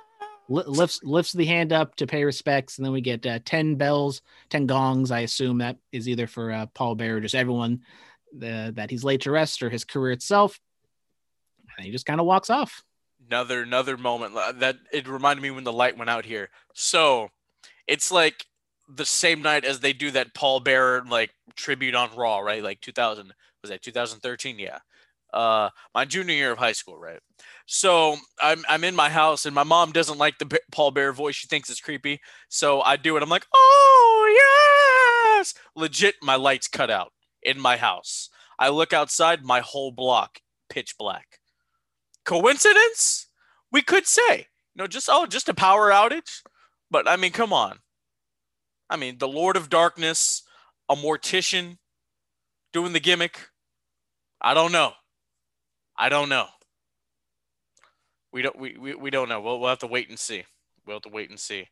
yeah, 0.49 0.61
lifts 0.67 0.99
lifts 1.01 1.31
the 1.31 1.45
hand 1.45 1.71
up 1.71 1.95
to 1.95 2.07
pay 2.07 2.25
respects, 2.25 2.77
and 2.77 2.85
then 2.85 2.91
we 2.91 2.99
get 2.99 3.25
uh, 3.25 3.39
ten 3.45 3.75
bells, 3.75 4.21
ten 4.49 4.65
gongs. 4.65 5.11
I 5.11 5.21
assume 5.21 5.59
that 5.59 5.77
is 5.93 6.09
either 6.09 6.27
for 6.27 6.51
uh, 6.51 6.65
Paul 6.65 6.95
Bearer, 6.95 7.21
just 7.21 7.33
everyone 7.33 7.79
uh, 8.35 8.71
that 8.71 8.89
he's 8.89 9.03
laid 9.03 9.21
to 9.21 9.31
rest, 9.31 9.63
or 9.63 9.69
his 9.69 9.83
career 9.83 10.11
itself. 10.11 10.59
And 11.77 11.85
he 11.85 11.91
just 11.91 12.05
kind 12.05 12.19
of 12.19 12.25
walks 12.25 12.49
off. 12.49 12.83
Another 13.27 13.63
another 13.63 13.97
moment 13.97 14.35
uh, 14.35 14.51
that 14.53 14.77
it 14.91 15.07
reminded 15.07 15.41
me 15.41 15.51
when 15.51 15.63
the 15.63 15.73
light 15.73 15.97
went 15.97 16.09
out 16.09 16.25
here. 16.25 16.49
So 16.73 17.29
it's 17.87 18.11
like 18.11 18.45
the 18.87 19.05
same 19.05 19.41
night 19.41 19.65
as 19.65 19.79
they 19.79 19.93
do 19.93 20.11
that 20.11 20.35
Paul 20.35 20.59
Bearer 20.59 21.03
like 21.09 21.31
tribute 21.55 21.95
on 21.95 22.15
Raw, 22.15 22.39
right? 22.39 22.63
Like 22.63 22.81
2000 22.81 23.33
was 23.61 23.71
that 23.71 23.81
2013? 23.81 24.59
Yeah 24.59 24.79
uh, 25.35 25.69
my 25.93 26.05
junior 26.05 26.33
year 26.33 26.51
of 26.51 26.57
high 26.57 26.71
school, 26.71 26.97
right? 26.97 27.19
So 27.65 28.15
I'm 28.41 28.63
I'm 28.69 28.83
in 28.83 28.95
my 28.95 29.09
house 29.09 29.45
and 29.45 29.53
my 29.53 29.63
mom 29.63 29.91
doesn't 29.91 30.17
like 30.17 30.37
the 30.39 30.59
Paul 30.71 30.91
Bearer 30.91 31.13
voice. 31.13 31.35
She 31.35 31.47
thinks 31.47 31.69
it's 31.69 31.81
creepy. 31.81 32.21
So 32.47 32.81
I 32.81 32.95
do 32.95 33.17
it. 33.17 33.23
I'm 33.23 33.29
like, 33.29 33.45
oh 33.53 35.35
yes, 35.37 35.53
legit. 35.75 36.15
My 36.21 36.35
lights 36.35 36.67
cut 36.67 36.89
out 36.89 37.11
in 37.45 37.59
my 37.59 37.77
house. 37.77 38.29
I 38.57 38.69
look 38.69 38.93
outside, 38.93 39.43
my 39.43 39.59
whole 39.59 39.91
block 39.91 40.39
pitch 40.69 40.95
black. 40.97 41.39
Coincidence? 42.25 43.27
We 43.71 43.81
could 43.81 44.07
say, 44.07 44.47
you 44.73 44.81
know, 44.81 44.87
just 44.87 45.09
oh, 45.11 45.25
just 45.25 45.49
a 45.49 45.53
power 45.53 45.91
outage. 45.91 46.41
But 46.89 47.07
I 47.07 47.15
mean, 47.15 47.31
come 47.31 47.53
on. 47.53 47.79
I 48.89 48.97
mean, 48.97 49.17
the 49.17 49.27
Lord 49.27 49.57
of 49.57 49.69
Darkness, 49.69 50.43
a 50.89 50.95
mortician, 50.95 51.77
doing 52.73 52.93
the 52.93 52.99
gimmick. 52.99 53.49
I 54.41 54.53
don't 54.53 54.71
know. 54.71 54.93
I 55.97 56.09
don't 56.09 56.29
know. 56.29 56.47
We 58.31 58.41
don't 58.41 58.57
we, 58.59 58.77
we, 58.77 58.95
we 58.95 59.09
don't 59.09 59.29
know. 59.29 59.41
We'll, 59.41 59.59
we'll 59.59 59.69
have 59.69 59.79
to 59.79 59.87
wait 59.87 60.09
and 60.09 60.19
see. 60.19 60.43
We'll 60.85 60.97
have 60.97 61.03
to 61.03 61.09
wait 61.09 61.29
and 61.29 61.39
see. 61.39 61.67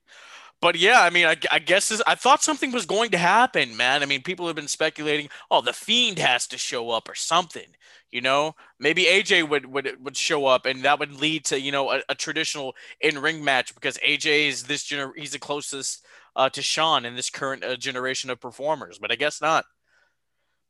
But 0.63 0.77
yeah, 0.77 1.01
I 1.01 1.09
mean, 1.09 1.25
I, 1.25 1.35
I 1.51 1.59
guess 1.59 1.89
this, 1.89 2.01
I 2.07 2.15
thought 2.15 2.41
something 2.41 2.71
was 2.71 2.85
going 2.85 3.11
to 3.11 3.17
happen, 3.17 3.75
man. 3.75 4.01
I 4.01 4.05
mean, 4.05 4.21
people 4.23 4.47
have 4.47 4.55
been 4.55 4.69
speculating, 4.69 5.27
oh, 5.51 5.59
the 5.59 5.73
Fiend 5.73 6.19
has 6.19 6.47
to 6.47 6.57
show 6.57 6.89
up 6.89 7.09
or 7.09 7.15
something. 7.15 7.67
You 8.13 8.21
know, 8.21 8.55
maybe 8.79 9.03
AJ 9.03 9.49
would 9.49 9.65
would 9.65 10.01
would 10.01 10.15
show 10.15 10.45
up, 10.45 10.65
and 10.65 10.83
that 10.83 10.99
would 10.99 11.19
lead 11.19 11.43
to 11.47 11.59
you 11.59 11.73
know 11.73 11.91
a, 11.91 12.01
a 12.07 12.15
traditional 12.15 12.75
in 13.01 13.19
ring 13.19 13.43
match 13.43 13.75
because 13.75 13.97
AJ 13.97 14.47
is 14.47 14.63
this 14.63 14.85
gener- 14.85 15.11
he's 15.17 15.33
the 15.33 15.39
closest 15.39 16.05
uh, 16.37 16.49
to 16.51 16.61
Shawn 16.61 17.03
in 17.03 17.17
this 17.17 17.29
current 17.29 17.65
uh, 17.65 17.75
generation 17.75 18.29
of 18.29 18.39
performers. 18.39 18.97
But 18.99 19.11
I 19.11 19.15
guess 19.15 19.41
not. 19.41 19.65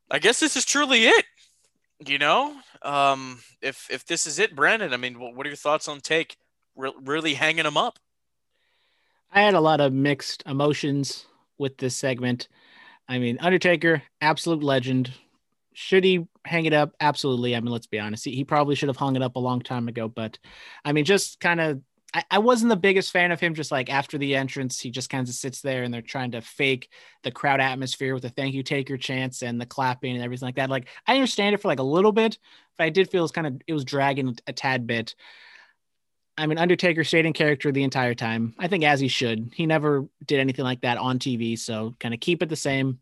I 0.10 0.17
guess 0.17 0.39
this 0.39 0.58
is 0.58 0.65
truly 0.65 1.06
it. 1.06 1.25
You 1.99 2.17
know, 2.17 2.56
um, 2.82 3.41
if 3.62 3.88
if 3.91 4.06
this 4.08 4.25
is 4.25 4.39
it, 4.39 4.56
Brandon, 4.56 4.91
I 4.91 4.97
mean, 4.97 5.19
what 5.19 5.45
are 5.45 5.49
your 5.51 5.56
thoughts 5.56 5.88
on 5.88 5.99
take? 5.99 6.38
Re- 6.75 6.95
really 7.03 7.36
hanging 7.36 7.65
them 7.65 7.77
up. 7.77 7.99
I 9.33 9.41
had 9.41 9.55
a 9.55 9.59
lot 9.59 9.81
of 9.81 9.93
mixed 9.93 10.43
emotions 10.45 11.25
with 11.57 11.77
this 11.77 11.95
segment. 11.95 12.47
I 13.09 13.19
mean, 13.19 13.37
Undertaker, 13.41 14.03
absolute 14.21 14.63
legend. 14.63 15.13
Should 15.73 16.03
he 16.03 16.27
hang 16.45 16.65
it 16.65 16.73
up? 16.73 16.93
Absolutely. 16.99 17.55
I 17.55 17.59
mean, 17.59 17.71
let's 17.71 17.87
be 17.87 17.99
honest. 17.99 18.25
He, 18.25 18.31
he 18.35 18.45
probably 18.45 18.75
should 18.75 18.89
have 18.89 18.97
hung 18.97 19.15
it 19.15 19.23
up 19.23 19.35
a 19.35 19.39
long 19.41 19.61
time 19.61 19.87
ago. 19.87 20.07
But 20.07 20.39
I 20.85 20.93
mean, 20.93 21.05
just 21.05 21.39
kind 21.39 21.61
of 21.61 21.81
I, 22.13 22.23
I 22.31 22.39
wasn't 22.39 22.69
the 22.69 22.77
biggest 22.77 23.11
fan 23.11 23.31
of 23.31 23.39
him. 23.39 23.55
Just 23.55 23.71
like 23.71 23.89
after 23.91 24.17
the 24.17 24.35
entrance, 24.35 24.79
he 24.79 24.91
just 24.91 25.09
kind 25.09 25.27
of 25.27 25.33
sits 25.33 25.61
there 25.61 25.83
and 25.83 25.93
they're 25.93 26.01
trying 26.01 26.31
to 26.31 26.41
fake 26.41 26.89
the 27.23 27.31
crowd 27.31 27.61
atmosphere 27.61 28.13
with 28.13 28.23
the 28.23 28.29
thank 28.29 28.53
you 28.55 28.63
taker 28.63 28.97
chants 28.97 29.43
and 29.43 29.59
the 29.59 29.65
clapping 29.65 30.15
and 30.15 30.23
everything 30.23 30.47
like 30.47 30.55
that. 30.57 30.69
Like 30.69 30.89
I 31.07 31.15
understand 31.15 31.55
it 31.55 31.61
for 31.61 31.69
like 31.69 31.79
a 31.79 31.83
little 31.83 32.11
bit, 32.11 32.37
but 32.77 32.85
I 32.85 32.89
did 32.89 33.09
feel 33.09 33.21
it 33.21 33.23
was 33.23 33.31
kind 33.31 33.47
of 33.47 33.61
it 33.67 33.73
was 33.73 33.85
dragging 33.85 34.37
a 34.47 34.53
tad 34.53 34.87
bit. 34.87 35.15
I 36.37 36.47
mean, 36.47 36.57
Undertaker 36.57 37.03
stayed 37.03 37.25
in 37.25 37.33
character 37.33 37.71
the 37.71 37.83
entire 37.83 38.15
time. 38.15 38.55
I 38.57 38.67
think 38.67 38.83
as 38.83 38.99
he 38.99 39.07
should. 39.07 39.51
He 39.53 39.65
never 39.65 40.07
did 40.25 40.39
anything 40.39 40.65
like 40.65 40.81
that 40.81 40.97
on 40.97 41.19
TV, 41.19 41.57
so 41.57 41.95
kind 41.99 42.13
of 42.13 42.19
keep 42.19 42.41
it 42.41 42.49
the 42.49 42.55
same. 42.55 42.99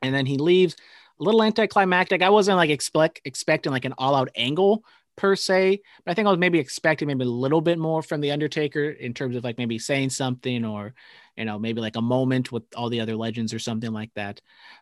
And 0.00 0.14
then 0.14 0.26
he 0.26 0.38
leaves 0.38 0.76
a 1.20 1.24
little 1.24 1.42
anticlimactic. 1.42 2.22
I 2.22 2.30
wasn't 2.30 2.56
like 2.56 2.70
expect 2.70 3.20
expecting 3.24 3.72
like 3.72 3.84
an 3.84 3.94
all 3.98 4.14
out 4.14 4.30
angle 4.34 4.84
per 5.16 5.34
se, 5.36 5.80
but 6.04 6.12
I 6.12 6.14
think 6.14 6.26
I 6.26 6.30
was 6.30 6.38
maybe 6.38 6.60
expecting 6.60 7.08
maybe 7.08 7.24
a 7.24 7.28
little 7.28 7.60
bit 7.60 7.78
more 7.78 8.02
from 8.02 8.20
the 8.20 8.30
Undertaker 8.30 8.90
in 8.90 9.12
terms 9.12 9.36
of 9.36 9.44
like 9.44 9.58
maybe 9.58 9.78
saying 9.78 10.10
something 10.10 10.64
or 10.64 10.94
you 11.36 11.44
know 11.44 11.58
maybe 11.58 11.80
like 11.80 11.96
a 11.96 12.02
moment 12.02 12.50
with 12.50 12.62
all 12.76 12.88
the 12.88 13.00
other 13.00 13.16
legends 13.16 13.52
or 13.52 13.58
something 13.58 13.92
like 13.92 14.14
that. 14.14 14.40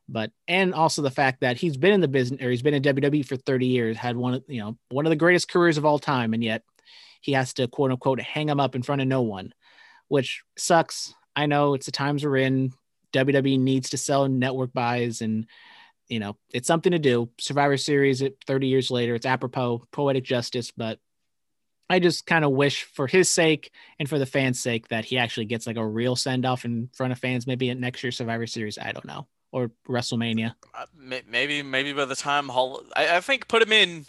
But 0.09 0.31
and 0.47 0.73
also 0.73 1.03
the 1.03 1.11
fact 1.11 1.41
that 1.41 1.57
he's 1.57 1.77
been 1.77 1.95
in 1.95 2.01
the 2.01 2.07
business 2.07 2.41
or 2.43 2.51
he's 2.51 2.63
been 2.63 2.75
in 2.75 2.83
WWE 2.83 3.27
for 3.27 3.37
30 3.37 3.67
years, 3.67 3.97
had 3.97 4.17
one 4.17 4.35
of 4.35 4.45
you 4.47 4.61
know 4.61 4.79
one 4.91 5.07
of 5.07 5.11
the 5.11 5.17
greatest 5.17 5.49
careers 5.49 5.79
of 5.79 5.85
all 5.85 5.99
time, 5.99 6.33
and 6.33 6.45
yet 6.45 6.63
he 7.27 7.33
has 7.33 7.53
to 7.55 7.67
quote 7.67 7.91
unquote 7.91 8.21
hang 8.21 8.49
him 8.49 8.61
up 8.61 8.77
in 8.77 8.83
front 8.83 9.03
of 9.03 9.09
no 9.09 9.23
one, 9.23 9.53
which 10.07 10.45
sucks. 10.57 11.13
I 11.35 11.47
know 11.47 11.75
it's 11.75 11.87
the 11.87 11.93
times 11.93 12.25
we're 12.25 12.37
in. 12.37 12.73
WWE 13.13 13.59
needs 13.59 13.91
to 13.91 13.99
sell 13.99 14.29
network 14.29 14.73
buys 14.73 15.21
and 15.21 15.47
you 16.09 16.21
know, 16.21 16.37
it's 16.55 16.69
something 16.69 16.93
to 16.93 17.01
do. 17.01 17.29
Survivor 17.41 17.77
Series 17.77 18.23
at 18.23 18.35
30 18.47 18.69
years 18.69 18.93
later, 18.93 19.17
it's 19.17 19.27
apropos, 19.27 19.83
poetic 19.91 20.23
justice, 20.23 20.71
but 20.71 21.01
I 21.91 21.99
just 21.99 22.27
kind 22.27 22.45
of 22.45 22.53
wish 22.53 22.85
for 22.85 23.09
his 23.09 23.29
sake 23.29 23.73
and 23.99 24.09
for 24.09 24.17
the 24.17 24.25
fans' 24.25 24.61
sake 24.61 24.87
that 24.89 25.05
he 25.05 25.19
actually 25.19 25.47
gets 25.47 25.67
like 25.67 25.77
a 25.77 25.85
real 25.85 26.15
send 26.15 26.47
off 26.47 26.65
in 26.65 26.91
front 26.95 27.13
of 27.13 27.19
fans, 27.19 27.45
maybe 27.45 27.71
at 27.71 27.77
next 27.77 28.05
year's 28.05 28.17
Survivor 28.17 28.47
Series. 28.47 28.79
I 28.79 28.93
don't 28.93 29.05
know. 29.05 29.27
Or 29.51 29.73
WrestleMania. 29.89 30.55
Uh, 30.73 30.87
maybe, 30.97 31.65
maybe 31.65 31.93
by 31.93 32.05
the 32.05 32.15
time 32.15 32.49
Hall, 32.49 32.83
I, 32.95 33.17
I 33.17 33.21
think 33.21 33.49
put 33.49 33.63
him 33.63 33.73
in 33.73 34.07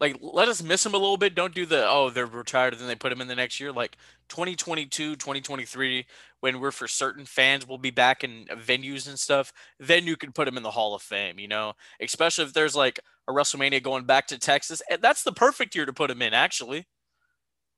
like 0.00 0.16
let 0.20 0.48
us 0.48 0.62
miss 0.62 0.84
him 0.84 0.94
a 0.94 0.98
little 0.98 1.16
bit. 1.16 1.34
Don't 1.34 1.54
do 1.54 1.66
the 1.66 1.88
oh 1.88 2.10
they're 2.10 2.26
retired 2.26 2.72
and 2.72 2.80
then 2.80 2.88
they 2.88 2.94
put 2.94 3.12
him 3.12 3.20
in 3.20 3.28
the 3.28 3.34
next 3.34 3.60
year. 3.60 3.72
Like 3.72 3.96
2022 4.28 5.16
2023 5.16 6.06
when 6.40 6.60
we're 6.60 6.70
for 6.70 6.88
certain 6.88 7.24
fans 7.24 7.66
will 7.66 7.78
be 7.78 7.90
back 7.90 8.24
in 8.24 8.46
venues 8.46 9.06
and 9.06 9.18
stuff 9.18 9.52
then 9.78 10.06
you 10.06 10.16
can 10.16 10.32
put 10.32 10.48
him 10.48 10.56
in 10.56 10.62
the 10.62 10.70
hall 10.70 10.94
of 10.94 11.02
fame 11.02 11.38
you 11.38 11.48
know? 11.48 11.74
Especially 12.00 12.44
if 12.44 12.52
there's 12.52 12.74
like 12.74 13.00
a 13.28 13.32
wrestlemania 13.32 13.82
going 13.82 14.04
back 14.04 14.26
to 14.26 14.38
texas 14.38 14.82
and 14.90 15.00
that's 15.00 15.22
the 15.22 15.32
perfect 15.32 15.74
year 15.74 15.86
to 15.86 15.92
put 15.92 16.10
him 16.10 16.22
in 16.22 16.34
actually. 16.34 16.86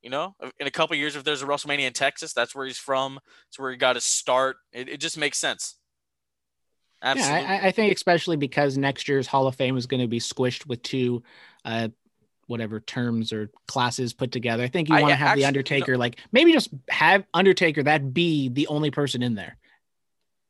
You 0.02 0.10
know? 0.10 0.36
In 0.60 0.66
a 0.66 0.70
couple 0.70 0.96
years 0.96 1.16
if 1.16 1.24
there's 1.24 1.42
a 1.42 1.46
wrestlemania 1.46 1.86
in 1.86 1.92
texas 1.92 2.32
that's 2.32 2.54
where 2.54 2.66
he's 2.66 2.78
from 2.78 3.18
it's 3.48 3.58
where 3.58 3.70
he 3.70 3.76
got 3.76 3.96
his 3.96 4.04
start. 4.04 4.56
It, 4.72 4.88
it 4.88 5.00
just 5.00 5.18
makes 5.18 5.38
sense. 5.38 5.76
Absolutely. 7.02 7.42
Yeah, 7.42 7.60
I, 7.62 7.66
I, 7.66 7.70
think 7.72 7.94
especially 7.94 8.36
because 8.36 8.78
next 8.78 9.06
year's 9.06 9.26
Hall 9.26 9.46
of 9.46 9.54
Fame 9.54 9.76
is 9.76 9.86
going 9.86 10.00
to 10.00 10.08
be 10.08 10.18
squished 10.18 10.66
with 10.66 10.82
two 10.82 11.22
uh, 11.64 11.88
whatever 12.47 12.80
terms 12.80 13.32
or 13.32 13.51
classes 13.66 14.12
put 14.12 14.32
together. 14.32 14.62
I 14.62 14.68
think 14.68 14.88
you 14.88 14.94
want 14.94 15.09
to 15.09 15.14
have 15.16 15.28
actually, 15.28 15.42
the 15.42 15.49
Undertaker, 15.49 15.92
no, 15.92 15.99
like 15.99 16.18
maybe 16.32 16.53
just 16.53 16.70
have 16.88 17.24
Undertaker 17.34 17.82
that 17.82 18.14
be 18.14 18.49
the 18.49 18.66
only 18.68 18.90
person 18.90 19.22
in 19.22 19.34
there. 19.34 19.57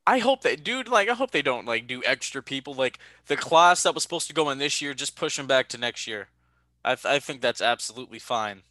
I 0.06 0.18
hope 0.18 0.42
that, 0.42 0.62
dude. 0.62 0.88
Like, 0.88 1.08
I 1.08 1.14
hope 1.14 1.32
they 1.32 1.42
don't 1.42 1.66
like 1.66 1.86
do 1.86 2.02
extra 2.04 2.42
people. 2.42 2.74
Like 2.74 2.98
the 3.26 3.36
class 3.36 3.82
that 3.82 3.94
was 3.94 4.02
supposed 4.02 4.28
to 4.28 4.34
go 4.34 4.50
in 4.50 4.58
this 4.58 4.80
year, 4.80 4.94
just 4.94 5.16
push 5.16 5.36
them 5.36 5.46
back 5.46 5.68
to 5.68 5.78
next 5.78 6.06
year. 6.06 6.28
I 6.84 6.94
th- 6.94 7.06
I 7.06 7.18
think 7.18 7.40
that's 7.40 7.60
absolutely 7.60 8.18
fine. 8.18 8.62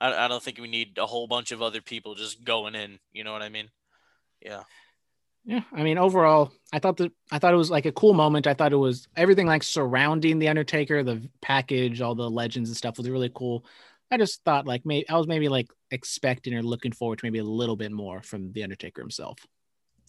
I 0.00 0.24
I 0.24 0.28
don't 0.28 0.42
think 0.42 0.58
we 0.58 0.68
need 0.68 0.98
a 0.98 1.06
whole 1.06 1.26
bunch 1.26 1.52
of 1.52 1.62
other 1.62 1.80
people 1.80 2.14
just 2.14 2.44
going 2.44 2.74
in. 2.74 2.98
You 3.12 3.24
know 3.24 3.32
what 3.32 3.42
I 3.42 3.48
mean? 3.48 3.70
Yeah 4.40 4.62
yeah 5.48 5.62
i 5.72 5.82
mean 5.82 5.98
overall 5.98 6.52
i 6.72 6.78
thought 6.78 6.96
that 6.98 7.10
i 7.32 7.38
thought 7.40 7.52
it 7.52 7.56
was 7.56 7.70
like 7.70 7.86
a 7.86 7.92
cool 7.92 8.14
moment 8.14 8.46
i 8.46 8.54
thought 8.54 8.72
it 8.72 8.76
was 8.76 9.08
everything 9.16 9.46
like 9.46 9.64
surrounding 9.64 10.38
the 10.38 10.48
undertaker 10.48 11.02
the 11.02 11.20
package 11.42 12.00
all 12.00 12.14
the 12.14 12.30
legends 12.30 12.68
and 12.68 12.76
stuff 12.76 12.98
was 12.98 13.10
really 13.10 13.30
cool 13.34 13.64
I 14.10 14.16
just 14.16 14.42
thought 14.44 14.66
like 14.66 14.86
maybe 14.86 15.08
I 15.08 15.16
was 15.16 15.26
maybe 15.26 15.48
like 15.48 15.68
expecting 15.90 16.54
or 16.54 16.62
looking 16.62 16.92
forward 16.92 17.18
to 17.18 17.26
maybe 17.26 17.38
a 17.38 17.44
little 17.44 17.76
bit 17.76 17.92
more 17.92 18.22
from 18.22 18.52
the 18.52 18.62
Undertaker 18.62 19.02
himself. 19.02 19.38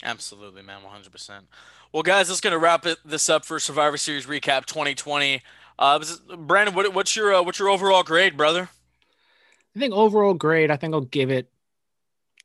Absolutely, 0.04 0.62
man, 0.62 0.80
100%. 0.82 1.42
Well, 1.92 2.04
guys, 2.04 2.30
that's 2.30 2.40
going 2.40 2.54
to 2.54 2.58
wrap 2.58 2.86
it, 2.86 3.00
this 3.04 3.28
up 3.28 3.44
for 3.44 3.60
Survivor 3.60 3.98
Series 3.98 4.26
recap 4.26 4.66
2020. 4.66 5.42
Uh, 5.78 6.04
Brandon, 6.38 6.74
what, 6.74 6.94
what's 6.94 7.16
your 7.16 7.34
uh, 7.34 7.42
what's 7.42 7.60
your 7.60 7.70
overall 7.70 8.04
grade, 8.04 8.38
brother? 8.38 8.70
I 9.76 9.80
think 9.80 9.94
overall 9.94 10.34
grade, 10.34 10.72
I 10.72 10.78
think 10.78 10.94
I'll 10.94 11.02
give 11.02 11.30
it 11.30 11.50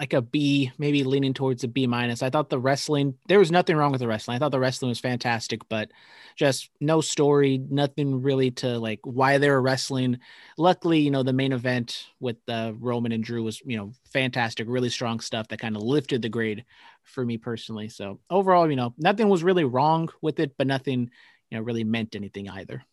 like 0.01 0.12
a 0.12 0.22
B, 0.22 0.72
maybe 0.76 1.05
leaning 1.05 1.34
towards 1.34 1.62
a 1.62 1.68
B 1.68 1.86
minus. 1.86 2.22
I 2.22 2.30
thought 2.30 2.51
the 2.51 2.59
wrestling, 2.59 3.14
there 3.28 3.38
was 3.38 3.53
nothing 3.53 3.76
wrong 3.76 3.92
with 3.92 4.01
the 4.01 4.09
wrestling. 4.09 4.34
I 4.34 4.38
thought 4.40 4.51
the 4.51 4.59
wrestling 4.59 4.88
was 4.88 4.99
fantastic, 4.99 5.68
but 5.68 5.90
just 6.34 6.68
no 6.80 7.01
story, 7.01 7.59
nothing 7.70 8.20
really 8.20 8.51
to 8.53 8.78
like 8.78 8.99
why 9.05 9.38
they 9.38 9.49
were 9.49 9.62
wrestling. 9.62 10.18
Luckily, 10.59 10.99
you 10.99 11.12
know, 11.12 11.22
the 11.22 11.32
main 11.32 11.53
event 11.53 12.09
with 12.18 12.36
uh, 12.49 12.72
Roman 12.76 13.12
and 13.12 13.22
Drew 13.22 13.45
was, 13.45 13.62
you 13.64 13.76
know, 13.76 13.92
fantastic, 14.12 14.66
really 14.68 14.90
strong 14.90 15.20
stuff 15.20 15.47
that 15.49 15.61
kind 15.61 15.76
of 15.76 15.82
lifted 15.82 16.22
the 16.22 16.28
grade 16.28 16.64
for 17.05 17.24
me 17.24 17.38
personally. 17.38 17.88
So 17.88 18.18
overall, 18.28 18.68
you 18.68 18.76
know, 18.76 18.95
nothing 18.99 19.28
was 19.28 19.45
really 19.45 19.64
wrong 19.64 20.09
with 20.20 20.40
it, 20.40 20.57
but 20.59 20.66
nothing, 20.66 21.11
you 21.51 21.59
know, 21.59 21.62
really 21.62 21.84
meant 21.84 22.16
anything 22.16 22.51
either. 22.51 22.84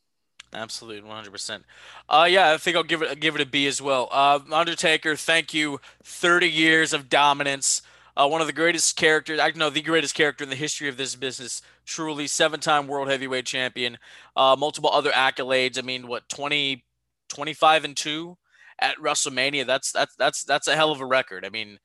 Absolutely, 0.53 1.01
one 1.07 1.15
hundred 1.15 1.31
percent. 1.31 1.63
Uh, 2.09 2.27
yeah, 2.29 2.51
I 2.51 2.57
think 2.57 2.75
I'll 2.75 2.83
give 2.83 3.01
it 3.01 3.19
give 3.21 3.35
it 3.35 3.41
a 3.41 3.45
B 3.45 3.67
as 3.67 3.81
well. 3.81 4.09
Uh, 4.11 4.39
Undertaker, 4.51 5.15
thank 5.15 5.53
you. 5.53 5.79
Thirty 6.03 6.49
years 6.49 6.91
of 6.91 7.07
dominance. 7.07 7.81
Uh, 8.17 8.27
one 8.27 8.41
of 8.41 8.47
the 8.47 8.53
greatest 8.53 8.97
characters, 8.97 9.39
I 9.39 9.51
know 9.51 9.69
the 9.69 9.81
greatest 9.81 10.13
character 10.13 10.43
in 10.43 10.49
the 10.49 10.55
history 10.57 10.89
of 10.89 10.97
this 10.97 11.15
business. 11.15 11.61
Truly, 11.85 12.27
seven-time 12.27 12.87
world 12.87 13.07
heavyweight 13.07 13.45
champion. 13.45 13.97
Uh, 14.35 14.57
multiple 14.59 14.89
other 14.91 15.11
accolades. 15.11 15.77
I 15.79 15.81
mean, 15.81 16.07
what 16.07 16.27
20, 16.27 16.83
25 17.29 17.85
and 17.85 17.95
two 17.95 18.37
at 18.79 18.97
WrestleMania. 18.97 19.65
That's 19.65 19.93
that's 19.93 20.15
that's 20.17 20.43
that's 20.43 20.67
a 20.67 20.75
hell 20.75 20.91
of 20.91 20.99
a 20.99 21.05
record. 21.05 21.45
I 21.45 21.49
mean, 21.49 21.79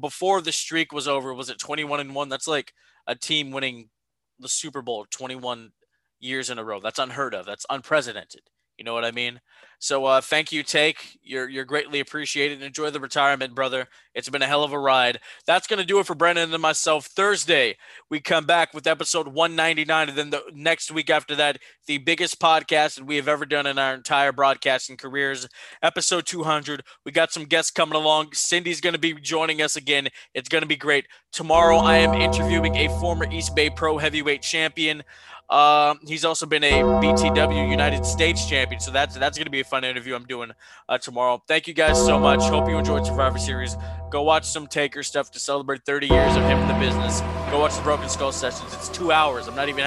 before 0.00 0.40
the 0.40 0.52
streak 0.52 0.92
was 0.92 1.08
over, 1.08 1.32
was 1.34 1.50
it 1.50 1.58
twenty-one 1.58 2.00
and 2.00 2.14
one? 2.14 2.28
That's 2.28 2.48
like 2.48 2.72
a 3.06 3.14
team 3.14 3.50
winning 3.50 3.90
the 4.38 4.48
Super 4.48 4.82
Bowl 4.82 5.06
twenty-one 5.10 5.72
years 6.20 6.50
in 6.50 6.58
a 6.58 6.64
row. 6.64 6.80
That's 6.80 6.98
unheard 6.98 7.34
of. 7.34 7.46
That's 7.46 7.66
unprecedented. 7.70 8.42
You 8.78 8.84
know 8.84 8.94
what 8.94 9.04
I 9.04 9.10
mean? 9.10 9.40
So 9.80 10.04
uh, 10.06 10.20
thank 10.20 10.52
you, 10.52 10.62
Take. 10.62 11.18
You're 11.22 11.48
you're 11.48 11.64
greatly 11.64 11.98
appreciated. 11.98 12.62
Enjoy 12.62 12.90
the 12.90 13.00
retirement, 13.00 13.54
brother. 13.54 13.88
It's 14.14 14.28
been 14.28 14.42
a 14.42 14.46
hell 14.46 14.62
of 14.64 14.72
a 14.72 14.78
ride. 14.78 15.18
That's 15.46 15.66
gonna 15.66 15.84
do 15.84 15.98
it 15.98 16.06
for 16.06 16.14
Brennan 16.14 16.52
and 16.52 16.62
myself. 16.62 17.06
Thursday, 17.06 17.76
we 18.08 18.20
come 18.20 18.44
back 18.44 18.72
with 18.74 18.86
episode 18.86 19.28
199, 19.28 20.08
and 20.08 20.18
then 20.18 20.30
the 20.30 20.42
next 20.52 20.92
week 20.92 21.10
after 21.10 21.34
that, 21.36 21.58
the 21.86 21.98
biggest 21.98 22.40
podcast 22.40 22.96
that 22.96 23.06
we 23.06 23.16
have 23.16 23.28
ever 23.28 23.44
done 23.44 23.66
in 23.66 23.78
our 23.78 23.94
entire 23.94 24.32
broadcasting 24.32 24.96
careers, 24.96 25.48
episode 25.82 26.26
200. 26.26 26.82
We 27.04 27.10
got 27.10 27.32
some 27.32 27.44
guests 27.44 27.72
coming 27.72 27.96
along. 27.96 28.32
Cindy's 28.32 28.80
gonna 28.80 28.98
be 28.98 29.14
joining 29.14 29.60
us 29.60 29.74
again. 29.74 30.08
It's 30.34 30.48
gonna 30.48 30.66
be 30.66 30.76
great. 30.76 31.06
Tomorrow, 31.32 31.78
I 31.78 31.98
am 31.98 32.14
interviewing 32.14 32.76
a 32.76 32.88
former 33.00 33.30
East 33.30 33.54
Bay 33.56 33.70
Pro 33.70 33.98
Heavyweight 33.98 34.42
Champion. 34.42 35.02
Um, 35.50 35.98
he's 36.06 36.26
also 36.26 36.44
been 36.44 36.62
a 36.62 36.82
BTW 36.82 37.70
United 37.70 38.04
States 38.04 38.46
champion, 38.46 38.80
so 38.80 38.90
that's 38.90 39.16
that's 39.16 39.38
to 39.38 39.50
be 39.50 39.60
a 39.60 39.64
fun 39.64 39.82
interview 39.82 40.14
I'm 40.14 40.26
doing 40.26 40.50
uh, 40.88 40.98
tomorrow. 40.98 41.42
Thank 41.48 41.66
you 41.66 41.74
guys 41.74 41.96
so 41.96 42.18
much. 42.18 42.40
Hope 42.40 42.68
you 42.68 42.76
enjoyed 42.76 43.06
Survivor 43.06 43.38
Series. 43.38 43.76
Go 44.10 44.22
watch 44.22 44.44
some 44.44 44.66
Taker 44.66 45.02
stuff 45.02 45.30
to 45.30 45.38
celebrate 45.38 45.84
30 45.84 46.08
years 46.08 46.36
of 46.36 46.42
him 46.42 46.58
in 46.58 46.68
the 46.68 46.74
business. 46.74 47.20
Go 47.50 47.60
watch 47.60 47.74
the 47.76 47.82
Broken 47.82 48.10
Skull 48.10 48.32
sessions. 48.32 48.74
It's 48.74 48.90
two 48.90 49.10
hours. 49.10 49.48
I'm 49.48 49.56
not 49.56 49.70
even 49.70 49.84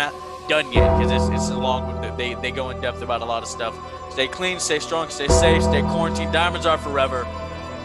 done 0.47 0.71
yet 0.73 0.97
because 0.97 1.11
it's 1.11 1.43
it's 1.43 1.55
long. 1.55 2.01
They 2.17 2.33
they 2.33 2.49
go 2.49 2.71
in 2.71 2.81
depth 2.81 3.03
about 3.03 3.21
a 3.21 3.25
lot 3.25 3.43
of 3.43 3.49
stuff. 3.49 3.77
Stay 4.11 4.27
clean, 4.27 4.59
stay 4.59 4.79
strong, 4.79 5.09
stay 5.09 5.27
safe, 5.27 5.61
stay 5.61 5.81
quarantined. 5.81 6.33
Diamonds 6.33 6.65
are 6.65 6.77
forever. 6.77 7.27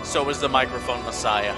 So 0.03 0.29
is 0.31 0.41
the 0.41 0.49
microphone 0.49 1.05
Messiah. 1.05 1.55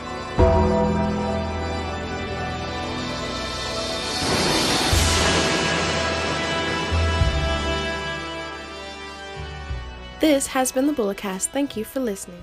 This 10.21 10.49
has 10.49 10.73
been 10.73 10.89
the 10.89 10.93
Bulletcast. 10.93 11.47
Thank 11.51 11.77
you 11.77 11.85
for 11.85 12.01
listening. 12.01 12.43